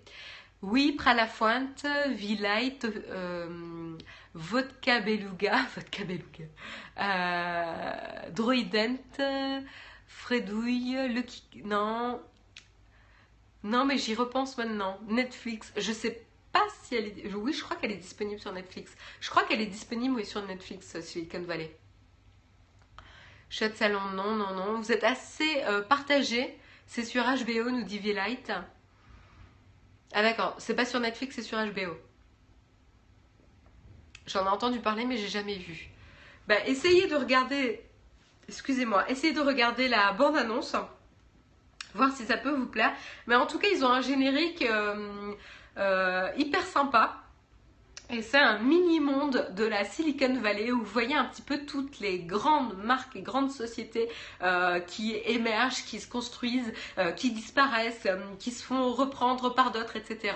Oui, 0.63 0.93
Pralafuente, 0.93 1.85
V-Light, 2.07 2.85
euh, 2.85 3.95
Vodka 4.33 5.01
Beluga, 5.01 5.55
Vodka 5.75 6.03
Beluga, 6.03 6.45
euh, 6.99 8.29
Droident, 8.31 8.97
Fredouille, 10.07 10.97
le 11.13 11.23
Non. 11.63 12.19
Non, 13.63 13.85
mais 13.85 13.97
j'y 13.97 14.15
repense 14.15 14.57
maintenant. 14.57 14.97
Netflix, 15.07 15.71
je 15.77 15.91
sais 15.91 16.25
si 16.81 16.95
elle 16.95 17.07
est. 17.07 17.33
Oui, 17.33 17.53
je 17.53 17.63
crois 17.63 17.77
qu'elle 17.77 17.91
est 17.91 17.95
disponible 17.95 18.39
sur 18.39 18.51
Netflix. 18.51 18.95
Je 19.19 19.29
crois 19.29 19.43
qu'elle 19.43 19.61
est 19.61 19.67
disponible 19.67 20.25
sur 20.25 20.45
Netflix, 20.45 20.99
Silicon 21.01 21.41
Valley. 21.41 21.75
Chat 23.49 23.75
Salon, 23.75 24.11
non, 24.13 24.35
non, 24.35 24.53
non. 24.53 24.79
Vous 24.79 24.91
êtes 24.91 25.03
assez 25.03 25.63
euh, 25.63 25.81
partagé. 25.81 26.57
C'est 26.85 27.03
sur 27.03 27.23
HBO, 27.23 27.69
nous 27.69 27.83
dit 27.83 27.99
V-Light. 27.99 28.51
Ah 30.13 30.21
d'accord, 30.21 30.55
c'est 30.57 30.75
pas 30.75 30.85
sur 30.85 30.99
Netflix, 30.99 31.35
c'est 31.35 31.43
sur 31.43 31.57
HBO. 31.57 31.97
J'en 34.25 34.45
ai 34.45 34.49
entendu 34.49 34.79
parler, 34.79 35.05
mais 35.05 35.17
j'ai 35.17 35.27
jamais 35.27 35.57
vu. 35.57 35.89
Bah, 36.47 36.55
essayez 36.65 37.07
de 37.07 37.15
regarder, 37.15 37.81
excusez-moi, 38.47 39.09
essayez 39.09 39.33
de 39.33 39.41
regarder 39.41 39.89
la 39.89 40.13
bande-annonce, 40.13 40.75
voir 41.93 42.15
si 42.15 42.25
ça 42.25 42.37
peut 42.37 42.51
vous 42.51 42.67
plaire. 42.67 42.93
Mais 43.27 43.35
en 43.35 43.45
tout 43.45 43.59
cas, 43.59 43.67
ils 43.73 43.83
ont 43.83 43.89
un 43.89 44.01
générique 44.01 44.61
euh, 44.61 45.33
euh, 45.77 46.29
hyper 46.37 46.63
sympa. 46.63 47.17
Et 48.09 48.21
c'est 48.21 48.39
un 48.39 48.59
mini-monde 48.59 49.53
de 49.53 49.65
la 49.65 49.83
Silicon 49.83 50.33
Valley 50.39 50.71
où 50.71 50.79
vous 50.79 50.85
voyez 50.85 51.13
un 51.13 51.25
petit 51.25 51.41
peu 51.41 51.65
toutes 51.65 51.99
les 51.99 52.19
grandes 52.19 52.77
marques 52.81 53.17
et 53.17 53.21
grandes 53.21 53.51
sociétés 53.51 54.07
euh, 54.41 54.79
qui 54.79 55.13
émergent, 55.25 55.83
qui 55.83 55.99
se 55.99 56.07
construisent, 56.07 56.71
euh, 56.97 57.11
qui 57.11 57.31
disparaissent, 57.31 58.07
qui 58.39 58.51
se 58.51 58.63
font 58.63 58.93
reprendre 58.93 59.53
par 59.53 59.71
d'autres, 59.71 59.97
etc. 59.97 60.35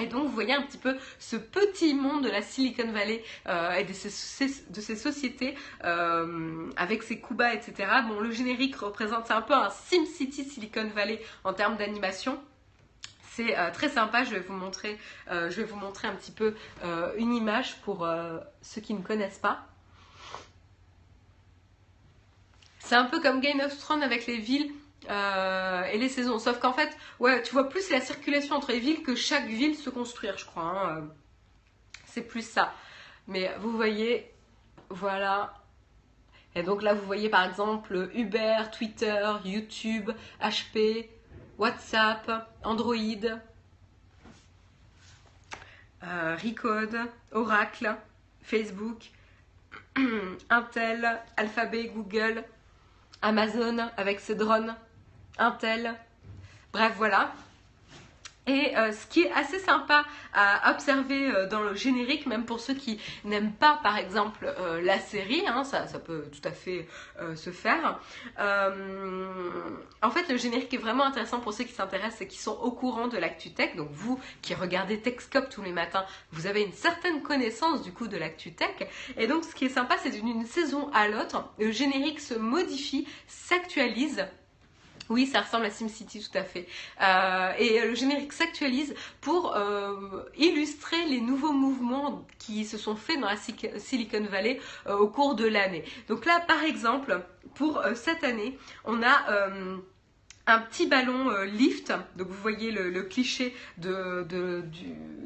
Et 0.00 0.06
donc 0.06 0.24
vous 0.24 0.32
voyez 0.32 0.52
un 0.52 0.62
petit 0.62 0.78
peu 0.78 0.96
ce 1.20 1.36
petit 1.36 1.94
monde 1.94 2.24
de 2.24 2.28
la 2.28 2.42
Silicon 2.42 2.90
Valley 2.90 3.22
et 3.46 3.84
de 3.84 3.92
ces, 3.92 4.96
sociétés 4.96 5.54
avec 5.80 7.04
ses 7.04 7.20
Kuba, 7.20 7.54
etc. 7.54 7.88
Bon, 8.08 8.18
le 8.18 8.32
générique 8.32 8.74
représente, 8.74 9.30
un 9.30 9.42
peu 9.42 9.54
un 9.54 9.70
SimCity 9.70 10.44
Silicon 10.44 10.90
Valley 10.92 11.22
en 11.44 11.52
termes 11.52 11.76
d'animation. 11.76 12.40
C'est 13.36 13.58
euh, 13.58 13.72
très 13.72 13.88
sympa, 13.88 14.22
je 14.22 14.30
vais 14.30 14.38
vous 14.38 14.52
montrer, 14.52 14.96
euh, 15.28 15.50
je 15.50 15.56
vais 15.56 15.64
vous 15.64 15.74
montrer 15.74 16.06
un 16.06 16.14
petit 16.14 16.30
peu 16.30 16.54
euh, 16.84 17.12
une 17.16 17.34
image 17.34 17.80
pour 17.80 18.06
ceux 18.62 18.80
qui 18.80 18.94
ne 18.94 19.02
connaissent 19.02 19.40
pas. 19.40 19.66
C'est 22.78 22.94
un 22.94 23.06
peu 23.06 23.20
comme 23.20 23.40
Game 23.40 23.58
of 23.58 23.76
Thrones 23.76 24.04
avec 24.04 24.26
les 24.26 24.36
villes 24.36 24.72
et 25.08 25.98
les 25.98 26.08
saisons. 26.08 26.38
Sauf 26.38 26.60
qu'en 26.60 26.72
fait, 26.72 26.96
ouais, 27.18 27.42
tu 27.42 27.52
vois 27.52 27.68
plus 27.68 27.90
la 27.90 28.00
circulation 28.00 28.54
entre 28.54 28.70
les 28.70 28.78
villes 28.78 29.02
que 29.02 29.16
chaque 29.16 29.46
ville 29.46 29.74
se 29.74 29.90
construire, 29.90 30.38
je 30.38 30.44
crois. 30.44 30.62
Hein, 30.62 31.08
c'est 32.06 32.22
plus 32.22 32.48
ça. 32.48 32.72
Mais 33.26 33.52
vous 33.58 33.72
voyez, 33.72 34.30
voilà. 34.90 35.54
Et 36.54 36.62
donc 36.62 36.82
là, 36.82 36.94
vous 36.94 37.04
voyez 37.04 37.28
par 37.28 37.44
exemple 37.44 38.10
Uber, 38.14 38.58
Twitter, 38.70 39.26
YouTube, 39.44 40.12
HP, 40.40 41.08
WhatsApp, 41.58 42.30
Android, 42.62 43.40
euh, 46.02 46.36
Recode, 46.36 46.98
Oracle, 47.32 47.96
Facebook, 48.42 49.10
Intel, 50.50 51.20
Alphabet, 51.36 51.90
Google, 51.94 52.44
Amazon 53.22 53.90
avec 53.96 54.20
ses 54.20 54.34
drones, 54.34 54.74
Intel. 55.38 55.94
Bref, 56.72 56.94
voilà. 56.96 57.32
Et 58.46 58.76
euh, 58.76 58.92
ce 58.92 59.06
qui 59.06 59.22
est 59.22 59.32
assez 59.32 59.58
sympa 59.58 60.04
à 60.34 60.70
observer 60.72 61.30
euh, 61.30 61.46
dans 61.48 61.60
le 61.60 61.74
générique, 61.74 62.26
même 62.26 62.44
pour 62.44 62.60
ceux 62.60 62.74
qui 62.74 63.00
n'aiment 63.24 63.52
pas 63.52 63.80
par 63.82 63.96
exemple 63.96 64.52
euh, 64.58 64.82
la 64.82 64.98
série, 64.98 65.44
hein, 65.46 65.64
ça, 65.64 65.86
ça, 65.86 65.98
peut 65.98 66.26
tout 66.30 66.46
à 66.46 66.52
fait 66.52 66.86
se 67.36 67.50
faire. 67.50 67.98
en 68.38 70.10
fait, 70.10 70.28
le 70.28 70.36
générique 70.36 70.74
est 70.74 70.78
vraiment 70.78 71.04
intéressant 71.04 71.40
pour 71.40 71.54
ceux 71.54 71.64
qui 71.64 71.72
s'intéressent 71.72 72.20
et 72.20 72.28
qui 72.28 72.38
sont 72.38 72.58
au 72.60 72.70
courant 72.70 73.08
de 73.08 73.16
l'actu 73.16 73.52
tech. 73.52 73.76
Donc 73.76 73.88
vous 73.92 74.20
qui 74.42 74.54
regardez 74.54 75.00
Techscope 75.00 75.48
tous 75.48 75.62
les 75.62 75.72
matins, 75.72 76.04
vous 76.32 76.46
avez 76.46 76.62
une 76.62 76.72
certaine 76.72 77.22
connaissance 77.22 77.82
du 77.82 77.92
coup 77.92 78.08
de 78.08 78.18
l'actu 78.18 78.52
tech. 78.52 78.74
Et 79.16 79.26
donc 79.26 79.44
ce 79.44 79.54
qui 79.54 79.64
est 79.66 79.70
sympa, 79.70 79.96
c'est 80.02 80.10
d'une 80.10 80.44
saison 80.44 80.90
à 80.92 81.08
l'autre, 81.08 81.44
le 81.58 81.70
générique 81.70 82.20
se 82.20 82.34
modifie, 82.34 83.08
s'actualise 83.26 84.26
oui, 85.10 85.26
ça 85.26 85.42
ressemble 85.42 85.66
à 85.66 85.70
SimCity 85.70 86.20
tout 86.20 86.38
à 86.38 86.44
fait. 86.44 86.66
Euh, 87.02 87.52
et 87.58 87.80
le 87.80 87.94
générique 87.94 88.32
s'actualise 88.32 88.94
pour 89.20 89.54
euh, 89.54 90.22
illustrer 90.36 91.04
les 91.06 91.20
nouveaux 91.20 91.52
mouvements 91.52 92.26
qui 92.38 92.64
se 92.64 92.78
sont 92.78 92.96
faits 92.96 93.20
dans 93.20 93.28
la 93.28 93.36
Silicon 93.36 94.24
Valley 94.24 94.60
euh, 94.86 94.96
au 94.96 95.08
cours 95.08 95.34
de 95.34 95.46
l'année. 95.46 95.84
Donc 96.08 96.24
là, 96.24 96.40
par 96.40 96.62
exemple, 96.64 97.22
pour 97.54 97.82
cette 97.94 98.24
année, 98.24 98.58
on 98.84 99.02
a 99.02 99.48
un 100.46 100.58
petit 100.58 100.86
ballon 100.86 101.30
lift. 101.44 101.92
Donc 102.16 102.28
vous 102.28 102.42
voyez 102.42 102.72
le, 102.72 103.02
cliché 103.02 103.54
du 103.78 103.92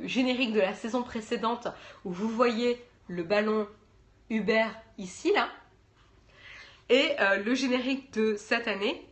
générique 0.04 0.52
de 0.52 0.60
la 0.60 0.74
saison 0.74 1.02
précédente 1.02 1.68
où 2.04 2.12
vous 2.12 2.28
voyez 2.28 2.84
le 3.06 3.22
ballon 3.22 3.66
Uber 4.28 4.66
ici 4.98 5.32
là. 5.32 5.48
Et 6.90 7.16
le 7.42 7.54
générique 7.54 8.12
de 8.12 8.36
cette 8.36 8.68
année 8.68 9.07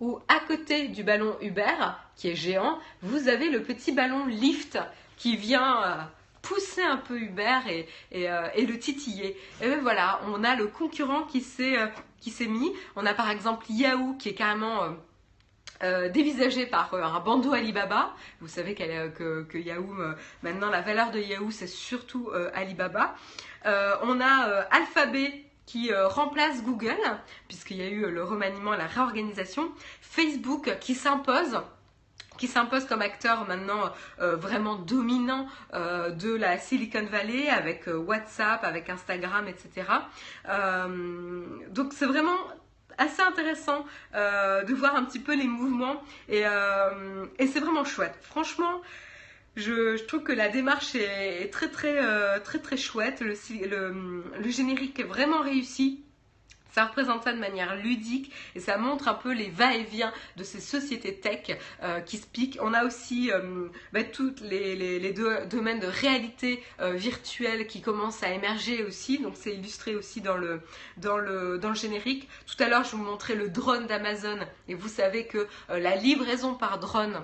où 0.00 0.18
à 0.28 0.40
côté 0.40 0.88
du 0.88 1.04
ballon 1.04 1.36
Uber, 1.42 1.76
qui 2.16 2.28
est 2.28 2.34
géant, 2.34 2.78
vous 3.02 3.28
avez 3.28 3.50
le 3.50 3.62
petit 3.62 3.92
ballon 3.92 4.26
Lift 4.26 4.78
qui 5.16 5.36
vient 5.36 5.82
euh, 5.84 5.96
pousser 6.40 6.82
un 6.82 6.96
peu 6.96 7.18
Uber 7.18 7.58
et, 7.68 7.86
euh, 8.28 8.48
et, 8.54 8.64
le 8.64 8.78
titiller. 8.78 9.36
Et 9.60 9.66
bien 9.66 9.80
voilà, 9.82 10.20
on 10.28 10.42
a 10.42 10.56
le 10.56 10.66
concurrent 10.66 11.24
qui 11.24 11.42
s'est 11.42 11.78
euh, 11.78 11.86
qui 12.18 12.30
s'est 12.30 12.46
mis. 12.46 12.72
On 12.96 13.04
a 13.06 13.14
par 13.14 13.30
exemple 13.30 13.66
Yahoo 13.68 14.14
qui 14.14 14.30
est 14.30 14.34
carrément 14.34 14.96
dévisagé 16.12 16.66
par 16.66 16.92
un 16.92 17.20
bandeau 17.20 17.54
Alibaba. 17.54 18.14
Vous 18.42 18.48
savez 18.48 18.74
que, 18.74 19.44
que, 19.44 19.56
Yahoo, 19.56 19.94
maintenant 20.42 20.68
la 20.68 20.82
valeur 20.82 21.10
de 21.10 21.18
Yahoo 21.18 21.50
c'est 21.50 21.66
surtout 21.66 22.30
Alibaba. 22.52 23.14
on 23.64 24.20
a 24.20 24.66
Alphabet 24.70 25.49
qui 25.70 25.92
euh, 25.92 26.08
remplace 26.08 26.64
Google, 26.64 26.98
puisqu'il 27.46 27.76
y 27.76 27.82
a 27.82 27.88
eu 27.88 28.10
le 28.10 28.24
remaniement, 28.24 28.72
la 28.72 28.88
réorganisation, 28.88 29.70
Facebook 30.00 30.76
qui 30.80 30.94
s'impose 30.94 31.60
qui 32.38 32.48
s'impose 32.48 32.86
comme 32.86 33.02
acteur 33.02 33.46
maintenant 33.46 33.92
euh, 34.18 34.34
vraiment 34.34 34.76
dominant 34.76 35.46
euh, 35.74 36.08
de 36.08 36.34
la 36.34 36.58
Silicon 36.58 37.04
Valley 37.04 37.50
avec 37.50 37.84
WhatsApp, 37.86 38.64
avec 38.64 38.88
Instagram, 38.88 39.46
etc. 39.46 39.86
donc 41.68 41.92
c'est 41.92 42.06
vraiment 42.06 42.38
assez 42.96 43.20
intéressant 43.20 43.84
de 44.14 44.74
voir 44.74 44.96
un 44.96 45.04
petit 45.04 45.20
peu 45.20 45.36
les 45.36 45.46
mouvements 45.46 46.02
et, 46.28 46.44
et 47.38 47.46
c'est 47.46 47.60
vraiment 47.60 47.84
chouette. 47.84 48.18
Franchement, 48.22 48.80
je, 49.56 50.02
trouve 50.04 50.22
que 50.22 50.32
la 50.32 50.48
démarche 50.48 50.94
est 50.94 51.52
très 51.52 51.68
très 51.68 51.98
euh, 51.98 52.38
très 52.40 52.58
très 52.58 52.76
chouette. 52.76 53.20
Le, 53.20 54.50
générique 54.50 55.00
est 55.00 55.04
vraiment 55.04 55.40
réussi. 55.40 56.04
Ça 56.72 56.84
représente 56.84 57.24
ça 57.24 57.32
de 57.32 57.38
manière 57.40 57.74
ludique 57.74 58.32
et 58.54 58.60
ça 58.60 58.78
montre 58.78 59.08
un 59.08 59.14
peu 59.14 59.32
les 59.34 59.50
va-et-vient 59.50 60.12
de 60.36 60.44
ces 60.44 60.60
sociétés 60.60 61.16
tech 61.18 61.58
euh, 61.82 61.98
qui 61.98 62.16
se 62.16 62.28
piquent. 62.28 62.58
On 62.62 62.72
a 62.74 62.84
aussi 62.84 63.32
euh, 63.32 63.66
bah, 63.92 64.04
tous 64.04 64.36
les, 64.40 65.12
deux 65.12 65.46
domaines 65.46 65.80
de 65.80 65.88
réalité 65.88 66.62
virtuelle 66.78 67.66
qui 67.66 67.80
commencent 67.82 68.22
à 68.22 68.32
émerger 68.32 68.84
aussi. 68.84 69.18
Donc 69.18 69.32
c'est 69.34 69.54
illustré 69.56 69.96
aussi 69.96 70.20
dans 70.20 70.36
le, 70.36 70.60
dans, 70.96 71.18
le, 71.18 71.58
dans 71.58 71.70
le 71.70 71.74
générique. 71.74 72.28
Tout 72.46 72.62
à 72.62 72.68
l'heure, 72.68 72.84
je 72.84 72.94
vous 72.94 73.02
montrais 73.02 73.34
le 73.34 73.48
drone 73.48 73.88
d'Amazon 73.88 74.38
et 74.68 74.74
vous 74.74 74.88
savez 74.88 75.26
que 75.26 75.48
la 75.68 75.96
livraison 75.96 76.54
par 76.54 76.78
drone 76.78 77.20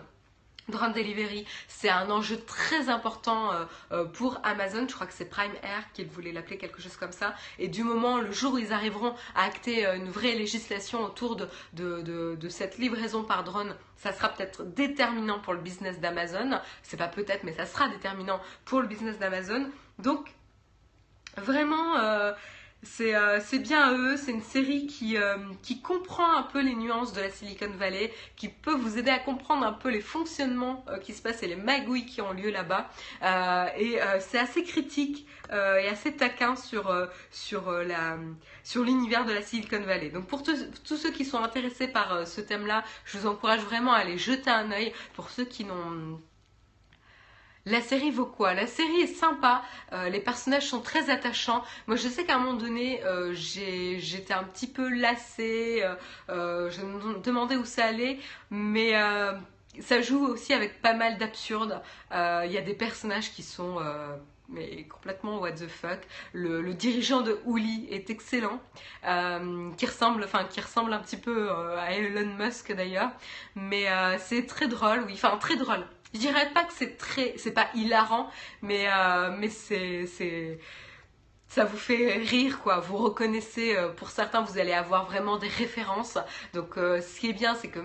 Drone 0.69 0.93
Delivery, 0.93 1.47
c'est 1.69 1.89
un 1.89 2.11
enjeu 2.11 2.41
très 2.41 2.89
important 2.89 3.53
euh, 3.53 3.65
euh, 3.93 4.05
pour 4.05 4.41
Amazon. 4.43 4.87
Je 4.89 4.95
crois 4.95 5.07
que 5.07 5.13
c'est 5.13 5.29
Prime 5.29 5.55
Air 5.63 5.93
qu'ils 5.93 6.09
voulaient 6.09 6.33
l'appeler 6.33 6.59
quelque 6.59 6.83
chose 6.83 6.97
comme 6.97 7.13
ça. 7.13 7.35
Et 7.59 7.69
du 7.69 7.85
moment, 7.85 8.19
le 8.19 8.33
jour 8.33 8.55
où 8.55 8.59
ils 8.59 8.73
arriveront 8.73 9.15
à 9.35 9.45
acter 9.45 9.87
euh, 9.87 9.97
une 9.97 10.11
vraie 10.11 10.35
législation 10.35 11.05
autour 11.05 11.37
de, 11.37 11.49
de, 11.73 12.49
cette 12.49 12.79
livraison 12.79 13.23
par 13.23 13.45
drone, 13.45 13.77
ça 13.97 14.13
sera 14.13 14.29
peut-être 14.29 14.65
déterminant 14.65 15.39
pour 15.39 15.53
le 15.53 15.61
business 15.61 16.01
d'Amazon. 16.01 16.61
C'est 16.83 16.97
pas 16.97 17.09
peut-être, 17.09 17.45
mais 17.45 17.53
ça 17.53 17.67
sera 17.67 17.89
déterminant 17.89 18.41
pour 18.65 18.81
le 18.81 18.89
business 18.89 19.19
d'Amazon. 19.19 19.71
Donc, 19.99 20.33
vraiment, 21.37 21.95
c'est 22.83 23.59
bien 23.59 23.81
à 23.81 23.93
eux, 23.93 24.17
c'est 24.17 24.31
une 24.31 24.43
série 24.43 24.87
qui, 24.87 25.17
euh, 25.17 25.37
qui 25.63 25.81
comprend 25.81 26.37
un 26.37 26.43
peu 26.43 26.61
les 26.61 26.75
nuances 26.75 27.13
de 27.13 27.21
la 27.21 27.31
Silicon 27.31 27.71
Valley, 27.79 28.13
qui 28.37 28.49
peut 28.49 28.75
vous 28.75 28.99
aider 28.99 29.11
à 29.11 29.19
comprendre 29.19 29.67
un 29.67 29.73
peu 29.73 29.91
les 29.91 30.01
fonctionnements 30.01 30.85
euh, 30.89 30.99
qui 30.99 31.13
se 31.13 31.21
passent 31.23 31.43
et 31.43 31.49
les 31.49 31.57
magouilles 31.57 32.07
qui 32.07 32.21
ont 32.21 32.33
lieu 32.33 32.51
là-bas. 32.51 32.89
et 33.79 33.99
c'est 34.21 34.39
assez 34.39 34.63
critique 34.63 35.27
et 35.51 35.89
assez 35.89 36.13
taquin 36.13 36.57
sur, 36.57 36.95
sur, 37.31 37.71
l'univers 38.77 39.25
de 39.25 39.33
la 39.33 39.43
Silicon 39.43 39.81
Valley. 39.81 40.11
Donc 40.11 40.27
pour 40.27 40.43
tous, 40.43 40.67
tous 40.85 40.97
ceux 40.97 41.11
qui 41.11 41.25
sont 41.25 41.43
intéressés 41.43 41.89
par 41.89 42.27
ce 42.27 42.41
thème-là, 42.41 42.85
je 43.05 43.19
vous 43.19 43.27
encourage 43.27 43.61
vraiment 43.61 43.93
à 43.93 43.99
aller 43.99 44.19
jeter 44.19 44.51
un 44.51 44.71
œil. 44.71 44.93
Pour 45.15 45.31
ceux 45.31 45.45
qui 45.45 45.65
n'ont 45.65 46.21
la 47.67 47.81
série 47.81 48.11
vaut 48.11 48.27
quoi? 48.27 48.55
La 48.55 48.67
série 48.67 49.01
est 49.01 49.15
sympa, 49.15 49.63
euh, 49.93 50.09
les 50.09 50.21
personnages 50.21 50.69
sont 50.69 50.81
très 50.81 51.11
attachants. 51.11 51.63
Moi 51.89 51.97
je 51.97 52.09
sais 52.09 52.25
qu'à 52.25 52.37
un 52.37 52.39
moment 52.39 52.55
donné 52.55 53.03
euh, 53.05 53.35
j'étais 53.35 54.33
un 54.33 54.45
petit 54.45 54.69
peu 54.69 54.89
lassée, 54.89 55.85
euh, 56.31 56.71
je 56.71 56.81
me 56.83 57.19
demandais 57.19 57.57
où 57.57 57.65
ça 57.65 57.87
allait, 57.87 58.19
mais 58.51 58.95
ça 59.81 60.01
joue 60.01 60.25
aussi 60.27 60.55
avec 60.55 60.81
pas 60.81 60.95
mal 60.95 61.19
d'absurde. 61.19 61.83
Il 62.13 62.51
y 62.51 62.59
a 62.59 62.63
des 62.63 62.75
personnages 62.75 63.33
qui 63.33 63.43
sont 63.43 63.79
mais 64.49 64.85
complètement 64.85 65.41
what 65.41 65.53
the 65.53 65.67
fuck. 65.67 65.99
Le, 66.33 66.73
dirigeant 66.73 67.23
de 67.23 67.41
Hooli 67.47 67.89
est 67.91 68.11
excellent, 68.11 68.61
qui 69.77 69.87
ressemble, 69.87 70.23
enfin 70.23 70.45
qui 70.45 70.61
ressemble 70.61 70.93
un 70.93 71.01
petit 71.01 71.17
peu 71.17 71.51
à 71.51 71.93
Elon 71.93 72.33
Musk 72.39 72.73
d'ailleurs, 72.73 73.11
mais 73.57 73.87
c'est 74.19 74.47
très 74.47 74.69
drôle, 74.69 75.03
oui, 75.07 75.15
enfin 75.15 75.37
très 75.39 75.57
drôle. 75.57 75.85
Je 76.17 76.21
dirais 76.23 76.51
pas 76.55 76.65
que 76.65 76.73
c'est 76.73 76.97
très, 76.97 77.35
c'est 77.37 77.53
pas 77.53 77.69
hilarant, 77.75 78.31
mais 78.63 78.89
euh, 78.89 79.49
c'est 79.51 80.59
ça 81.47 81.65
vous 81.67 81.77
fait 81.77 82.15
rire 82.15 82.61
quoi. 82.63 82.81
Vous 82.81 82.97
reconnaissez, 82.97 83.77
euh, 83.77 83.91
pour 83.91 84.09
certains, 84.09 84.41
vous 84.41 84.57
allez 84.57 84.73
avoir 84.73 85.05
vraiment 85.05 85.37
des 85.37 85.49
références. 85.49 86.17
Donc 86.55 86.79
euh, 86.79 87.03
ce 87.03 87.21
qui 87.21 87.29
est 87.29 87.35
bien, 87.35 87.55
c'est 87.55 87.69
que 87.69 87.81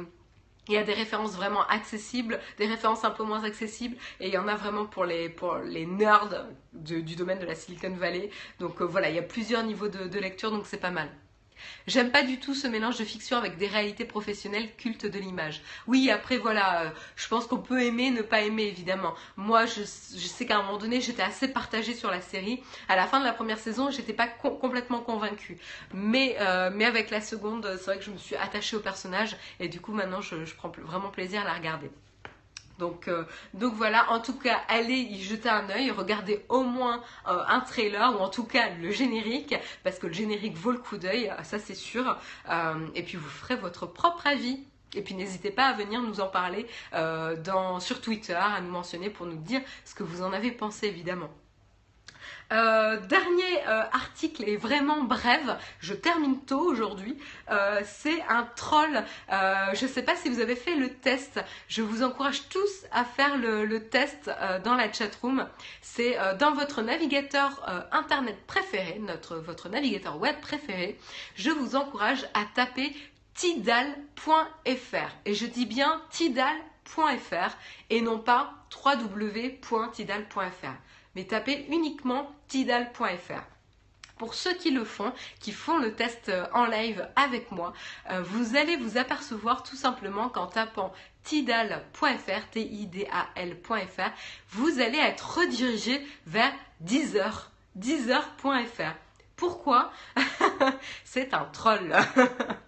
il 0.70 0.76
y 0.76 0.78
a 0.78 0.84
des 0.84 0.94
références 0.94 1.36
vraiment 1.36 1.68
accessibles, 1.68 2.40
des 2.58 2.68
références 2.68 3.04
un 3.04 3.12
peu 3.12 3.24
moins 3.24 3.44
accessibles, 3.44 3.98
et 4.22 4.28
il 4.28 4.34
y 4.34 4.38
en 4.38 4.48
a 4.48 4.56
vraiment 4.56 4.86
pour 4.86 5.04
les, 5.04 5.28
pour 5.28 5.58
les 5.58 5.86
nerds 5.86 6.30
du 6.72 7.16
domaine 7.16 7.40
de 7.40 7.46
la 7.46 7.56
Silicon 7.56 7.92
Valley. 7.92 8.30
Donc 8.60 8.82
voilà, 8.82 9.10
il 9.10 9.16
y 9.16 9.20
a 9.20 9.24
plusieurs 9.24 9.64
niveaux 9.64 9.90
de 9.90 10.20
lecture, 10.20 10.52
donc 10.52 10.66
c'est 10.68 10.80
pas 10.80 10.92
mal. 10.92 11.10
J'aime 11.88 12.12
pas 12.12 12.24
du 12.24 12.40
tout 12.40 12.54
ce 12.54 12.68
mélange 12.68 12.98
de 12.98 13.06
fiction 13.06 13.38
avec 13.38 13.58
des 13.58 13.68
réalités 13.68 14.06
professionnelles 14.06 14.70
cultes 14.76 15.06
de 15.06 15.20
l'image. 15.20 15.62
Oui, 15.88 16.10
après 16.10 16.38
voilà, 16.38 16.84
euh, 16.84 16.90
je 17.16 17.28
pense 17.28 17.48
qu'on 17.48 17.58
peut 17.58 17.82
aimer, 17.84 18.12
ne 18.12 18.22
pas 18.22 18.42
aimer 18.42 18.64
évidemment. 18.64 19.14
Moi, 19.38 19.66
je, 19.66 19.84
sais 19.84 20.46
qu'à 20.46 20.58
un 20.58 20.64
moment 20.64 20.78
donné, 20.78 21.02
j'étais 21.02 21.24
assez 21.24 21.48
partagée 21.48 21.94
sur 21.94 22.12
la 22.12 22.22
série. 22.22 22.62
À 22.88 22.96
la 22.96 23.08
fin 23.08 23.20
de 23.20 23.26
la 23.26 23.34
première 23.34 23.60
saison, 23.60 23.92
j'étais 23.92 24.14
pas 24.14 24.28
complètement 24.28 25.00
convaincue. 25.00 25.58
Mais, 25.94 26.38
euh, 26.40 26.70
mais 26.74 26.86
avec 26.86 27.10
la 27.10 27.22
seconde, 27.22 27.68
c'est 27.78 27.86
vrai 27.86 27.98
que 27.98 28.06
je 28.06 28.12
me 28.12 28.18
suis 28.18 28.36
attachée 28.36 28.76
au 28.76 28.82
personnage 28.82 29.36
et 29.60 29.68
du 29.68 29.80
coup 29.82 29.92
maintenant, 29.92 30.22
je 30.22 30.36
prends 30.56 30.72
vraiment 30.84 31.10
plaisir 31.10 31.42
à 31.42 31.46
la 31.46 31.54
regarder. 31.54 31.90
Donc, 32.82 33.08
euh, 33.08 33.26
donc 33.54 33.76
voilà, 33.76 34.12
en 34.12 34.20
tout 34.20 34.34
cas, 34.34 34.60
allez 34.68 34.96
y 34.96 35.22
jeter 35.22 35.50
un 35.50 35.70
œil, 35.70 35.92
regardez 35.92 36.44
au 36.50 36.64
moins 36.64 37.04
euh, 37.28 37.44
un 37.48 37.60
trailer 37.60 38.20
ou 38.20 38.24
en 38.24 38.28
tout 38.30 38.44
cas 38.44 38.72
le 38.82 38.90
générique, 38.90 39.54
parce 39.84 40.00
que 40.00 40.08
le 40.08 40.14
générique 40.14 40.58
vaut 40.58 40.72
le 40.72 40.80
coup 40.80 40.98
d'œil, 40.98 41.32
ça 41.44 41.60
c'est 41.60 41.76
sûr. 41.76 42.18
Euh, 42.50 42.88
et 42.96 43.04
puis 43.04 43.18
vous 43.18 43.30
ferez 43.30 43.56
votre 43.56 43.86
propre 43.86 44.26
avis. 44.26 44.66
Et 44.96 45.04
puis 45.04 45.14
n'hésitez 45.14 45.52
pas 45.52 45.68
à 45.68 45.74
venir 45.74 46.02
nous 46.02 46.20
en 46.20 46.28
parler 46.28 46.66
sur 47.80 48.02
Twitter, 48.02 48.34
à 48.34 48.60
nous 48.60 48.72
mentionner 48.72 49.10
pour 49.10 49.26
nous 49.26 49.38
dire 49.38 49.62
ce 49.86 49.96
que 49.96 50.04
vous 50.04 50.22
en 50.22 50.34
avez 50.34 50.52
pensé 50.52 50.88
évidemment. 50.88 51.30
Euh, 52.52 52.98
dernier 53.08 53.68
euh, 53.68 53.84
article 53.94 54.44
est 54.48 54.58
vraiment 54.58 55.04
bref, 55.04 55.42
je 55.80 55.94
termine 55.94 56.40
tôt 56.42 56.60
aujourd'hui. 56.60 57.18
Euh, 57.50 57.82
c'est 57.86 58.22
un 58.28 58.44
troll. 58.56 59.04
je 59.30 59.86
ne 59.86 59.90
sais 59.90 60.04
pas 60.04 60.16
si 60.16 60.30
vous 60.30 60.40
avez 60.40 60.56
fait 60.56 60.76
le 60.76 60.90
test. 60.90 61.40
Je 61.68 61.82
vous 61.82 62.04
encourage 62.04 62.50
tous 62.50 62.86
à 62.92 63.06
faire 63.06 63.38
le, 63.38 63.80
test 63.90 64.30
dans 64.64 64.76
la 64.76 64.92
chat 64.92 65.14
room. 65.22 65.48
C'est 65.82 66.18
dans 66.40 66.54
votre 66.54 66.82
navigateur 66.82 67.64
internet 67.92 68.38
préféré, 68.48 69.00
notre, 69.00 69.38
votre 69.38 69.70
navigateur 69.70 70.20
web 70.20 70.36
préféré. 70.42 70.98
Je 71.36 71.50
vous 71.50 71.76
encourage 71.76 72.24
à 72.34 72.44
taper 72.54 72.96
tidal.fr. 73.34 75.10
Et 75.26 75.34
je 75.34 75.46
dis 75.46 75.66
bien 75.66 76.02
tidal.fr 76.12 77.56
et 77.90 78.02
non 78.02 78.20
pas 78.20 78.54
www.tidal.fr 78.86 80.76
mais 81.16 81.26
tapez 81.26 81.66
uniquement 81.70 82.32
tidal.fr. 82.48 83.44
Pour 84.22 84.36
ceux 84.36 84.54
qui 84.54 84.70
le 84.70 84.86
font, 84.86 85.12
qui 85.40 85.52
font 85.52 85.80
le 85.80 85.96
test 85.96 86.30
euh, 86.30 86.46
en 86.54 86.66
live 86.66 87.08
avec 87.16 87.52
moi, 87.52 87.74
euh, 88.12 88.22
vous 88.22 88.56
allez 88.56 88.78
vous 88.78 89.00
apercevoir 89.00 89.64
tout 89.64 89.76
simplement 89.76 90.30
qu'en 90.30 90.46
tapant 90.46 90.94
tidal.fr, 91.24 92.48
T-I-D-A-L.fr, 92.52 94.12
vous 94.50 94.80
allez 94.80 95.00
être 95.00 95.40
redirigé 95.40 96.06
vers 96.28 96.54
Deezer, 96.82 97.50
Deezer.fr. 97.74 98.94
Pourquoi? 99.36 99.92
C'est 101.04 101.34
un 101.34 101.46
troll. 101.46 101.96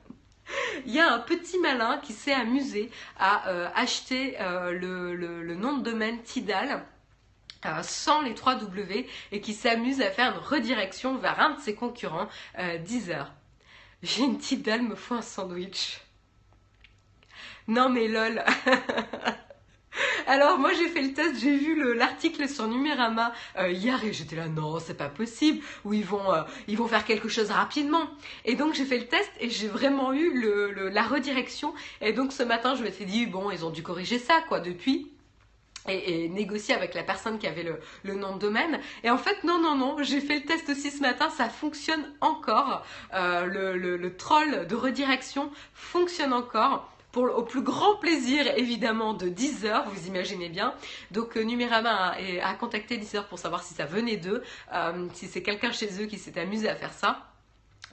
Il 0.88 0.92
y 0.92 1.00
a 1.00 1.14
un 1.14 1.20
petit 1.20 1.60
malin 1.60 2.00
qui 2.00 2.14
s'est 2.14 2.34
amusé 2.34 2.90
à 3.20 3.48
euh, 3.50 3.70
acheter 3.76 4.38
le, 4.40 5.54
nom 5.54 5.78
de 5.78 5.84
domaine 5.84 6.20
Tidal 6.24 6.84
sans 7.82 8.22
les 8.22 8.34
3 8.34 8.56
W 8.56 9.08
et 9.32 9.42
qui 9.42 9.54
s'amuse 9.54 10.02
à 10.02 10.12
faire 10.12 10.34
une 10.34 10.40
redirection 10.40 11.18
vers 11.18 11.40
un 11.40 11.52
de 11.52 11.60
ses 11.60 11.76
concurrents, 11.76 12.28
euh, 12.60 12.78
Deezer. 12.78 13.32
J'ai 14.02 14.24
une 14.24 14.38
petite 14.38 14.64
dalle, 14.64 14.82
me 14.82 14.96
faut 14.96 15.16
un 15.16 15.22
sandwich. 15.22 16.02
Non 17.68 17.90
mais 17.90 18.08
lol. 18.08 18.44
Alors 20.28 20.58
moi 20.58 20.72
j'ai 20.74 20.88
fait 20.88 21.02
le 21.02 21.14
test, 21.14 21.40
j'ai 21.40 21.56
vu 21.56 21.94
l'article 21.96 22.50
sur 22.50 22.68
Numérama 22.68 23.32
euh, 23.58 23.72
hier 23.72 24.04
et 24.04 24.12
j'étais 24.12 24.36
là 24.36 24.48
non 24.48 24.80
c'est 24.80 24.96
pas 24.96 25.10
possible 25.10 25.64
ou 25.86 25.94
ils 25.94 26.06
vont 26.06 26.24
ils 26.68 26.78
vont 26.78 26.88
faire 26.88 27.06
quelque 27.06 27.28
chose 27.28 27.52
rapidement 27.52 28.08
et 28.44 28.56
donc 28.56 28.74
j'ai 28.74 28.86
fait 28.86 28.98
le 28.98 29.08
test 29.08 29.30
et 29.40 29.50
j'ai 29.50 29.68
vraiment 29.68 30.12
eu 30.14 30.42
la 30.92 31.04
redirection 31.04 31.74
et 32.02 32.14
donc 32.14 32.32
ce 32.32 32.42
matin 32.42 32.76
je 32.76 32.84
m'étais 32.84 33.06
dit 33.06 33.28
bon 33.28 33.52
ils 33.52 33.66
ont 33.66 33.70
dû 33.70 33.84
corriger 33.84 34.18
ça 34.18 34.42
quoi 34.48 34.60
depuis 34.60 35.13
et, 35.88 36.30
négocier 36.30 36.74
avec 36.74 36.94
la 36.94 37.04
personne 37.04 37.40
qui 37.40 37.48
avait 37.48 37.64
le, 38.04 38.14
nom 38.14 38.36
de 38.36 38.40
domaine. 38.40 38.80
Et 39.04 39.10
en 39.10 39.18
fait, 39.18 39.44
non, 39.44 39.60
non, 39.60 39.76
non, 39.76 39.98
j'ai 40.02 40.22
fait 40.22 40.36
le 40.36 40.46
test 40.46 40.70
aussi 40.70 40.92
ce 40.92 41.02
matin, 41.02 41.30
ça 41.30 41.50
fonctionne 41.50 42.06
encore. 42.22 42.86
Euh, 43.14 43.46
le, 43.46 44.18
troll 44.18 44.68
de 44.68 44.76
redirection 44.76 45.52
fonctionne 45.74 46.34
encore. 46.34 46.90
Pour, 47.12 47.26
au 47.26 47.44
plus 47.44 47.62
grand 47.62 47.98
plaisir 47.98 48.58
évidemment 48.58 49.14
de 49.14 49.30
Deezer, 49.30 49.88
vous 49.88 50.08
imaginez 50.08 50.50
bien. 50.50 50.74
Donc 51.12 51.38
euh, 51.38 51.44
Numérama 51.44 52.16
a, 52.42 52.54
contacté 52.56 52.98
Deezer 52.98 53.28
pour 53.28 53.38
savoir 53.38 53.64
si 53.64 53.76
ça 53.76 53.86
venait 53.86 54.18
d'eux, 54.18 54.42
euh, 54.74 55.08
si 55.14 55.28
c'est 55.28 55.44
quelqu'un 55.44 55.72
chez 55.72 56.02
eux 56.02 56.08
qui 56.08 56.18
s'est 56.18 56.40
amusé 56.40 56.68
à 56.68 56.76
faire 56.76 56.94
ça. 56.94 57.33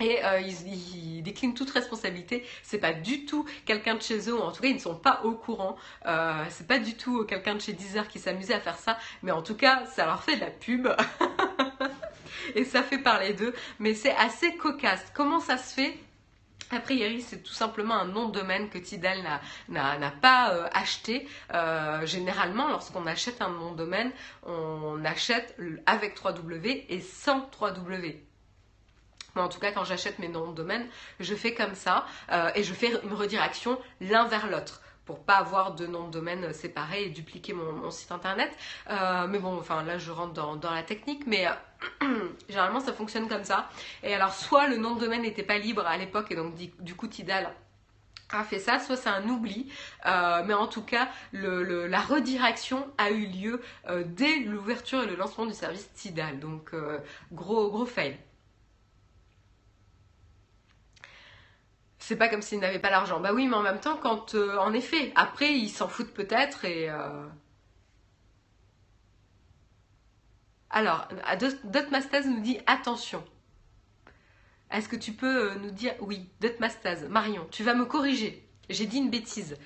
Et 0.01 0.25
euh, 0.25 0.41
ils, 0.41 1.23
déclinent 1.23 1.55
toute 1.55 1.71
responsabilité. 1.71 2.47
C'est 2.63 2.79
pas 2.79 2.93
du 2.93 3.27
tout 3.27 3.45
quelqu'un 3.67 3.95
de 3.95 4.03
chez 4.03 4.31
eux, 4.31 4.41
en 4.41 4.53
tout 4.53 4.63
cas 4.63 4.69
ils 4.69 4.75
ne 4.75 4.81
sont 4.81 4.97
pas 4.97 5.21
au 5.25 5.33
courant. 5.33 5.77
Euh, 6.07 6.45
c'est 6.49 6.67
pas 6.67 6.79
du 6.79 6.97
tout 6.97 7.25
quelqu'un 7.25 7.55
de 7.55 7.61
chez 7.61 7.75
Deezer 7.75 8.09
qui 8.09 8.19
s'amusait 8.19 8.55
à 8.55 8.61
faire 8.61 8.79
ça, 8.79 8.99
mais 9.23 9.31
en 9.31 9.43
tout 9.43 9.55
cas 9.55 9.85
ça 9.87 10.07
leur 10.07 10.23
fait 10.23 10.37
de 10.37 10.41
la 10.41 10.51
pub. 10.51 10.89
et 12.55 12.65
ça 12.65 12.83
fait 12.83 12.99
parler 12.99 13.35
d'eux, 13.35 13.55
mais 13.79 13.95
c'est 13.95 14.15
assez 14.17 14.57
cocasse. 14.57 15.05
Comment 15.15 15.41
ça 15.41 15.59
se 15.59 15.75
fait? 15.75 15.99
A 16.73 16.79
priori, 16.79 17.21
c'est 17.21 17.43
tout 17.43 17.53
simplement 17.53 17.95
un 17.95 18.05
nom 18.05 18.29
de 18.29 18.33
domaine 18.33 18.69
que 18.69 18.79
Tidal 18.79 19.19
n'a 19.69 20.11
pas 20.23 20.55
euh, 20.55 20.69
acheté. 20.73 21.27
Euh, 21.53 22.07
généralement, 22.07 22.69
lorsqu'on 22.69 23.07
achète 23.07 23.43
un 23.43 23.51
nom 23.51 23.73
de 23.73 23.79
domaine, 23.79 24.13
on 24.45 25.05
achète 25.05 25.57
avec 25.87 26.17
3W 26.17 26.85
et 26.89 27.01
sans 27.01 27.41
3W. 27.41 28.21
Moi, 29.35 29.45
en 29.45 29.49
tout 29.49 29.61
cas, 29.61 29.73
quand 29.73 29.85
j'achète 29.85 30.19
mes 30.19 30.29
noms 30.29 30.51
de 30.51 30.55
domaine, 30.55 30.87
je 31.21 31.35
fais 31.35 31.55
comme 31.55 31.75
ça 31.75 32.07
euh, 32.33 32.51
et 32.55 32.63
je 32.63 32.75
fais 32.75 32.93
une 33.03 33.13
redirection 33.13 33.79
l'un 34.01 34.27
vers 34.27 34.47
l'autre 34.49 34.81
pour 35.05 35.25
pas 35.25 35.37
avoir 35.37 35.75
de 35.75 35.87
nom 35.87 36.07
de 36.07 36.13
domaine 36.13 36.53
séparés 36.53 37.05
et 37.05 37.09
dupliquer 37.11 37.53
mon, 37.53 37.91
site 37.91 38.13
internet. 38.13 38.51
Euh, 38.91 39.27
mais 39.27 39.41
bon, 39.41 39.59
enfin 39.59 39.83
là, 39.83 39.99
je 39.99 40.13
rentre 40.13 40.33
dans, 40.33 40.71
la 40.71 40.83
technique, 40.85 41.27
mais 41.27 41.49
généralement, 42.49 42.81
ça 42.81 42.93
fonctionne 42.93 43.29
comme 43.29 43.43
ça. 43.43 43.69
Et 44.05 44.15
alors, 44.15 44.33
soit 44.33 44.69
le 44.69 44.77
nom 44.77 44.95
de 44.95 45.01
domaine 45.01 45.23
n'était 45.23 45.43
pas 45.43 45.59
libre 45.59 45.85
à 45.85 45.97
l'époque 45.97 46.31
et 46.31 46.37
donc 46.37 46.55
du 46.55 46.95
coup, 46.95 47.09
Tidal 47.09 47.53
a 48.33 48.45
fait 48.45 48.61
ça, 48.61 48.79
soit 48.79 48.97
c'est 48.97 49.09
un 49.09 49.29
oubli, 49.29 49.73
euh, 50.07 50.45
mais 50.47 50.55
en 50.55 50.69
tout 50.69 50.83
cas, 50.83 51.09
la 51.33 52.01
redirection 52.01 52.87
a 52.97 53.11
eu 53.11 53.27
lieu 53.27 53.61
dès 54.05 54.39
l'ouverture 54.39 55.03
et 55.03 55.07
le 55.07 55.17
lancement 55.17 55.47
du 55.47 55.55
service 55.55 55.93
Tidal. 55.95 56.39
Donc, 56.39 56.71
gros, 57.33 57.69
gros 57.69 57.87
fail. 57.87 58.17
C'est 62.01 62.17
pas 62.17 62.29
comme 62.29 62.43
s'ils 62.43 62.59
n'avaient 62.59 62.79
pas 62.81 62.91
l'argent. 62.91 63.21
Bah 63.21 63.33
oui, 63.33 63.47
mais 63.47 63.55
en 63.55 63.63
même 63.63 63.79
temps, 63.79 63.97
quand, 63.97 64.35
euh, 64.35 64.57
en 64.57 64.73
effet, 64.73 65.13
après, 65.15 65.53
ils 65.53 65.69
s'en 65.69 65.87
foutent 65.87 66.13
peut-être 66.13 66.65
et. 66.65 66.91
Euh... 66.91 67.29
Alors, 70.71 71.09
Dotmastaz 71.65 72.27
nous 72.27 72.41
dit 72.41 72.59
attention. 72.67 73.23
Est-ce 74.71 74.89
que 74.89 74.97
tu 74.97 75.13
peux 75.13 75.51
euh, 75.51 75.55
nous 75.57 75.71
dire 75.71 75.95
oui, 76.01 76.29
Dotmastaz, 76.41 77.07
Marion, 77.09 77.47
tu 77.51 77.63
vas 77.65 77.75
me 77.75 77.85
corriger. 77.85 78.49
J'ai 78.71 78.87
dit 78.87 78.99
une 78.99 79.11
bêtise. 79.11 79.57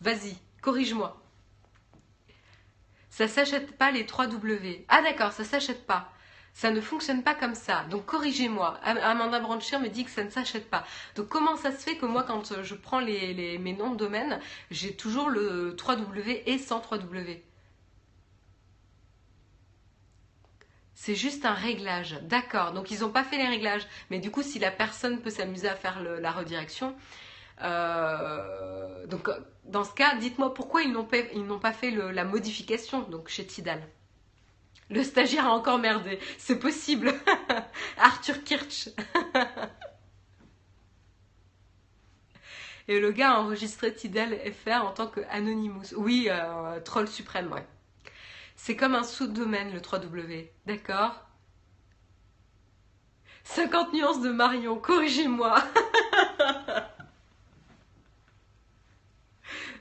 Vas-y, 0.00 0.36
corrige-moi. 0.62 1.22
Ça 3.10 3.28
s'achète 3.28 3.76
pas 3.78 3.92
les 3.92 4.04
3 4.06 4.26
W. 4.26 4.84
Ah 4.88 5.00
d'accord, 5.02 5.32
ça 5.32 5.44
s'achète 5.44 5.86
pas. 5.86 6.12
Ça 6.54 6.70
ne 6.70 6.80
fonctionne 6.80 7.24
pas 7.24 7.34
comme 7.34 7.56
ça. 7.56 7.84
Donc 7.90 8.06
corrigez-moi. 8.06 8.78
Amanda 8.84 9.40
Branchier 9.40 9.78
me 9.80 9.88
dit 9.88 10.04
que 10.04 10.10
ça 10.10 10.22
ne 10.22 10.30
s'achète 10.30 10.70
pas. 10.70 10.84
Donc 11.16 11.28
comment 11.28 11.56
ça 11.56 11.72
se 11.72 11.78
fait 11.78 11.96
que 11.96 12.06
moi, 12.06 12.22
quand 12.22 12.52
euh, 12.52 12.62
je 12.62 12.76
prends 12.76 13.00
les, 13.00 13.58
mes 13.58 13.72
noms 13.72 13.90
de 13.90 13.96
domaine, 13.96 14.38
j'ai 14.70 14.94
toujours 14.94 15.28
le 15.28 15.74
3W 15.76 16.42
et 16.46 16.58
sans 16.58 16.78
3W 16.78 17.40
C'est 20.94 21.16
juste 21.16 21.44
un 21.44 21.54
réglage. 21.54 22.20
D'accord. 22.22 22.72
Donc 22.72 22.92
ils 22.92 23.00
n'ont 23.00 23.10
pas 23.10 23.24
fait 23.24 23.36
les 23.36 23.48
réglages. 23.48 23.86
Mais 24.10 24.20
du 24.20 24.30
coup, 24.30 24.42
si 24.42 24.60
la 24.60 24.70
personne 24.70 25.20
peut 25.20 25.30
s'amuser 25.30 25.68
à 25.68 25.74
faire 25.74 26.00
la 26.02 26.30
redirection, 26.30 26.94
euh, 27.62 29.06
donc 29.06 29.28
dans 29.64 29.82
ce 29.82 29.92
cas, 29.92 30.14
dites-moi 30.16 30.54
pourquoi 30.54 30.82
ils 30.82 30.92
n'ont 30.92 31.04
pas, 31.58 31.72
fait 31.72 31.90
la 31.90 32.24
modification 32.24 33.02
donc 33.02 33.28
chez 33.28 33.44
Tidal. 33.44 33.82
Le 34.94 35.02
stagiaire 35.02 35.46
a 35.48 35.50
encore 35.50 35.78
merdé. 35.78 36.20
C'est 36.38 36.60
possible. 36.60 37.12
Arthur 37.98 38.44
Kirch. 38.44 38.90
Et 42.86 43.00
le 43.00 43.10
gars 43.10 43.32
a 43.32 43.40
enregistré 43.40 43.92
Tidal 43.92 44.38
FR 44.52 44.84
en 44.84 44.92
tant 44.92 45.08
que 45.08 45.20
Anonymous. 45.30 45.94
Oui, 45.96 46.28
euh, 46.30 46.78
troll 46.80 47.08
suprême, 47.08 47.50
ouais. 47.50 47.66
C'est 48.54 48.76
comme 48.76 48.94
un 48.94 49.02
sous-domaine, 49.02 49.72
le 49.72 49.80
3W. 49.80 50.50
D'accord 50.64 51.26
50 53.42 53.94
nuances 53.94 54.20
de 54.20 54.30
Marion, 54.30 54.78
corrigez-moi. 54.78 55.56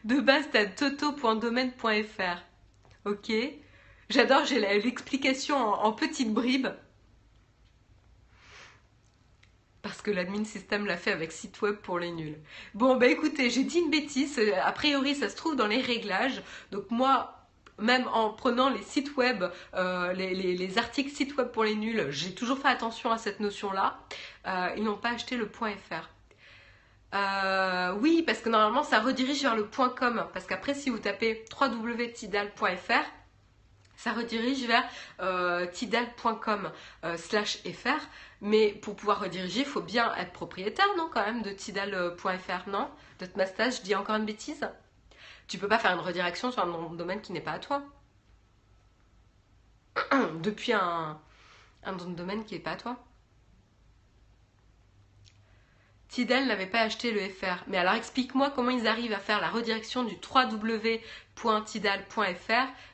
de 0.05 0.19
base, 0.19 0.49
t'as 0.51 0.65
toto.domaine.fr. 0.65 2.41
Ok 3.05 3.31
J'adore, 4.09 4.45
j'ai 4.45 4.59
l'explication 4.59 5.57
en, 5.57 5.91
petites 5.93 6.33
bribes. 6.33 6.67
Parce 9.81 10.01
que 10.01 10.11
l'admin 10.11 10.45
système 10.45 10.85
l'a 10.85 10.97
fait 10.97 11.11
avec 11.11 11.31
site 11.31 11.61
web 11.61 11.75
pour 11.75 11.99
les 11.99 12.11
nuls. 12.11 12.37
Bon, 12.73 12.95
bah 12.95 13.07
écoutez, 13.07 13.49
j'ai 13.49 13.63
dit 13.63 13.79
une 13.79 13.89
bêtise. 13.89 14.39
A 14.63 14.71
priori, 14.71 15.15
ça 15.15 15.29
se 15.29 15.35
trouve 15.35 15.55
dans 15.55 15.67
les 15.67 15.81
réglages. 15.81 16.41
Donc 16.71 16.89
moi, 16.89 17.43
même 17.79 18.07
en 18.13 18.29
prenant 18.29 18.69
les 18.69 18.81
sites 18.81 19.15
web, 19.17 19.43
euh, 19.73 20.13
les, 20.13 20.77
articles 20.77 21.11
sites 21.11 21.35
web 21.37 21.49
pour 21.49 21.63
les 21.63 21.75
nuls, 21.75 22.07
j'ai 22.09 22.33
toujours 22.33 22.59
fait 22.59 22.69
attention 22.69 23.11
à 23.11 23.17
cette 23.17 23.39
notion-là. 23.39 23.99
Euh, 24.47 24.69
ils 24.77 24.83
n'ont 24.83 24.97
pas 24.97 25.09
acheté 25.09 25.35
le 25.35 25.47
.fr. 25.47 26.09
Euh, 27.13 27.93
oui, 27.99 28.23
parce 28.25 28.39
que 28.39 28.49
normalement, 28.49 28.83
ça 28.83 28.99
redirige 28.99 29.41
vers 29.41 29.55
le 29.55 29.63
.com. 29.63 30.25
Parce 30.33 30.45
qu'après, 30.45 30.73
si 30.73 30.89
vous 30.89 30.97
tapez 30.97 31.45
www.tidal.fr, 31.59 33.03
ça 33.95 34.13
redirige 34.13 34.65
vers 34.65 34.83
euh, 35.21 35.65
tidal.com 35.67 36.71
euh, 37.05 37.17
slash 37.17 37.59
fr. 37.63 37.99
Mais 38.41 38.69
pour 38.69 38.95
pouvoir 38.95 39.21
rediriger, 39.21 39.61
il 39.61 39.65
faut 39.65 39.81
bien 39.81 40.13
être 40.15 40.33
propriétaire, 40.33 40.87
non, 40.97 41.09
quand 41.13 41.25
même, 41.25 41.41
de 41.41 41.51
tidal.fr, 41.51 42.69
non? 42.69 42.89
De 43.19 43.25
je 43.25 43.81
dis 43.81 43.95
encore 43.95 44.17
une 44.17 44.25
bêtise 44.25 44.67
Tu 45.47 45.57
peux 45.57 45.69
pas 45.69 45.79
faire 45.79 45.93
une 45.93 46.05
redirection 46.05 46.51
sur 46.51 46.61
un 46.61 46.95
domaine 46.95 47.21
qui 47.21 47.31
n'est 47.31 47.41
pas 47.41 47.53
à 47.53 47.59
toi. 47.59 47.83
Depuis 50.41 50.73
un, 50.73 51.19
un 51.83 51.93
domaine 51.93 52.43
qui 52.43 52.55
n'est 52.55 52.59
pas 52.59 52.71
à 52.71 52.77
toi. 52.77 52.97
Tidal 56.09 56.45
n'avait 56.45 56.67
pas 56.67 56.81
acheté 56.81 57.11
le 57.11 57.21
FR. 57.27 57.63
Mais 57.67 57.77
alors 57.77 57.93
explique-moi 57.93 58.51
comment 58.51 58.69
ils 58.69 58.87
arrivent 58.87 59.13
à 59.13 59.19
faire 59.19 59.41
la 59.41 59.49
redirection 59.49 60.03
du 60.03 60.15
www.tidal.fr 60.15 61.01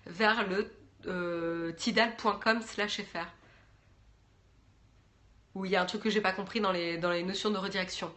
vers 0.06 0.48
le 0.48 0.72
euh, 1.08 1.72
tidal.com 1.74 2.62
slash 2.62 3.02
fr. 3.02 3.28
Où 5.56 5.66
il 5.66 5.72
y 5.72 5.76
a 5.76 5.82
un 5.82 5.86
truc 5.86 6.04
que 6.04 6.10
j'ai 6.10 6.22
pas 6.22 6.32
compris 6.32 6.62
dans 6.62 6.72
les, 6.72 7.24
notions 7.24 7.50
de 7.50 7.58
redirection. 7.58 8.14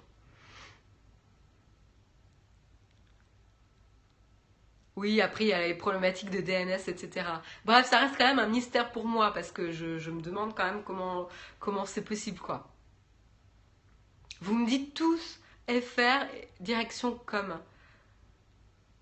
Oui, 4.94 5.20
après 5.22 5.44
il 5.44 5.48
y 5.48 5.52
a 5.52 5.66
les 5.66 5.74
problématiques 5.74 6.30
de 6.30 6.40
DNS, 6.40 6.88
etc. 6.88 7.26
Bref, 7.64 7.88
ça 7.88 7.98
reste 8.00 8.16
quand 8.18 8.26
même 8.26 8.38
un 8.38 8.46
mystère 8.46 8.92
pour 8.92 9.06
moi 9.06 9.32
parce 9.32 9.50
que 9.50 9.72
je, 9.72 10.10
me 10.10 10.20
demande 10.20 10.54
quand 10.54 10.64
même 10.64 10.82
comment 10.82 11.28
comment 11.60 11.86
c'est 11.86 12.04
possible 12.04 12.38
quoi. 12.38 12.68
Vous 14.42 14.54
me 14.54 14.66
dites 14.66 14.92
tous 14.92 15.40
FR 15.68 16.26
direction 16.60 17.18
com 17.24 17.58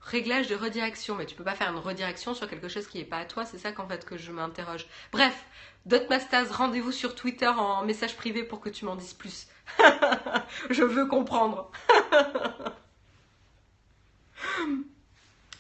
réglage 0.01 0.49
de 0.49 0.55
redirection, 0.55 1.15
mais 1.15 1.27
tu 1.27 1.35
peux 1.35 1.45
pas 1.45 1.55
faire 1.55 1.71
une 1.71 1.79
redirection 1.79 2.35
sur 2.35 2.49
quelque 2.49 2.69
chose 2.69 2.87
qui 2.87 2.99
n'est 2.99 3.05
pas 3.05 3.19
à 3.19 3.25
toi, 3.25 3.45
c'est 3.45 3.59
ça 3.59 3.73
qu'en 3.73 3.87
fait 3.87 4.05
que 4.05 4.17
je 4.17 4.33
m'interroge. 4.33 4.87
Bref, 5.13 5.45
Dotmastaz, 5.87 6.51
rendez-vous 6.51 6.93
sur 6.93 7.15
Twitter 7.15 7.49
en 7.49 7.85
message 7.85 8.17
privé 8.17 8.43
pour 8.43 8.61
que 8.61 8.69
tu 8.69 8.85
m'en 8.85 8.97
dises 8.97 9.15
plus. 9.15 9.47
je 10.71 10.83
veux 10.83 11.07
comprendre. 11.07 11.71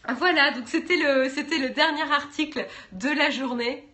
voilà, 0.08 0.50
donc 0.52 0.68
c'était 0.68 0.96
le, 0.96 1.24
le 1.24 1.70
dernier 1.70 2.12
article 2.12 2.66
de 2.92 3.08
la 3.08 3.30
journée. 3.30 3.86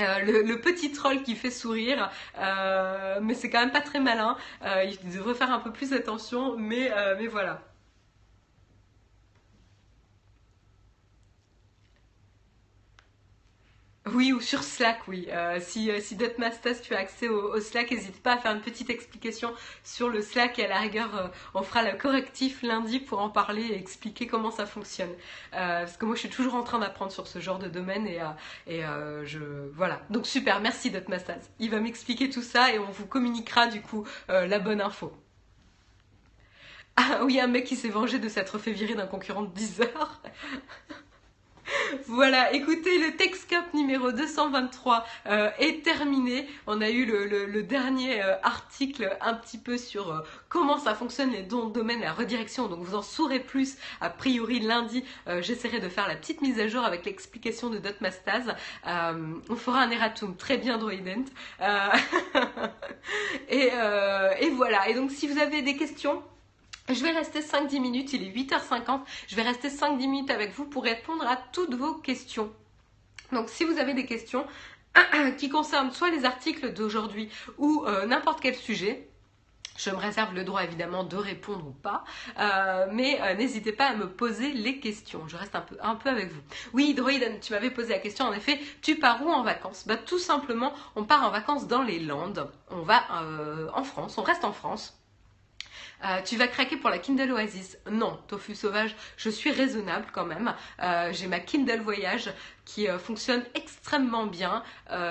Euh, 0.00 0.42
le, 0.42 0.60
petit 0.60 0.92
troll 0.92 1.22
qui 1.22 1.34
fait 1.34 1.50
sourire, 1.50 2.10
euh, 2.38 3.18
mais 3.22 3.34
c'est 3.34 3.50
quand 3.50 3.60
même 3.60 3.72
pas 3.72 3.80
très 3.80 4.00
malin. 4.00 4.36
Euh, 4.62 4.84
il 4.84 5.10
devrait 5.10 5.34
faire 5.34 5.52
un 5.52 5.58
peu 5.58 5.72
plus 5.72 5.92
attention, 5.92 6.56
mais, 6.56 6.90
mais 7.18 7.26
voilà. 7.26 7.62
Oui, 14.12 14.32
ou 14.32 14.40
sur 14.40 14.62
Slack, 14.62 15.06
oui. 15.08 15.28
Euh, 15.30 15.58
si, 15.60 15.90
euh, 15.90 16.00
si 16.00 16.16
tu 16.16 16.24
as 16.94 16.98
accès 16.98 17.28
au, 17.28 17.60
Slack, 17.60 17.90
n'hésite 17.90 18.22
pas 18.22 18.34
à 18.34 18.38
faire 18.38 18.52
une 18.52 18.60
petite 18.60 18.90
explication 18.90 19.52
sur 19.84 20.08
le 20.08 20.20
Slack 20.22 20.58
et 20.58 20.64
à 20.64 20.68
la 20.68 20.78
rigueur, 20.78 21.14
euh, 21.16 21.28
on 21.54 21.62
fera 21.62 21.82
le 21.82 21.96
correctif 21.96 22.62
lundi 22.62 22.98
pour 22.98 23.20
en 23.20 23.30
parler 23.30 23.62
et 23.62 23.76
expliquer 23.76 24.26
comment 24.26 24.50
ça 24.50 24.66
fonctionne. 24.66 25.10
Parce 25.52 25.96
que 25.96 26.04
moi, 26.04 26.14
je 26.14 26.20
suis 26.20 26.30
toujours 26.30 26.54
en 26.54 26.62
train 26.62 26.78
d'apprendre 26.78 27.12
sur 27.12 27.26
ce 27.26 27.38
genre 27.38 27.58
de 27.58 27.68
domaine 27.68 28.06
et, 28.06 28.20
et 28.66 28.82
je... 29.24 29.38
Voilà. 29.74 30.00
Donc 30.10 30.26
super, 30.26 30.60
merci 30.60 30.90
Dotmastaz. 30.90 31.50
Il 31.58 31.70
va 31.70 31.80
m'expliquer 31.80 32.30
tout 32.30 32.42
ça 32.42 32.72
et 32.72 32.78
on 32.78 32.90
vous 32.90 33.06
communiquera 33.06 33.66
du 33.66 33.80
coup 33.80 34.06
la 34.28 34.58
bonne 34.58 34.80
info. 34.80 35.12
Ah 36.96 37.20
oui, 37.24 37.40
un 37.40 37.46
mec 37.46 37.64
qui 37.64 37.76
s'est 37.76 37.88
vengé 37.88 38.18
de 38.18 38.28
s'être 38.28 38.58
fait 38.58 38.72
virer 38.72 38.94
d'un 38.94 39.06
concurrent 39.06 39.42
de 39.42 39.52
10 39.52 39.80
heures. 39.82 40.22
voilà, 42.06 42.52
écoutez, 42.52 42.98
le 42.98 43.16
TextCup 43.16 43.74
numéro 43.74 44.12
223 44.12 45.06
euh, 45.26 45.50
est 45.58 45.84
terminé. 45.84 46.46
On 46.66 46.80
a 46.80 46.90
eu 46.90 47.04
le, 47.06 47.62
dernier 47.62 48.22
euh, 48.22 48.36
article 48.42 49.16
un 49.20 49.34
petit 49.34 49.58
peu 49.58 49.76
sur 49.78 50.12
euh, 50.12 50.20
comment 50.48 50.78
ça 50.78 50.94
fonctionne 50.94 51.30
les 51.30 51.42
dons 51.42 51.66
de 51.66 51.72
domaine, 51.72 52.00
la 52.00 52.12
redirection. 52.12 52.68
Donc 52.68 52.80
vous 52.80 52.94
en 52.94 53.02
saurez 53.02 53.40
plus. 53.40 53.76
A 54.00 54.10
priori, 54.10 54.60
lundi, 54.60 55.04
j'essaierai 55.40 55.80
de 55.80 55.88
faire 55.88 56.08
la 56.08 56.16
petite 56.16 56.42
mise 56.42 56.58
à 56.58 56.68
jour 56.68 56.84
avec 56.84 57.04
l'explication 57.04 57.70
de 57.70 57.78
Dotmastaz. 57.78 58.54
on 58.84 59.56
fera 59.56 59.80
un 59.82 59.90
erratum 59.90 60.36
très 60.36 60.58
bien 60.58 60.78
droident. 60.78 61.24
et 63.48 63.70
voilà. 64.50 64.88
Et 64.88 64.94
donc 64.94 65.10
si 65.10 65.26
vous 65.28 65.38
avez 65.38 65.62
des 65.62 65.76
questions, 65.76 66.22
je 66.94 67.02
vais 67.02 67.10
rester 67.10 67.40
5-10 67.40 67.80
minutes, 67.80 68.12
il 68.12 68.22
est 68.22 68.30
8h50. 68.30 69.00
Je 69.28 69.36
vais 69.36 69.42
rester 69.42 69.68
5-10 69.68 69.96
minutes 69.96 70.30
avec 70.30 70.52
vous 70.52 70.64
pour 70.64 70.84
répondre 70.84 71.26
à 71.26 71.36
toutes 71.36 71.74
vos 71.74 71.94
questions. 71.94 72.52
Donc 73.32 73.48
si 73.48 73.64
vous 73.64 73.78
avez 73.78 73.94
des 73.94 74.06
questions, 74.06 74.46
qui 75.38 75.48
concerne 75.48 75.92
soit 75.92 76.10
les 76.10 76.24
articles 76.24 76.72
d'aujourd'hui 76.72 77.28
ou 77.58 77.84
n'importe 78.08 78.40
quel 78.40 78.56
sujet. 78.56 79.10
Je 79.80 79.88
me 79.88 79.96
réserve 79.96 80.34
le 80.34 80.44
droit 80.44 80.62
évidemment 80.62 81.04
de 81.04 81.16
répondre 81.16 81.66
ou 81.66 81.70
pas, 81.70 82.04
euh, 82.38 82.86
mais 82.92 83.18
euh, 83.22 83.34
n'hésitez 83.34 83.72
pas 83.72 83.86
à 83.86 83.94
me 83.94 84.10
poser 84.10 84.52
les 84.52 84.78
questions. 84.78 85.26
Je 85.26 85.38
reste 85.38 85.54
un 85.54 85.94
peu, 85.94 86.10
avec 86.10 86.30
vous. 86.30 86.40
Oui, 86.74 86.92
Droïden, 86.92 87.40
tu 87.40 87.54
m'avais 87.54 87.70
posé 87.70 87.94
la 87.94 87.98
question 87.98 88.26
en 88.26 88.32
effet, 88.34 88.60
tu 88.82 88.96
pars 88.96 89.24
où 89.24 89.30
en 89.30 89.42
vacances? 89.42 89.86
Bah 89.86 89.96
tout 89.96 90.18
simplement, 90.18 90.74
on 90.96 91.04
part 91.04 91.22
en 91.22 91.30
vacances 91.30 91.66
dans 91.66 91.82
les 91.82 91.98
Landes. 91.98 92.50
On 92.70 92.82
va 92.82 93.04
euh, 93.22 93.70
en 93.72 93.82
France, 93.82 94.18
on 94.18 94.22
reste 94.22 94.44
en 94.44 94.52
France. 94.52 94.99
Tu 96.24 96.36
vas 96.36 96.48
craquer 96.48 96.76
pour 96.76 96.90
la 96.90 96.98
Kindle 96.98 97.32
Oasis 97.32 97.78
Non, 97.90 98.18
Tofu 98.28 98.54
Sauvage, 98.54 98.96
je 99.16 99.30
suis 99.30 99.50
raisonnable 99.50 100.06
quand 100.12 100.26
même. 100.26 100.54
J'ai 101.12 101.26
ma 101.26 101.40
Kindle 101.40 101.80
Voyage 101.80 102.30
qui 102.64 102.86
fonctionne 102.98 103.44
extrêmement 103.54 104.26
bien, 104.26 104.62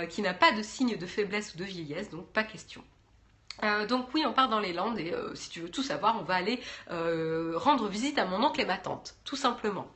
qui 0.10 0.22
n'a 0.22 0.34
pas 0.34 0.52
de 0.52 0.62
signe 0.62 0.98
de 0.98 1.06
faiblesse 1.06 1.56
ou 1.56 1.58
de 1.58 1.64
vieillesse, 1.64 2.10
donc 2.10 2.28
pas 2.28 2.44
question. 2.44 2.84
Euh, 3.64 3.86
donc 3.86 4.08
oui, 4.14 4.24
on 4.26 4.34
part 4.34 4.50
dans 4.50 4.60
les 4.60 4.74
Landes 4.74 5.00
et 5.00 5.14
euh, 5.14 5.36
si 5.36 5.50
tu 5.50 5.62
veux 5.62 5.70
tout 5.70 5.84
savoir, 5.84 6.18
on 6.20 6.24
va 6.24 6.36
aller 6.36 6.60
euh, 6.92 7.54
rendre 7.56 7.88
visite 7.88 8.18
à 8.18 8.26
mon 8.26 8.44
oncle 8.44 8.62
et 8.62 8.66
ma 8.66 8.78
tante, 8.78 9.16
tout 9.26 9.36
simplement. 9.36 9.88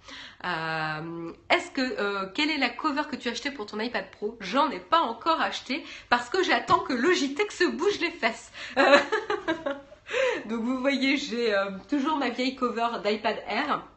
Est-ce 0.43 1.71
que 1.71 2.25
quelle 2.33 2.49
est 2.49 2.57
la 2.57 2.69
cover 2.69 3.03
que 3.09 3.15
tu 3.15 3.29
as 3.29 3.31
acheté 3.31 3.49
pour 3.49 3.65
ton 3.65 3.79
iPad 3.79 4.09
Pro? 4.11 4.37
J'en 4.41 4.69
ai 4.71 4.79
pas 4.79 4.99
encore 4.99 5.39
acheté 5.39 5.85
parce 6.09 6.29
que 6.29 6.43
j'attends 6.43 6.79
que 6.79 6.91
Logitech 6.91 7.51
se 7.51 7.63
bouge 7.63 7.99
les 8.01 8.11
fesses. 8.11 8.51
donc 10.49 10.61
vous 10.61 10.79
voyez, 10.79 11.17
j'ai 11.17 11.55
toujours 11.89 12.17
ma 12.17 12.29
vieille 12.29 12.55
cover 12.55 12.87
d'iPad 13.03 13.37
Air 13.47 13.87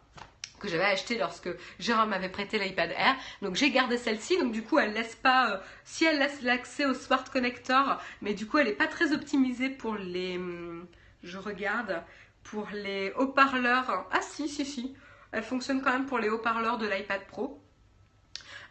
que 0.59 0.68
j'avais 0.68 0.84
acheté 0.84 1.18
lorsque 1.18 1.49
Jérôme 1.78 2.11
m'avait 2.11 2.28
prêté 2.28 2.59
l'iPad 2.59 2.90
Air. 2.90 3.16
Donc 3.42 3.57
j'ai 3.57 3.70
gardé 3.70 3.99
celle-ci. 3.99 4.38
Donc 4.38 4.53
du 4.53 4.62
coup, 4.62 4.78
elle 4.78 4.92
laisse 4.92 5.14
pas, 5.14 5.51
euh, 5.51 5.59
si 5.84 6.05
elle 6.05 6.18
laisse 6.18 6.42
l'accès 6.42 6.86
au 6.86 6.94
Smart 6.94 7.24
Connector, 7.30 8.01
mais 8.22 8.34
du 8.34 8.47
coup, 8.47 8.59
elle 8.59 8.66
n'est 8.66 8.72
pas 8.72 8.86
très 8.86 9.12
optimisée 9.12 9.70
pour 9.70 9.94
les, 9.97 10.36
hum, 10.36 10.86
je 11.22 11.38
regarde, 11.38 12.03
pour 12.42 12.68
les 12.72 13.12
haut-parleurs. 13.16 14.07
Ah 14.11 14.22
si, 14.22 14.49
si, 14.49 14.64
si. 14.64 14.94
Elle 15.32 15.42
fonctionne 15.42 15.82
quand 15.82 15.92
même 15.92 16.07
pour 16.07 16.18
les 16.18 16.28
haut-parleurs 16.28 16.78
de 16.78 16.86
l'iPad 16.86 17.26
Pro. 17.26 17.61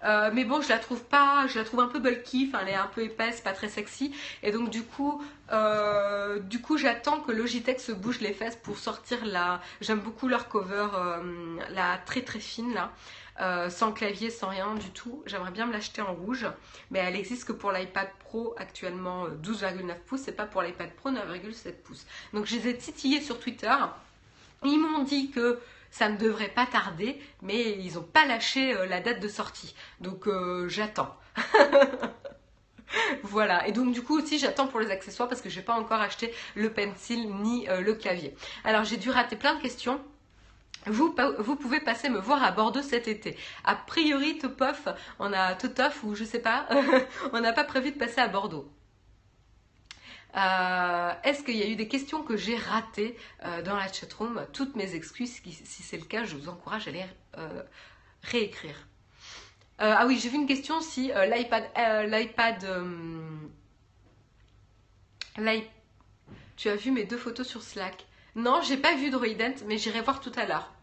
Euh, 0.06 0.30
mais 0.34 0.46
bon, 0.46 0.62
je 0.62 0.70
la 0.70 0.78
trouve 0.78 1.04
pas, 1.04 1.48
je 1.48 1.58
la 1.58 1.66
trouve 1.66 1.80
un 1.80 1.88
peu 1.88 2.00
bulky, 2.00 2.50
enfin 2.50 2.64
elle 2.64 2.74
est 2.74 2.76
un 2.76 2.88
peu 2.88 3.02
épaisse, 3.02 3.42
pas 3.42 3.54
très 3.54 3.70
sexy. 3.70 4.14
Et 4.44 4.52
donc 4.52 4.70
du 4.70 4.84
coup, 4.84 5.24
euh, 5.52 6.40
du 6.40 6.62
coup 6.62 6.78
j'attends 6.78 7.20
que 7.22 7.32
Logitech 7.32 7.80
se 7.80 7.92
bouge 7.92 8.20
les 8.22 8.34
fesses 8.34 8.56
pour 8.56 8.78
sortir 8.78 9.26
la. 9.26 9.62
J'aime 9.82 10.00
beaucoup 10.00 10.28
leur 10.28 10.48
cover, 10.48 10.88
euh, 10.94 11.58
la 11.72 11.98
très 12.06 12.22
très 12.22 12.40
fine 12.40 12.74
là. 12.74 12.92
sans 13.70 13.92
clavier, 13.92 14.30
sans 14.30 14.50
rien 14.50 14.76
du 14.76 14.92
tout. 14.92 15.24
J'aimerais 15.26 15.52
bien 15.52 15.66
me 15.66 15.74
l'acheter 15.74 16.02
en 16.02 16.14
rouge, 16.14 16.46
mais 16.92 17.00
elle 17.00 17.16
existe 17.16 17.46
que 17.46 17.54
pour 17.54 17.72
l'iPad 17.72 18.08
Pro 18.20 18.54
actuellement 18.58 19.28
12,9 19.28 19.96
pouces, 20.06 20.22
c'est 20.22 20.32
pas 20.34 20.46
pour 20.46 20.62
l'iPad 20.62 20.92
Pro 20.92 21.10
9,7 21.10 21.74
pouces. 21.84 22.06
Donc 22.34 22.46
je 22.46 22.56
les 22.58 22.70
ai 22.70 22.78
titillés 22.78 23.22
sur 23.22 23.40
Twitter. 23.40 23.74
Ils 24.64 24.80
m'ont 24.80 25.04
dit 25.04 25.32
que 25.32 25.60
ça 25.96 26.10
ne 26.10 26.18
devrait 26.18 26.50
pas 26.50 26.66
tarder, 26.66 27.18
mais 27.42 27.78
ils 27.80 27.94
n'ont 27.94 28.04
pas 28.04 28.26
lâché 28.26 28.74
euh, 28.74 28.86
la 28.86 29.00
date 29.00 29.22
de 29.22 29.30
sortie. 29.30 29.74
Donc 30.02 30.28
euh, 30.28 30.68
j'attends. 30.68 31.16
voilà, 33.24 33.66
et 33.66 33.72
donc 33.72 33.94
du 33.94 34.02
coup 34.02 34.20
aussi 34.20 34.38
j'attends 34.38 34.68
pour 34.68 34.82
les 34.82 34.92
accessoires 34.92 35.30
parce 35.30 35.40
que 35.40 35.50
je 35.50 35.58
n'ai 35.58 35.64
pas 35.64 35.76
encore 35.76 36.02
acheté 36.02 36.34
le 36.56 36.74
pencil 36.74 37.34
ni 37.36 37.70
euh, 37.70 37.80
le 37.80 37.94
clavier. 37.94 38.36
Alors 38.66 38.84
j'ai 38.84 38.98
dû 38.98 39.10
rater 39.10 39.38
plein 39.38 39.56
de 39.56 39.62
questions. 39.62 40.02
Vous, 40.86 41.16
vous, 41.40 41.56
pouvez 41.56 41.80
passer 41.80 42.10
me 42.10 42.20
voir 42.20 42.44
à 42.44 42.52
Bordeaux 42.52 42.82
cet 42.82 43.08
été. 43.08 43.38
A 43.64 43.76
priori, 43.76 44.38
Topoff, 44.38 44.90
on 45.18 45.32
a 45.32 45.56
Totoff 45.56 46.04
ou 46.04 46.14
je 46.14 46.26
sais 46.26 46.40
pas, 46.40 46.68
on 47.34 47.40
n'a 47.40 47.54
pas 47.54 47.64
prévu 47.64 47.92
de 47.92 47.98
passer 47.98 48.20
à 48.20 48.28
Bordeaux. 48.28 48.70
Euh, 50.36 51.14
est-ce 51.24 51.44
qu'il 51.44 51.56
y 51.56 51.64
a 51.64 51.68
eu 51.68 51.76
des 51.76 51.88
questions 51.88 52.22
que 52.22 52.36
j'ai 52.36 52.58
ratées 52.58 53.18
euh, 53.46 53.62
dans 53.62 53.76
la 53.76 53.92
chatroom? 53.92 54.46
Toutes 54.52 54.76
mes 54.76 54.94
excuses, 54.96 55.42
si 55.44 55.84
c'est 55.84 55.98
le 55.98 56.04
cas, 56.04 56.26
je 56.26 56.36
vous 56.36 56.50
encourage 56.50 56.88
à 56.88 56.92
les 56.92 57.06
euh, 57.38 57.64
réécrire. 58.22 58.76
ah 59.80 60.06
oui, 60.08 60.20
j'ai 60.20 60.30
vu 60.30 60.36
une 60.36 60.48
question 60.48 60.82
si 60.82 61.12
l'iPad... 61.32 61.64
l'iPad... 62.10 62.66
tu 66.58 66.70
as 66.70 66.76
vu 66.76 66.92
mes 66.92 67.06
deux 67.06 67.18
photos 67.18 67.48
sur 67.48 67.62
Slack? 67.62 68.06
Non, 68.36 68.62
j'ai 68.62 68.78
pas 68.78 68.96
vu 68.96 69.10
Droident, 69.10 69.56
mais 69.66 69.78
j'irai 69.78 70.02
voir 70.02 70.20
tout 70.20 70.32
à 70.36 70.46
l'heure. 70.46 70.74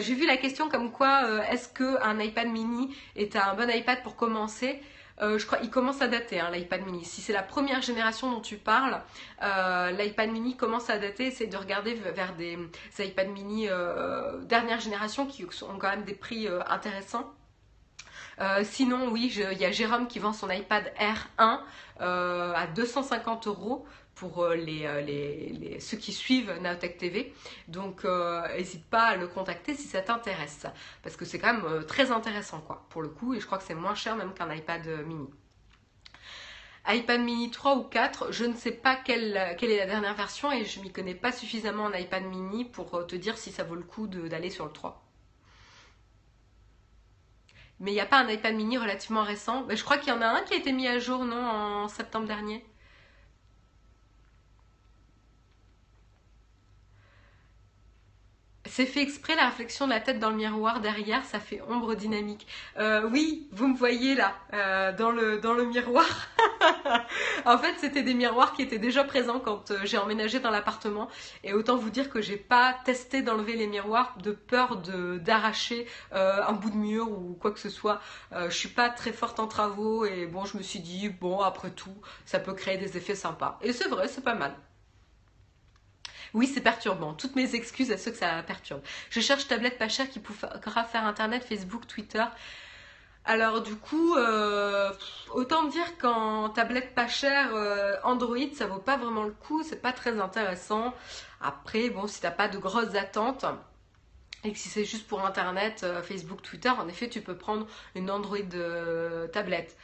j'ai 0.00 0.14
vu 0.14 0.26
la 0.26 0.36
question 0.36 0.68
comme 0.68 0.92
quoi 0.92 1.44
est-ce 1.50 1.68
qu'un 1.68 2.20
iPad 2.20 2.46
mini 2.48 2.94
est 3.16 3.34
un 3.34 3.54
bon 3.54 3.68
iPad 3.68 4.04
pour 4.04 4.14
commencer? 4.14 4.80
Je 5.20 5.44
crois 5.46 5.58
il 5.62 5.70
commence 5.70 6.02
à 6.02 6.08
dater 6.08 6.40
hein, 6.40 6.50
l'iPad 6.52 6.84
mini. 6.84 7.04
Si 7.04 7.20
c'est 7.20 7.32
la 7.32 7.42
première 7.42 7.82
génération 7.82 8.30
dont 8.30 8.40
tu 8.40 8.56
parles, 8.56 9.00
euh, 9.42 9.90
l'iPad 9.90 10.30
mini 10.30 10.56
commence 10.56 10.90
à 10.90 10.98
dater. 10.98 11.26
Essaye 11.26 11.48
de 11.48 11.56
regarder 11.56 11.94
vers 11.94 12.34
des, 12.34 12.58
iPad 12.98 13.28
mini 13.28 13.68
euh, 13.68 14.40
dernière 14.42 14.80
génération 14.80 15.26
qui 15.26 15.44
ont 15.44 15.78
quand 15.78 15.90
même 15.90 16.04
des 16.04 16.14
prix 16.14 16.48
intéressants. 16.68 17.32
Sinon, 18.64 19.10
oui, 19.10 19.32
il 19.52 19.58
y 19.58 19.64
a 19.64 19.70
Jérôme 19.72 20.06
qui 20.06 20.18
vend 20.18 20.32
son 20.32 20.50
iPad 20.50 20.92
R1 20.98 21.60
à 22.00 22.66
250 22.74 23.46
euros 23.46 23.86
pour 24.18 24.42
euh, 24.42 24.56
euh, 24.56 25.76
ceux 25.78 25.96
qui 25.96 26.12
suivent 26.12 26.52
Naotech 26.60 26.98
TV. 26.98 27.32
Donc 27.68 28.04
n'hésite 28.04 28.82
euh, 28.82 28.90
pas 28.90 29.04
à 29.04 29.16
le 29.16 29.28
contacter 29.28 29.74
si 29.74 29.86
ça 29.86 30.00
t'intéresse. 30.00 30.66
Parce 31.02 31.16
que 31.16 31.24
c'est 31.24 31.38
quand 31.38 31.54
même 31.54 31.84
très 31.86 32.10
intéressant 32.10 32.60
quoi, 32.60 32.86
pour 32.90 33.02
le 33.02 33.08
coup. 33.08 33.34
Et 33.34 33.40
je 33.40 33.46
crois 33.46 33.58
que 33.58 33.64
c'est 33.64 33.74
moins 33.74 33.94
cher 33.94 34.16
même 34.16 34.34
qu'un 34.34 34.52
iPad 34.52 34.86
mini. 35.06 35.28
iPad 36.86 37.20
mini 37.20 37.50
3 37.50 37.76
ou 37.76 37.84
4, 37.84 38.32
je 38.32 38.44
ne 38.44 38.54
sais 38.54 38.72
pas 38.72 38.96
quelle, 38.96 39.56
quelle 39.58 39.70
est 39.70 39.78
la 39.78 39.86
dernière 39.86 40.14
version 40.14 40.50
et 40.50 40.64
je 40.64 40.80
m'y 40.80 40.90
connais 40.90 41.14
pas 41.14 41.32
suffisamment 41.32 41.84
en 41.84 41.92
iPad 41.92 42.24
mini 42.24 42.64
pour 42.64 43.06
te 43.06 43.14
dire 43.14 43.38
si 43.38 43.52
ça 43.52 43.62
vaut 43.62 43.76
le 43.76 43.82
coup 43.82 44.08
d'aller 44.08 44.50
sur 44.50 44.64
le 44.64 44.72
3 44.72 45.07
mais 47.80 47.90
il 47.92 47.94
n'y 47.94 48.00
a 48.00 48.06
pas 48.06 48.20
un 48.20 48.28
iPad 48.28 48.54
mini 48.54 48.78
relativement 48.78 49.22
récent. 49.22 49.66
Je 49.68 49.82
crois 49.84 49.98
qu'il 49.98 50.12
y 50.12 50.16
en 50.16 50.22
a 50.22 50.26
un 50.26 50.42
qui 50.42 50.54
a 50.54 50.56
été 50.56 50.72
mis 50.72 50.88
à 50.88 50.98
jour, 50.98 51.24
non, 51.24 51.36
en 51.36 51.88
septembre 51.88 52.26
dernier. 52.26 52.64
C'est 58.70 58.86
fait 58.86 59.02
exprès 59.02 59.34
la 59.34 59.46
réflexion 59.46 59.86
de 59.86 59.92
la 59.92 60.00
tête 60.00 60.18
dans 60.18 60.30
le 60.30 60.36
miroir 60.36 60.80
derrière, 60.80 61.24
ça 61.24 61.40
fait 61.40 61.60
ombre 61.68 61.94
dynamique. 61.94 62.46
Euh, 62.78 63.08
oui, 63.10 63.48
vous 63.52 63.66
me 63.68 63.76
voyez 63.76 64.14
là, 64.14 64.34
euh, 64.52 64.92
dans, 64.92 65.10
le, 65.10 65.38
dans 65.38 65.54
le 65.54 65.64
miroir. 65.64 66.06
en 67.44 67.58
fait, 67.58 67.74
c'était 67.78 68.02
des 68.02 68.14
miroirs 68.14 68.52
qui 68.52 68.62
étaient 68.62 68.78
déjà 68.78 69.04
présents 69.04 69.40
quand 69.40 69.70
euh, 69.70 69.78
j'ai 69.84 69.96
emménagé 69.96 70.40
dans 70.40 70.50
l'appartement. 70.50 71.08
Et 71.44 71.52
autant 71.54 71.76
vous 71.76 71.90
dire 71.90 72.10
que 72.10 72.20
j'ai 72.20 72.36
pas 72.36 72.76
testé 72.84 73.22
d'enlever 73.22 73.56
les 73.56 73.66
miroirs 73.66 74.16
de 74.22 74.32
peur 74.32 74.76
d'arracher 74.76 75.86
un 76.12 76.52
bout 76.52 76.70
de 76.70 76.76
mur 76.76 77.10
ou 77.10 77.36
quoi 77.40 77.50
que 77.50 77.60
ce 77.60 77.70
soit. 77.70 78.00
je 78.32 78.54
suis 78.54 78.68
pas 78.68 78.90
très 78.90 79.12
forte 79.12 79.40
en 79.40 79.46
travaux 79.46 80.04
et 80.04 80.26
bon, 80.26 80.44
je 80.44 80.56
me 80.56 80.62
suis 80.62 80.80
dit, 80.80 81.08
bon, 81.08 81.40
après 81.40 81.70
tout, 81.70 81.94
ça 82.24 82.38
peut 82.38 82.54
créer 82.54 82.76
des 82.76 82.96
effets 82.96 83.14
sympas. 83.14 83.58
Et 83.62 83.72
c'est 83.72 83.88
vrai, 83.88 84.08
c'est 84.08 84.24
pas 84.24 84.34
mal. 84.34 84.54
Oui, 86.34 86.46
c'est 86.46 86.60
perturbant. 86.60 87.14
Toutes 87.14 87.36
mes 87.36 87.54
excuses 87.54 87.90
à 87.90 87.98
ceux 87.98 88.10
que 88.10 88.18
ça 88.18 88.42
perturbe. 88.42 88.82
Je 89.10 89.20
cherche 89.20 89.48
tablette 89.48 89.78
pas 89.78 89.88
chère 89.88 90.08
qui 90.08 90.20
pourra 90.20 90.84
faire 90.84 91.04
Internet, 91.04 91.44
Facebook, 91.44 91.86
Twitter. 91.86 92.24
Alors 93.28 93.60
du 93.60 93.76
coup, 93.76 94.14
euh, 94.16 94.90
autant 95.34 95.64
dire 95.64 95.98
qu'en 95.98 96.48
tablette 96.48 96.94
pas 96.94 97.08
chère, 97.08 97.54
euh, 97.54 97.94
Android, 98.02 98.38
ça 98.54 98.66
vaut 98.66 98.78
pas 98.78 98.96
vraiment 98.96 99.24
le 99.24 99.32
coup, 99.32 99.62
c'est 99.62 99.82
pas 99.82 99.92
très 99.92 100.18
intéressant. 100.18 100.94
Après, 101.42 101.90
bon, 101.90 102.06
si 102.06 102.22
t'as 102.22 102.30
pas 102.30 102.48
de 102.48 102.56
grosses 102.56 102.94
attentes, 102.94 103.44
et 104.44 104.52
que 104.52 104.58
si 104.58 104.70
c'est 104.70 104.86
juste 104.86 105.06
pour 105.06 105.26
Internet, 105.26 105.82
euh, 105.84 106.02
Facebook, 106.02 106.40
Twitter, 106.40 106.70
en 106.70 106.88
effet, 106.88 107.10
tu 107.10 107.20
peux 107.20 107.36
prendre 107.36 107.66
une 107.94 108.10
Android 108.10 108.38
tablette. 109.30 109.76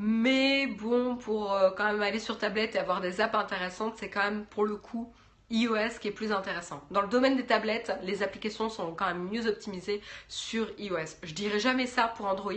Mais 0.00 0.66
bon, 0.66 1.16
pour 1.16 1.56
quand 1.76 1.84
même 1.84 2.02
aller 2.02 2.18
sur 2.20 2.36
tablette 2.36 2.74
et 2.74 2.78
avoir 2.80 3.00
des 3.00 3.20
apps 3.20 3.34
intéressantes, 3.36 3.94
c'est 3.98 4.10
quand 4.10 4.24
même 4.24 4.44
pour 4.46 4.64
le 4.64 4.76
coup 4.76 5.12
iOS 5.50 5.98
qui 6.00 6.08
est 6.08 6.12
plus 6.12 6.32
intéressant. 6.32 6.82
Dans 6.90 7.00
le 7.00 7.08
domaine 7.08 7.36
des 7.36 7.46
tablettes, 7.46 7.92
les 8.02 8.22
applications 8.22 8.68
sont 8.68 8.94
quand 8.94 9.06
même 9.06 9.28
mieux 9.28 9.46
optimisées 9.46 10.02
sur 10.28 10.68
iOS. 10.78 11.16
Je 11.22 11.34
dirais 11.34 11.58
jamais 11.58 11.86
ça 11.86 12.08
pour 12.08 12.26
Android, 12.26 12.52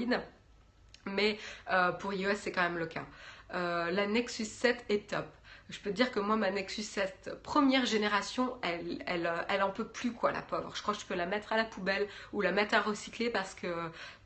mais 1.05 1.37
euh, 1.71 1.91
pour 1.91 2.13
iOS 2.13 2.35
c'est 2.35 2.51
quand 2.51 2.63
même 2.63 2.77
le 2.77 2.87
cas. 2.87 3.05
Euh, 3.53 3.91
la 3.91 4.07
Nexus 4.07 4.45
7 4.45 4.85
est 4.89 5.09
top. 5.09 5.25
Je 5.69 5.79
peux 5.79 5.89
te 5.89 5.95
dire 5.95 6.11
que 6.11 6.19
moi, 6.19 6.35
ma 6.35 6.51
Nexus 6.51 6.83
7 6.83 7.31
première 7.43 7.85
génération, 7.85 8.57
elle, 8.61 9.01
elle, 9.07 9.63
en 9.63 9.69
peut 9.69 9.87
plus 9.87 10.11
quoi, 10.11 10.33
la 10.33 10.41
pauvre. 10.41 10.75
Je 10.75 10.81
crois 10.81 10.93
que 10.93 10.99
je 10.99 11.05
peux 11.05 11.15
la 11.15 11.25
mettre 11.25 11.53
à 11.53 11.57
la 11.57 11.63
poubelle 11.63 12.09
ou 12.33 12.41
la 12.41 12.51
mettre 12.51 12.75
à 12.75 12.81
recycler 12.81 13.29
parce 13.29 13.55
que, 13.55 13.67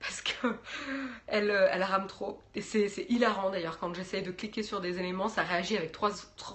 elle, 1.28 1.52
elle 1.52 1.84
rame 1.84 2.08
trop. 2.08 2.42
Et 2.56 2.62
c'est 2.62 2.90
hilarant 3.10 3.52
d'ailleurs 3.52 3.78
quand 3.78 3.94
j'essaye 3.94 4.24
de 4.24 4.32
cliquer 4.32 4.64
sur 4.64 4.82
des 4.82 4.98
éléments, 4.98 5.30
ça 5.30 5.44
réagit 5.44 5.78
avec 5.78 5.92
3, 5.92 6.10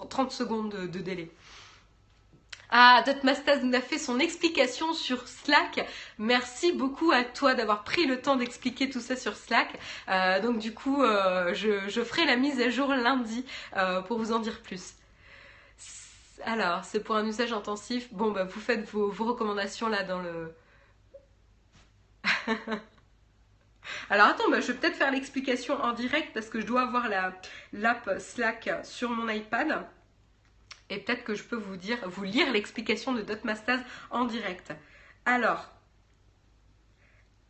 30 0.09 0.33
secondes 0.33 0.71
de 0.75 0.99
délai. 0.99 1.31
Ah, 2.73 3.03
Dotmastas 3.05 3.63
nous 3.63 3.75
a 3.75 3.81
fait 3.81 3.99
son 3.99 4.21
explication 4.21 4.93
sur 4.93 5.27
Slack. 5.27 5.85
Merci 6.19 6.73
beaucoup 6.73 7.11
à 7.11 7.25
toi 7.25 7.55
d'avoir 7.55 7.83
pris 7.83 8.07
le 8.07 8.21
temps 8.23 8.37
d'expliquer 8.37 8.89
tout 8.89 9.01
ça 9.01 9.17
sur 9.17 9.37
Slack. 9.37 9.77
Euh, 10.09 10.41
donc 10.41 10.59
du 10.59 10.73
coup, 10.73 11.03
euh, 11.03 11.53
je, 11.53 12.05
ferai 12.05 12.27
la 12.27 12.37
mise 12.37 12.61
à 12.61 12.71
jour 12.71 12.95
lundi 12.95 13.45
euh, 13.77 14.03
pour 14.03 14.19
vous 14.19 14.31
en 14.31 14.39
dire 14.39 14.61
plus. 14.63 14.95
Alors, 16.45 16.85
c'est 16.85 17.01
pour 17.01 17.17
un 17.17 17.27
usage 17.27 17.53
intensif. 17.53 18.09
Bon, 18.13 18.31
bah, 18.31 18.45
vous 18.45 18.61
faites 18.61 18.89
vos, 18.89 19.11
recommandations 19.11 19.89
là 19.89 20.05
dans 20.05 20.21
le... 20.21 20.55
Alors 24.11 24.27
attends, 24.29 24.49
bah, 24.49 24.61
je 24.61 24.69
vais 24.69 24.79
peut-être 24.79 24.97
faire 24.97 25.11
l'explication 25.11 25.75
en 25.83 25.93
direct 25.93 26.33
parce 26.33 26.49
que 26.49 26.61
je 26.61 26.67
dois 26.67 26.83
avoir 26.83 27.09
l'app 27.73 28.11
Slack 28.21 28.71
sur 28.85 29.11
mon 29.11 29.29
iPad 29.29 29.85
et 30.91 30.99
peut-être 30.99 31.25
que 31.25 31.35
je 31.35 31.45
peux 31.45 31.57
vous 31.57 31.77
dire, 31.77 31.99
vous 32.09 32.25
lire 32.25 32.53
l'explication 32.53 33.13
de 33.13 33.23
Dotmastaz 33.23 33.81
en 34.11 34.25
direct. 34.25 34.73
Alors, 35.25 35.71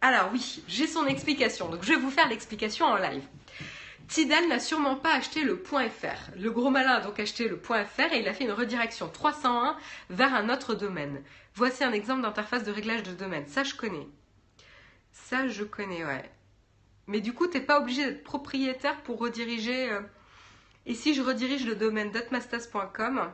alors 0.03 0.31
oui, 0.33 0.63
j'ai 0.69 0.87
son 0.87 1.07
explication, 1.07 1.69
donc 1.69 1.83
je 1.83 1.89
vais 1.89 1.99
vous 1.99 2.11
faire 2.11 2.29
l'explication 2.29 2.87
en 2.87 2.97
live. 2.97 3.25
Tidal 4.09 4.49
n'a 4.49 4.59
sûrement 4.59 4.97
pas 4.97 5.15
acheté 5.15 5.43
le 5.43 5.57
.fr. 5.57 6.31
Le 6.37 6.51
gros 6.51 6.71
malin 6.71 6.95
a 6.95 7.01
donc 7.01 7.21
acheté 7.21 7.49
le 7.49 7.57
.fr 7.57 8.13
et 8.13 8.21
il 8.21 8.29
a 8.29 8.35
fait 8.35 8.45
une 8.45 8.53
redirection 8.53 9.09
301 9.09 9.77
vers 10.11 10.35
un 10.35 10.49
autre 10.49 10.75
domaine. 10.75 11.23
Voici 11.55 11.85
un 11.85 11.93
exemple 11.93 12.23
d'interface 12.23 12.65
de 12.65 12.73
réglage 12.73 13.05
de 13.05 13.13
domaine. 13.13 13.47
Ça, 13.47 13.63
je 13.63 13.75
connais. 13.75 14.09
Ça, 15.13 15.47
je 15.47 15.63
connais, 15.63 16.05
ouais. 16.05 16.29
Mais 17.07 17.21
du 17.21 17.33
coup, 17.33 17.47
tu 17.47 17.59
n'es 17.59 17.65
pas 17.65 17.81
obligé 17.81 18.05
d'être 18.05 18.25
propriétaire 18.25 19.01
pour 19.03 19.19
rediriger... 19.19 19.91
Euh, 19.91 20.01
et 20.91 20.95
si 20.95 21.15
je 21.15 21.23
redirige 21.23 21.65
le 21.67 21.77
domaine 21.77 22.11
dotmastaz.com, 22.11 23.31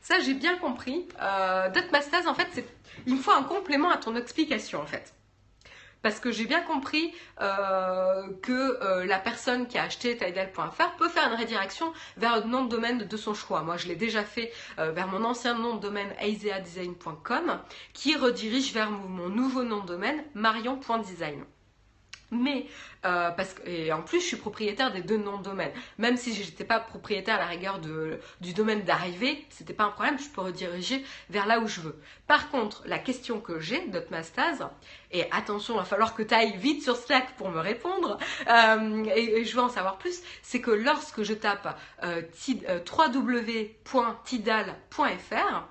ça 0.00 0.20
j'ai 0.20 0.34
bien 0.34 0.56
compris. 0.56 1.08
Euh, 1.20 1.68
en 1.68 2.34
fait, 2.34 2.64
il 3.08 3.16
me 3.16 3.20
faut 3.20 3.32
un 3.32 3.42
complément 3.42 3.90
à 3.90 3.96
ton 3.96 4.14
explication 4.14 4.80
en 4.80 4.86
fait. 4.86 5.14
Parce 6.02 6.20
que 6.20 6.30
j'ai 6.30 6.44
bien 6.44 6.60
compris 6.60 7.12
euh, 7.40 8.28
que 8.40 8.52
euh, 8.52 9.04
la 9.04 9.18
personne 9.18 9.66
qui 9.66 9.78
a 9.78 9.82
acheté 9.82 10.16
Tidal.fr 10.16 10.94
peut 10.96 11.08
faire 11.08 11.32
une 11.32 11.40
redirection 11.40 11.92
vers 12.18 12.34
un 12.34 12.40
nom 12.42 12.64
de 12.66 12.68
domaine 12.68 12.98
de 12.98 13.16
son 13.16 13.34
choix. 13.34 13.62
Moi, 13.62 13.76
je 13.76 13.88
l'ai 13.88 13.96
déjà 13.96 14.22
fait 14.22 14.52
vers 14.76 15.08
mon 15.08 15.24
ancien 15.24 15.54
nom 15.54 15.74
de 15.74 15.80
domaine 15.80 16.14
aiseadesign.com 16.20 17.58
qui 17.94 18.14
redirige 18.14 18.72
vers 18.72 18.92
mon 18.92 19.28
nouveau 19.28 19.64
nom 19.64 19.80
de 19.80 19.88
domaine 19.88 20.22
marion.design. 20.34 21.44
Mais, 22.30 22.66
euh, 23.04 23.30
parce 23.30 23.54
que, 23.54 23.68
et 23.68 23.92
en 23.92 24.02
plus, 24.02 24.20
je 24.20 24.26
suis 24.26 24.36
propriétaire 24.36 24.92
des 24.92 25.02
deux 25.02 25.18
noms 25.18 25.38
de 25.38 25.44
domaine. 25.44 25.70
Même 25.98 26.16
si 26.16 26.34
je 26.34 26.42
n'étais 26.42 26.64
pas 26.64 26.80
propriétaire 26.80 27.36
à 27.36 27.40
la 27.40 27.46
rigueur 27.46 27.78
de, 27.78 28.18
du 28.40 28.54
domaine 28.54 28.82
d'arrivée, 28.82 29.46
ce 29.50 29.62
n'était 29.62 29.74
pas 29.74 29.84
un 29.84 29.90
problème, 29.90 30.18
je 30.18 30.28
peux 30.28 30.40
rediriger 30.40 31.04
vers 31.30 31.46
là 31.46 31.60
où 31.60 31.68
je 31.68 31.80
veux. 31.80 32.00
Par 32.26 32.50
contre, 32.50 32.82
la 32.86 32.98
question 32.98 33.40
que 33.40 33.60
j'ai, 33.60 33.86
Dotmastaz, 33.88 34.66
et 35.12 35.30
attention, 35.30 35.74
il 35.74 35.78
va 35.78 35.84
falloir 35.84 36.14
que 36.14 36.22
tu 36.22 36.34
ailles 36.34 36.56
vite 36.56 36.82
sur 36.82 36.96
Slack 36.96 37.36
pour 37.36 37.50
me 37.50 37.60
répondre, 37.60 38.18
euh, 38.48 39.04
et, 39.14 39.44
je 39.44 39.54
veux 39.54 39.62
en 39.62 39.68
savoir 39.68 39.98
plus, 39.98 40.22
c'est 40.42 40.60
que 40.60 40.70
lorsque 40.70 41.22
je 41.22 41.34
tape 41.34 41.78
euh, 42.02 42.22
www.tidal.fr, 42.90 45.68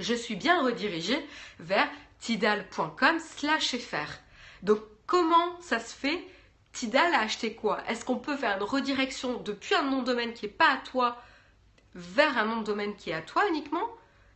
je 0.00 0.14
suis 0.14 0.36
bien 0.36 0.62
redirigée 0.62 1.24
vers 1.60 1.88
tidal.com 2.20 3.18
slash 3.18 3.76
fr. 3.76 4.10
Donc, 4.62 4.80
Comment 5.06 5.60
ça 5.60 5.78
se 5.78 5.94
fait 5.94 6.26
Tidal 6.72 7.14
a 7.14 7.20
acheté 7.20 7.54
quoi 7.54 7.78
Est-ce 7.88 8.04
qu'on 8.04 8.18
peut 8.18 8.36
faire 8.36 8.56
une 8.56 8.64
redirection 8.64 9.40
depuis 9.40 9.74
un 9.74 9.82
nom 9.82 10.00
de 10.00 10.06
domaine 10.06 10.32
qui 10.32 10.46
n'est 10.46 10.52
pas 10.52 10.72
à 10.72 10.76
toi 10.78 11.22
vers 11.94 12.36
un 12.36 12.44
nom 12.46 12.56
de 12.58 12.64
domaine 12.64 12.96
qui 12.96 13.10
est 13.10 13.14
à 13.14 13.22
toi 13.22 13.46
uniquement 13.48 13.88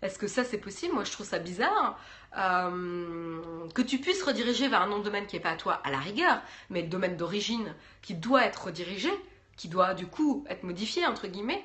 Est-ce 0.02 0.18
que 0.18 0.28
ça 0.28 0.44
c'est 0.44 0.58
possible 0.58 0.94
Moi 0.94 1.04
je 1.04 1.12
trouve 1.12 1.26
ça 1.26 1.38
bizarre. 1.38 1.98
Euh, 2.36 3.40
que 3.74 3.82
tu 3.82 3.98
puisses 3.98 4.22
rediriger 4.22 4.68
vers 4.68 4.82
un 4.82 4.86
nom 4.86 4.98
de 4.98 5.04
domaine 5.04 5.26
qui 5.26 5.36
n'est 5.36 5.42
pas 5.42 5.50
à 5.50 5.56
toi 5.56 5.80
à 5.82 5.90
la 5.90 5.98
rigueur, 5.98 6.40
mais 6.70 6.82
le 6.82 6.88
domaine 6.88 7.16
d'origine 7.16 7.74
qui 8.02 8.14
doit 8.14 8.44
être 8.44 8.66
redirigé, 8.66 9.10
qui 9.56 9.68
doit 9.68 9.94
du 9.94 10.06
coup 10.06 10.44
être 10.48 10.62
modifié 10.62 11.06
entre 11.06 11.26
guillemets, 11.26 11.64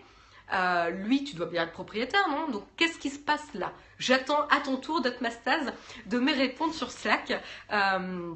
euh, 0.53 0.89
lui 0.89 1.23
tu 1.23 1.35
dois 1.35 1.45
bien 1.45 1.63
être 1.63 1.71
propriétaire, 1.73 2.27
non? 2.29 2.49
Donc 2.49 2.65
qu'est-ce 2.77 2.97
qui 2.97 3.09
se 3.09 3.19
passe 3.19 3.53
là? 3.53 3.73
J'attends 3.99 4.47
à 4.47 4.59
ton 4.59 4.77
tour 4.77 5.01
d'Atmastase 5.01 5.73
de 6.07 6.17
me 6.17 6.33
répondre 6.33 6.73
sur 6.73 6.91
Slack. 6.91 7.43
Euh, 7.71 8.33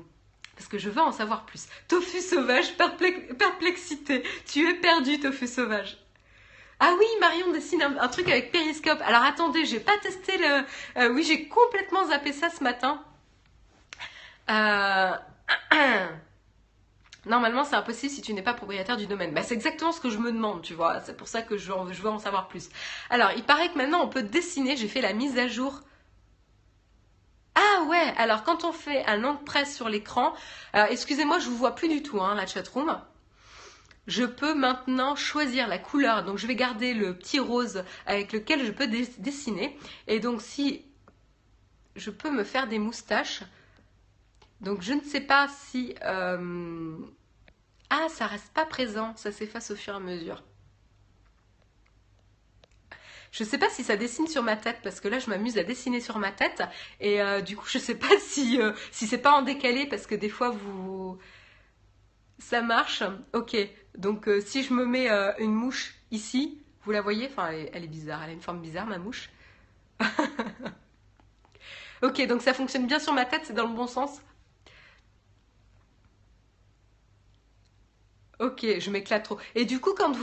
parce 0.57 0.67
que 0.67 0.79
je 0.79 0.89
veux 0.89 1.01
en 1.01 1.11
savoir 1.11 1.45
plus. 1.45 1.67
Tofu 1.87 2.19
sauvage, 2.19 2.75
perplexité. 2.77 4.23
Tu 4.47 4.67
es 4.67 4.73
perdu, 4.73 5.19
tofu 5.19 5.47
sauvage. 5.47 5.99
Ah 6.79 6.93
oui, 6.99 7.05
Marion 7.19 7.51
dessine 7.51 7.81
un, 7.81 8.07
truc 8.07 8.27
avec 8.27 8.51
périscope. 8.51 8.99
Alors 9.05 9.23
attendez, 9.23 9.65
j'ai 9.65 9.79
pas 9.79 9.97
testé 9.99 10.37
le. 10.37 10.63
Euh, 10.97 11.13
oui, 11.13 11.23
j'ai 11.23 11.47
complètement 11.47 12.05
zappé 12.05 12.33
ça 12.33 12.49
ce 12.49 12.63
matin. 12.63 13.03
Euh, 14.49 15.11
normalement, 17.25 17.63
c'est 17.63 17.75
impossible 17.75 18.11
si 18.11 18.21
tu 18.23 18.33
n'es 18.33 18.43
pas 18.43 18.53
propriétaire 18.53 18.97
du 18.97 19.05
domaine. 19.05 19.33
Bah, 19.33 19.43
c'est 19.43 19.53
exactement 19.53 19.91
ce 19.91 20.01
que 20.01 20.09
je 20.09 20.17
me 20.17 20.31
demande, 20.31 20.63
tu 20.63 20.73
vois. 20.73 21.01
C'est 21.01 21.17
pour 21.17 21.27
ça 21.27 21.43
que 21.43 21.57
je, 21.57 21.71
je 21.91 22.01
veux 22.01 22.09
en 22.09 22.19
savoir 22.19 22.47
plus. 22.47 22.69
Alors, 23.11 23.31
il 23.35 23.43
paraît 23.43 23.69
que 23.69 23.77
maintenant 23.77 24.01
on 24.03 24.09
peut 24.09 24.23
dessiner. 24.23 24.75
J'ai 24.75 24.87
fait 24.87 25.01
la 25.01 25.13
mise 25.13 25.37
à 25.37 25.47
jour 25.47 25.81
ah 27.59 27.83
ouais, 27.85 28.13
alors 28.17 28.43
quand 28.43 28.65
on 28.65 28.71
fait 28.71 29.03
un 29.07 29.17
nom 29.17 29.33
de 29.33 29.39
presse 29.39 29.75
sur 29.75 29.89
l'écran, 29.89 30.33
excusez-moi, 30.73 31.39
je 31.39 31.49
vous 31.49 31.57
vois 31.57 31.73
plus 31.73 31.89
du 31.89 32.03
tout, 32.03 32.21
hein, 32.21 32.35
la 32.35 32.45
chatroom. 32.45 33.01
Je 34.05 34.23
peux 34.23 34.53
maintenant 34.53 35.15
choisir 35.15 35.67
la 35.67 35.79
couleur, 35.79 36.23
donc 36.23 36.37
je 36.37 36.45
vais 36.45 36.55
garder 36.55 36.93
le 36.93 37.17
petit 37.17 37.39
rose 37.39 37.83
avec 38.05 38.31
lequel 38.31 38.63
je 38.63 38.71
peux 38.71 38.87
dessiner. 38.87 39.77
Et 40.05 40.19
donc 40.19 40.41
si 40.41 40.85
je 41.95 42.11
peux 42.11 42.29
me 42.29 42.43
faire 42.43 42.67
des 42.67 42.77
moustaches, 42.77 43.41
donc 44.61 44.81
je 44.81 44.93
ne 44.93 45.01
sais 45.01 45.21
pas 45.21 45.47
si... 45.47 45.95
Euh, 46.03 46.95
ah, 47.89 48.07
ça 48.09 48.27
reste 48.27 48.53
pas 48.53 48.65
présent, 48.65 49.13
ça 49.15 49.31
s'efface 49.31 49.71
au 49.71 49.75
fur 49.75 49.93
et 49.93 49.97
à 49.97 49.99
mesure. 49.99 50.43
Je 53.37 53.43
sais 53.43 53.59
pas 53.59 53.69
si 53.69 53.83
ça 53.83 53.97
dessine 53.97 54.25
sur 54.25 54.41
ma 54.41 54.55
tête 54.55 54.79
parce 54.81 54.99
que 54.99 55.07
là 55.07 55.19
je 55.19 55.29
m'amuse 55.29 55.59
à 55.59 55.63
dessiner 55.63 56.01
sur 56.01 56.17
ma 56.17 56.31
tête 56.31 56.63
et 56.99 57.21
euh, 57.21 57.39
du 57.39 57.55
coup 57.55 57.67
je 57.67 57.77
sais 57.77 57.93
pas 57.93 58.07
si 58.19 58.59
euh, 58.59 58.71
si 58.91 59.05
c'est 59.05 59.19
pas 59.19 59.31
en 59.31 59.43
décalé 59.43 59.85
parce 59.85 60.07
que 60.07 60.15
des 60.15 60.29
fois 60.29 60.49
vous 60.49 61.19
ça 62.39 62.63
marche. 62.63 63.03
Ok, 63.33 63.55
donc 63.95 64.27
euh, 64.27 64.41
si 64.41 64.63
je 64.63 64.73
me 64.73 64.87
mets 64.87 65.09
une 65.37 65.53
mouche 65.53 65.95
ici, 66.09 66.63
vous 66.83 66.91
la 66.91 67.01
voyez? 67.01 67.27
Enfin 67.27 67.49
elle 67.51 67.83
est, 67.83 67.87
bizarre, 67.87 68.23
elle 68.23 68.31
a 68.31 68.33
une 68.33 68.41
forme 68.41 68.59
bizarre 68.59 68.87
ma 68.87 68.97
mouche. 68.97 69.29
ok, 72.01 72.25
donc 72.25 72.41
ça 72.41 72.55
fonctionne 72.55 72.87
bien 72.87 72.97
sur 72.99 73.13
ma 73.13 73.25
tête, 73.25 73.41
c'est 73.43 73.53
dans 73.53 73.67
le 73.67 73.75
bon 73.75 73.87
sens? 73.87 74.19
Ok, 78.39 78.65
je 78.79 78.91
m'éclate 78.91 79.23
trop. 79.23 79.39
Et 79.55 79.65
du 79.65 79.79
coup, 79.79 79.95
quand, 79.95 80.13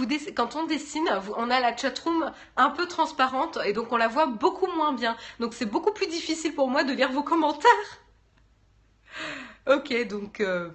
on 0.57 0.67
dessine, 0.67 1.09
on 1.37 1.51
a 1.51 1.61
la 1.61 1.77
chatroom 1.77 2.33
un 2.57 2.71
peu 2.71 2.87
transparente 2.87 3.59
et 3.65 3.73
donc 3.73 3.91
on 3.93 3.97
la 3.97 4.07
voit 4.07 4.27
beaucoup 4.27 4.69
moins 4.69 4.93
bien. 4.93 5.17
Donc 5.41 5.53
c'est 5.53 5.67
beaucoup 5.67 5.93
plus 5.93 6.07
difficile 6.07 6.55
pour 6.55 6.69
moi 6.69 6.85
de 6.85 6.93
lire 6.93 7.11
vos 7.11 7.25
commentaires. 7.25 7.71
Ok, 9.67 10.07
donc... 10.07 10.41
Euh, 10.41 10.71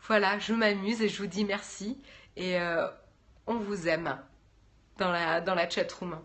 voilà, 0.00 0.38
je 0.38 0.52
m'amuse 0.52 1.00
et 1.02 1.08
je 1.08 1.18
vous 1.18 1.28
dis 1.28 1.44
merci. 1.44 2.00
Et 2.36 2.58
euh, 2.60 2.88
on 3.46 3.54
vous 3.54 3.86
aime 3.88 4.18
dans 4.98 5.12
la, 5.12 5.40
dans 5.40 5.54
la 5.54 5.68
chatroom. 5.70 6.18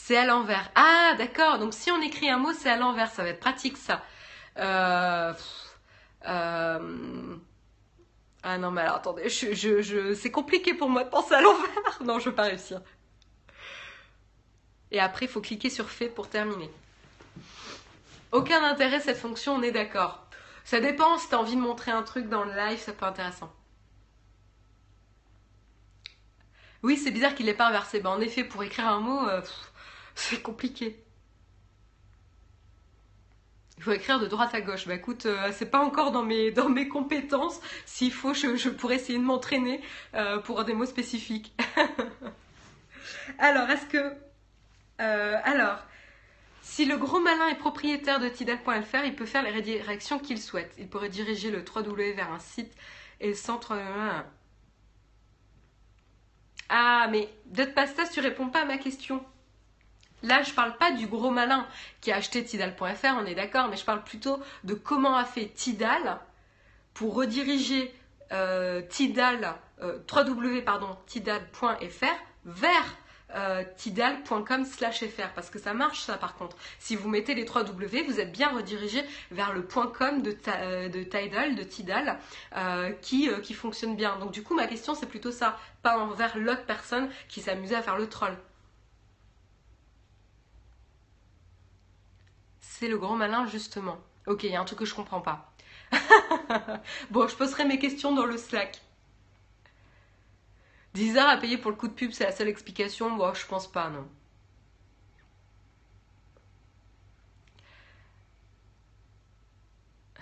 C'est 0.00 0.16
à 0.16 0.24
l'envers. 0.24 0.70
Ah, 0.74 1.14
d'accord. 1.18 1.58
Donc 1.58 1.74
si 1.74 1.90
on 1.90 2.00
écrit 2.00 2.30
un 2.30 2.38
mot, 2.38 2.52
c'est 2.54 2.70
à 2.70 2.76
l'envers. 2.76 3.10
Ça 3.10 3.22
va 3.22 3.28
être 3.28 3.40
pratique, 3.40 3.76
ça. 3.76 4.02
Euh, 4.56 5.34
euh, 6.26 7.36
ah 8.42 8.58
non, 8.58 8.70
mais 8.70 8.80
alors 8.82 8.96
attendez, 8.96 9.28
c'est 9.28 10.30
compliqué 10.30 10.72
pour 10.72 10.88
moi 10.88 11.04
de 11.04 11.10
penser 11.10 11.34
à 11.34 11.42
l'envers. 11.42 11.68
Non, 12.00 12.20
je 12.20 12.26
ne 12.26 12.30
veux 12.30 12.34
pas 12.34 12.44
réussir. 12.44 12.80
Et 14.90 15.00
après, 15.00 15.26
il 15.26 15.28
faut 15.28 15.42
cliquer 15.42 15.68
sur 15.68 15.90
fait 15.90 16.08
pour 16.08 16.28
terminer. 16.28 16.70
Aucun 18.32 18.64
intérêt 18.64 19.00
cette 19.00 19.18
fonction, 19.18 19.56
on 19.56 19.62
est 19.62 19.72
d'accord. 19.72 20.26
Ça 20.64 20.80
dépend 20.80 21.18
si 21.18 21.28
tu 21.28 21.34
envie 21.34 21.56
de 21.56 21.60
montrer 21.60 21.90
un 21.90 22.02
truc 22.02 22.28
dans 22.28 22.44
le 22.44 22.54
live, 22.54 22.78
ça 22.78 22.92
peut 22.92 22.98
être 22.98 23.10
intéressant. 23.10 23.52
Oui, 26.82 26.96
c'est 26.96 27.10
bizarre 27.10 27.34
qu'il 27.34 27.46
n'ait 27.46 27.54
pas 27.54 27.68
inversé. 27.68 28.00
Ben, 28.00 28.10
en 28.10 28.20
effet, 28.20 28.44
pour 28.44 28.62
écrire 28.62 28.88
un 28.88 29.00
mot, 29.00 29.28
euh, 29.28 29.42
c'est 30.18 30.42
compliqué. 30.42 31.00
Il 33.76 33.84
faut 33.84 33.92
écrire 33.92 34.18
de 34.18 34.26
droite 34.26 34.52
à 34.52 34.60
gauche. 34.60 34.88
Bah 34.88 34.94
écoute, 34.94 35.26
euh, 35.26 35.52
c'est 35.52 35.70
pas 35.70 35.78
encore 35.78 36.10
dans 36.10 36.24
mes, 36.24 36.50
dans 36.50 36.68
mes 36.68 36.88
compétences. 36.88 37.60
S'il 37.86 38.12
faut, 38.12 38.34
je, 38.34 38.68
pourrais 38.68 38.96
essayer 38.96 39.18
de 39.18 39.24
m'entraîner 39.24 39.80
euh, 40.14 40.38
pour 40.38 40.64
des 40.64 40.74
mots 40.74 40.86
spécifiques. 40.86 41.54
alors, 43.38 43.70
est-ce 43.70 43.86
que. 43.86 44.12
Euh, 45.00 45.36
alors, 45.44 45.78
si 46.62 46.84
le 46.84 46.96
gros 46.96 47.20
malin 47.20 47.46
est 47.48 47.58
propriétaire 47.58 48.18
de 48.18 48.28
Tidal.fr, 48.28 49.04
il 49.04 49.14
peut 49.14 49.26
faire 49.26 49.44
les 49.44 49.52
redirections 49.52 50.18
qu'il 50.18 50.42
souhaite. 50.42 50.74
Il 50.78 50.88
pourrait 50.88 51.08
diriger 51.08 51.52
le 51.52 51.62
3W 51.62 52.16
vers 52.16 52.32
un 52.32 52.40
site 52.40 52.74
et 53.20 53.28
le 53.28 53.34
centre. 53.34 53.78
Ah, 56.68 57.06
mais 57.12 57.28
Dot 57.46 57.72
Pastas, 57.72 58.08
tu 58.08 58.18
réponds 58.18 58.48
pas 58.48 58.62
à 58.62 58.64
ma 58.64 58.78
question. 58.78 59.24
Là, 60.22 60.42
je 60.42 60.52
parle 60.52 60.76
pas 60.76 60.90
du 60.90 61.06
gros 61.06 61.30
malin 61.30 61.66
qui 62.00 62.10
a 62.10 62.16
acheté 62.16 62.44
Tidal.fr, 62.44 63.16
on 63.20 63.26
est 63.26 63.36
d'accord, 63.36 63.68
mais 63.68 63.76
je 63.76 63.84
parle 63.84 64.02
plutôt 64.02 64.40
de 64.64 64.74
comment 64.74 65.16
a 65.16 65.24
fait 65.24 65.46
Tidal 65.46 66.18
pour 66.92 67.14
rediriger 67.14 67.94
euh, 68.32 68.82
Tidal, 68.82 69.54
euh, 69.80 69.98
www.tidal.fr 70.12 72.06
vers 72.44 72.96
euh, 73.36 73.62
tidal.com 73.76 74.64
slash 74.64 75.04
fr 75.04 75.28
parce 75.34 75.50
que 75.50 75.58
ça 75.58 75.74
marche 75.74 76.00
ça 76.00 76.16
par 76.16 76.34
contre. 76.34 76.56
Si 76.80 76.96
vous 76.96 77.08
mettez 77.08 77.34
les 77.34 77.44
3 77.44 77.62
W, 77.64 78.02
vous 78.02 78.18
êtes 78.18 78.32
bien 78.32 78.48
redirigé 78.48 79.04
vers 79.30 79.52
le 79.52 79.62
.com 79.62 80.22
de, 80.22 80.30
de 80.88 81.02
Tidal, 81.04 81.54
de 81.54 81.62
Tidal, 81.62 82.18
qui, 83.02 83.28
qui 83.42 83.54
fonctionne 83.54 83.94
bien. 83.94 84.16
Donc 84.18 84.32
du 84.32 84.42
coup, 84.42 84.56
ma 84.56 84.66
question 84.66 84.94
c'est 84.96 85.06
plutôt 85.06 85.30
ça, 85.30 85.58
pas 85.82 85.98
envers 85.98 86.36
l'autre 86.38 86.64
personne 86.64 87.08
qui 87.28 87.40
s'amusait 87.40 87.76
à 87.76 87.82
faire 87.82 87.98
le 87.98 88.08
troll. 88.08 88.36
C'est 92.78 92.86
le 92.86 92.96
grand 92.96 93.16
malin, 93.16 93.44
justement. 93.44 93.98
Ok, 94.28 94.44
il 94.44 94.52
y 94.52 94.54
a 94.54 94.60
un 94.60 94.64
truc 94.64 94.78
que 94.78 94.84
je 94.84 94.94
comprends 94.94 95.20
pas. 95.20 95.52
bon, 97.10 97.26
je 97.26 97.34
poserai 97.34 97.64
mes 97.64 97.80
questions 97.80 98.14
dans 98.14 98.24
le 98.24 98.36
Slack. 98.36 98.80
Deezer 100.94 101.28
a 101.28 101.36
payé 101.38 101.58
pour 101.58 101.72
le 101.72 101.76
coup 101.76 101.88
de 101.88 101.92
pub, 101.92 102.12
c'est 102.12 102.22
la 102.22 102.30
seule 102.30 102.46
explication. 102.46 103.16
Bon, 103.16 103.34
je 103.34 103.44
pense 103.46 103.66
pas, 103.66 103.90
non. 103.90 104.06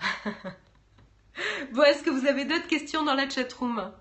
bon, 1.73 1.83
est-ce 1.83 2.01
que 2.01 2.09
vous 2.09 2.25
avez 2.25 2.45
d'autres 2.45 2.67
questions 2.67 3.03
dans 3.03 3.13
la 3.13 3.29
chatroom? 3.29 3.91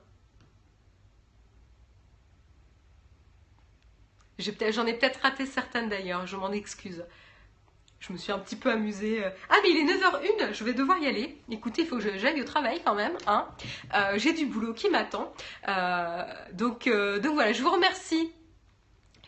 J'en 4.38 4.86
ai 4.86 4.94
peut-être 4.94 5.20
raté 5.20 5.44
certaines 5.44 5.90
d'ailleurs, 5.90 6.26
je 6.26 6.36
m'en 6.36 6.52
excuse. 6.52 7.04
Je 8.00 8.12
me 8.12 8.18
suis 8.18 8.32
un 8.32 8.38
petit 8.38 8.56
peu 8.56 8.70
amusée. 8.70 9.24
Euh. 9.24 9.30
Ah 9.48 9.56
mais 9.62 9.70
il 9.70 9.78
est 9.78 9.94
9h01, 9.94 10.52
je 10.52 10.64
vais 10.64 10.74
devoir 10.74 10.98
y 10.98 11.06
aller. 11.06 11.38
Écoutez, 11.50 11.82
il 11.82 11.88
faut 11.88 11.96
que 11.98 12.18
j'aille 12.18 12.40
au 12.40 12.44
travail 12.44 12.80
quand 12.84 12.94
même. 12.94 13.16
Hein. 13.26 13.46
Euh, 13.94 14.14
j'ai 14.16 14.32
du 14.32 14.46
boulot 14.46 14.74
qui 14.74 14.90
m'attend. 14.90 15.32
Euh, 15.68 16.22
donc, 16.52 16.88
donc 16.88 17.34
voilà, 17.34 17.52
je 17.52 17.62
vous 17.62 17.70
remercie 17.70 18.30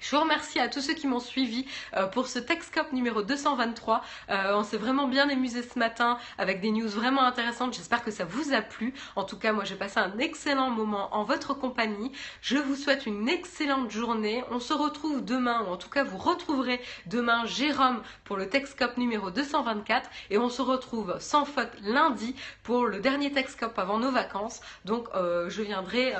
je 0.00 0.14
vous 0.14 0.22
remercie 0.22 0.60
à 0.60 0.68
tous 0.68 0.80
ceux 0.80 0.94
qui 0.94 1.06
m'ont 1.06 1.20
suivi 1.20 1.66
euh, 1.96 2.06
pour 2.06 2.28
ce 2.28 2.38
Texcop 2.38 2.92
numéro 2.92 3.22
223. 3.22 4.02
Euh, 4.30 4.52
on 4.54 4.62
s'est 4.62 4.76
vraiment 4.76 5.08
bien 5.08 5.28
amusé 5.28 5.62
ce 5.62 5.78
matin 5.78 6.18
avec 6.38 6.60
des 6.60 6.70
news 6.70 6.88
vraiment 6.88 7.22
intéressantes. 7.22 7.74
J'espère 7.74 8.04
que 8.04 8.10
ça 8.10 8.24
vous 8.24 8.52
a 8.52 8.62
plu. 8.62 8.94
En 9.16 9.24
tout 9.24 9.38
cas, 9.38 9.52
moi 9.52 9.64
j'ai 9.64 9.74
passé 9.74 9.98
un 9.98 10.16
excellent 10.18 10.70
moment 10.70 11.14
en 11.14 11.24
votre 11.24 11.54
compagnie. 11.54 12.12
Je 12.40 12.56
vous 12.56 12.76
souhaite 12.76 13.06
une 13.06 13.28
excellente 13.28 13.90
journée. 13.90 14.44
On 14.50 14.60
se 14.60 14.72
retrouve 14.72 15.24
demain, 15.24 15.64
ou 15.66 15.72
en 15.72 15.76
tout 15.76 15.90
cas 15.90 16.04
vous 16.04 16.18
retrouverez 16.18 16.80
demain 17.06 17.44
Jérôme 17.46 18.02
pour 18.24 18.36
le 18.36 18.48
Texcop 18.48 18.96
numéro 18.98 19.30
224. 19.30 20.08
Et 20.30 20.38
on 20.38 20.48
se 20.48 20.62
retrouve 20.62 21.16
sans 21.18 21.44
faute 21.44 21.72
lundi 21.82 22.36
pour 22.62 22.86
le 22.86 23.00
dernier 23.00 23.32
Texcop 23.32 23.78
avant 23.78 23.98
nos 23.98 24.12
vacances. 24.12 24.60
Donc 24.84 25.08
euh, 25.14 25.50
je 25.50 25.62
viendrai 25.62 26.14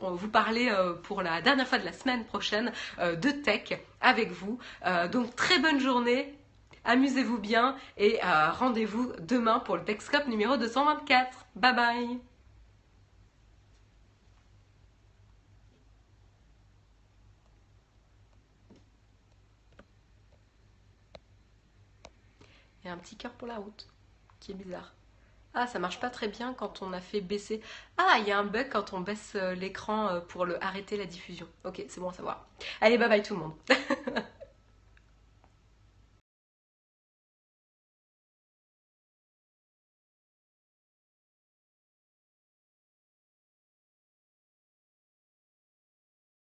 vous 0.00 0.28
parler 0.28 0.72
pour 1.02 1.22
la 1.22 1.40
dernière 1.42 1.66
fois 1.66 1.78
de 1.78 1.84
la 1.84 1.92
semaine 1.92 2.24
prochaine 2.24 2.67
euh, 2.98 3.16
de 3.16 3.30
tech 3.30 3.78
avec 4.00 4.30
vous. 4.30 4.58
Euh, 4.86 5.08
donc 5.08 5.34
très 5.36 5.58
bonne 5.58 5.80
journée, 5.80 6.38
amusez-vous 6.84 7.38
bien 7.38 7.76
et 7.96 8.18
euh, 8.24 8.50
rendez-vous 8.50 9.12
demain 9.20 9.60
pour 9.60 9.76
le 9.76 9.84
Techscope 9.84 10.26
numéro 10.26 10.56
224. 10.56 11.46
Bye 11.56 11.74
bye 11.74 12.18
Il 22.82 22.86
y 22.86 22.90
a 22.90 22.94
un 22.94 22.98
petit 22.98 23.16
cœur 23.16 23.32
pour 23.32 23.48
la 23.48 23.56
route, 23.56 23.86
qui 24.40 24.52
est 24.52 24.54
bizarre. 24.54 24.94
Ah, 25.54 25.66
ça 25.66 25.78
marche 25.78 25.98
pas 26.00 26.10
très 26.10 26.28
bien 26.28 26.54
quand 26.54 26.82
on 26.82 26.92
a 26.92 27.00
fait 27.00 27.20
baisser. 27.20 27.60
Ah, 27.96 28.16
il 28.20 28.26
y 28.28 28.32
a 28.32 28.38
un 28.38 28.44
bug 28.44 28.68
quand 28.70 28.92
on 28.92 29.00
baisse 29.00 29.32
euh, 29.34 29.54
l'écran 29.54 30.08
euh, 30.08 30.20
pour 30.20 30.46
arrêter 30.60 30.96
la 30.96 31.06
diffusion. 31.06 31.46
Ok, 31.64 31.84
c'est 31.88 32.00
bon 32.00 32.10
à 32.10 32.12
savoir. 32.12 32.48
Allez, 32.80 32.98
bye 32.98 33.08
bye 33.08 33.22
tout 33.22 33.34
le 33.34 33.40
monde. 33.40 33.54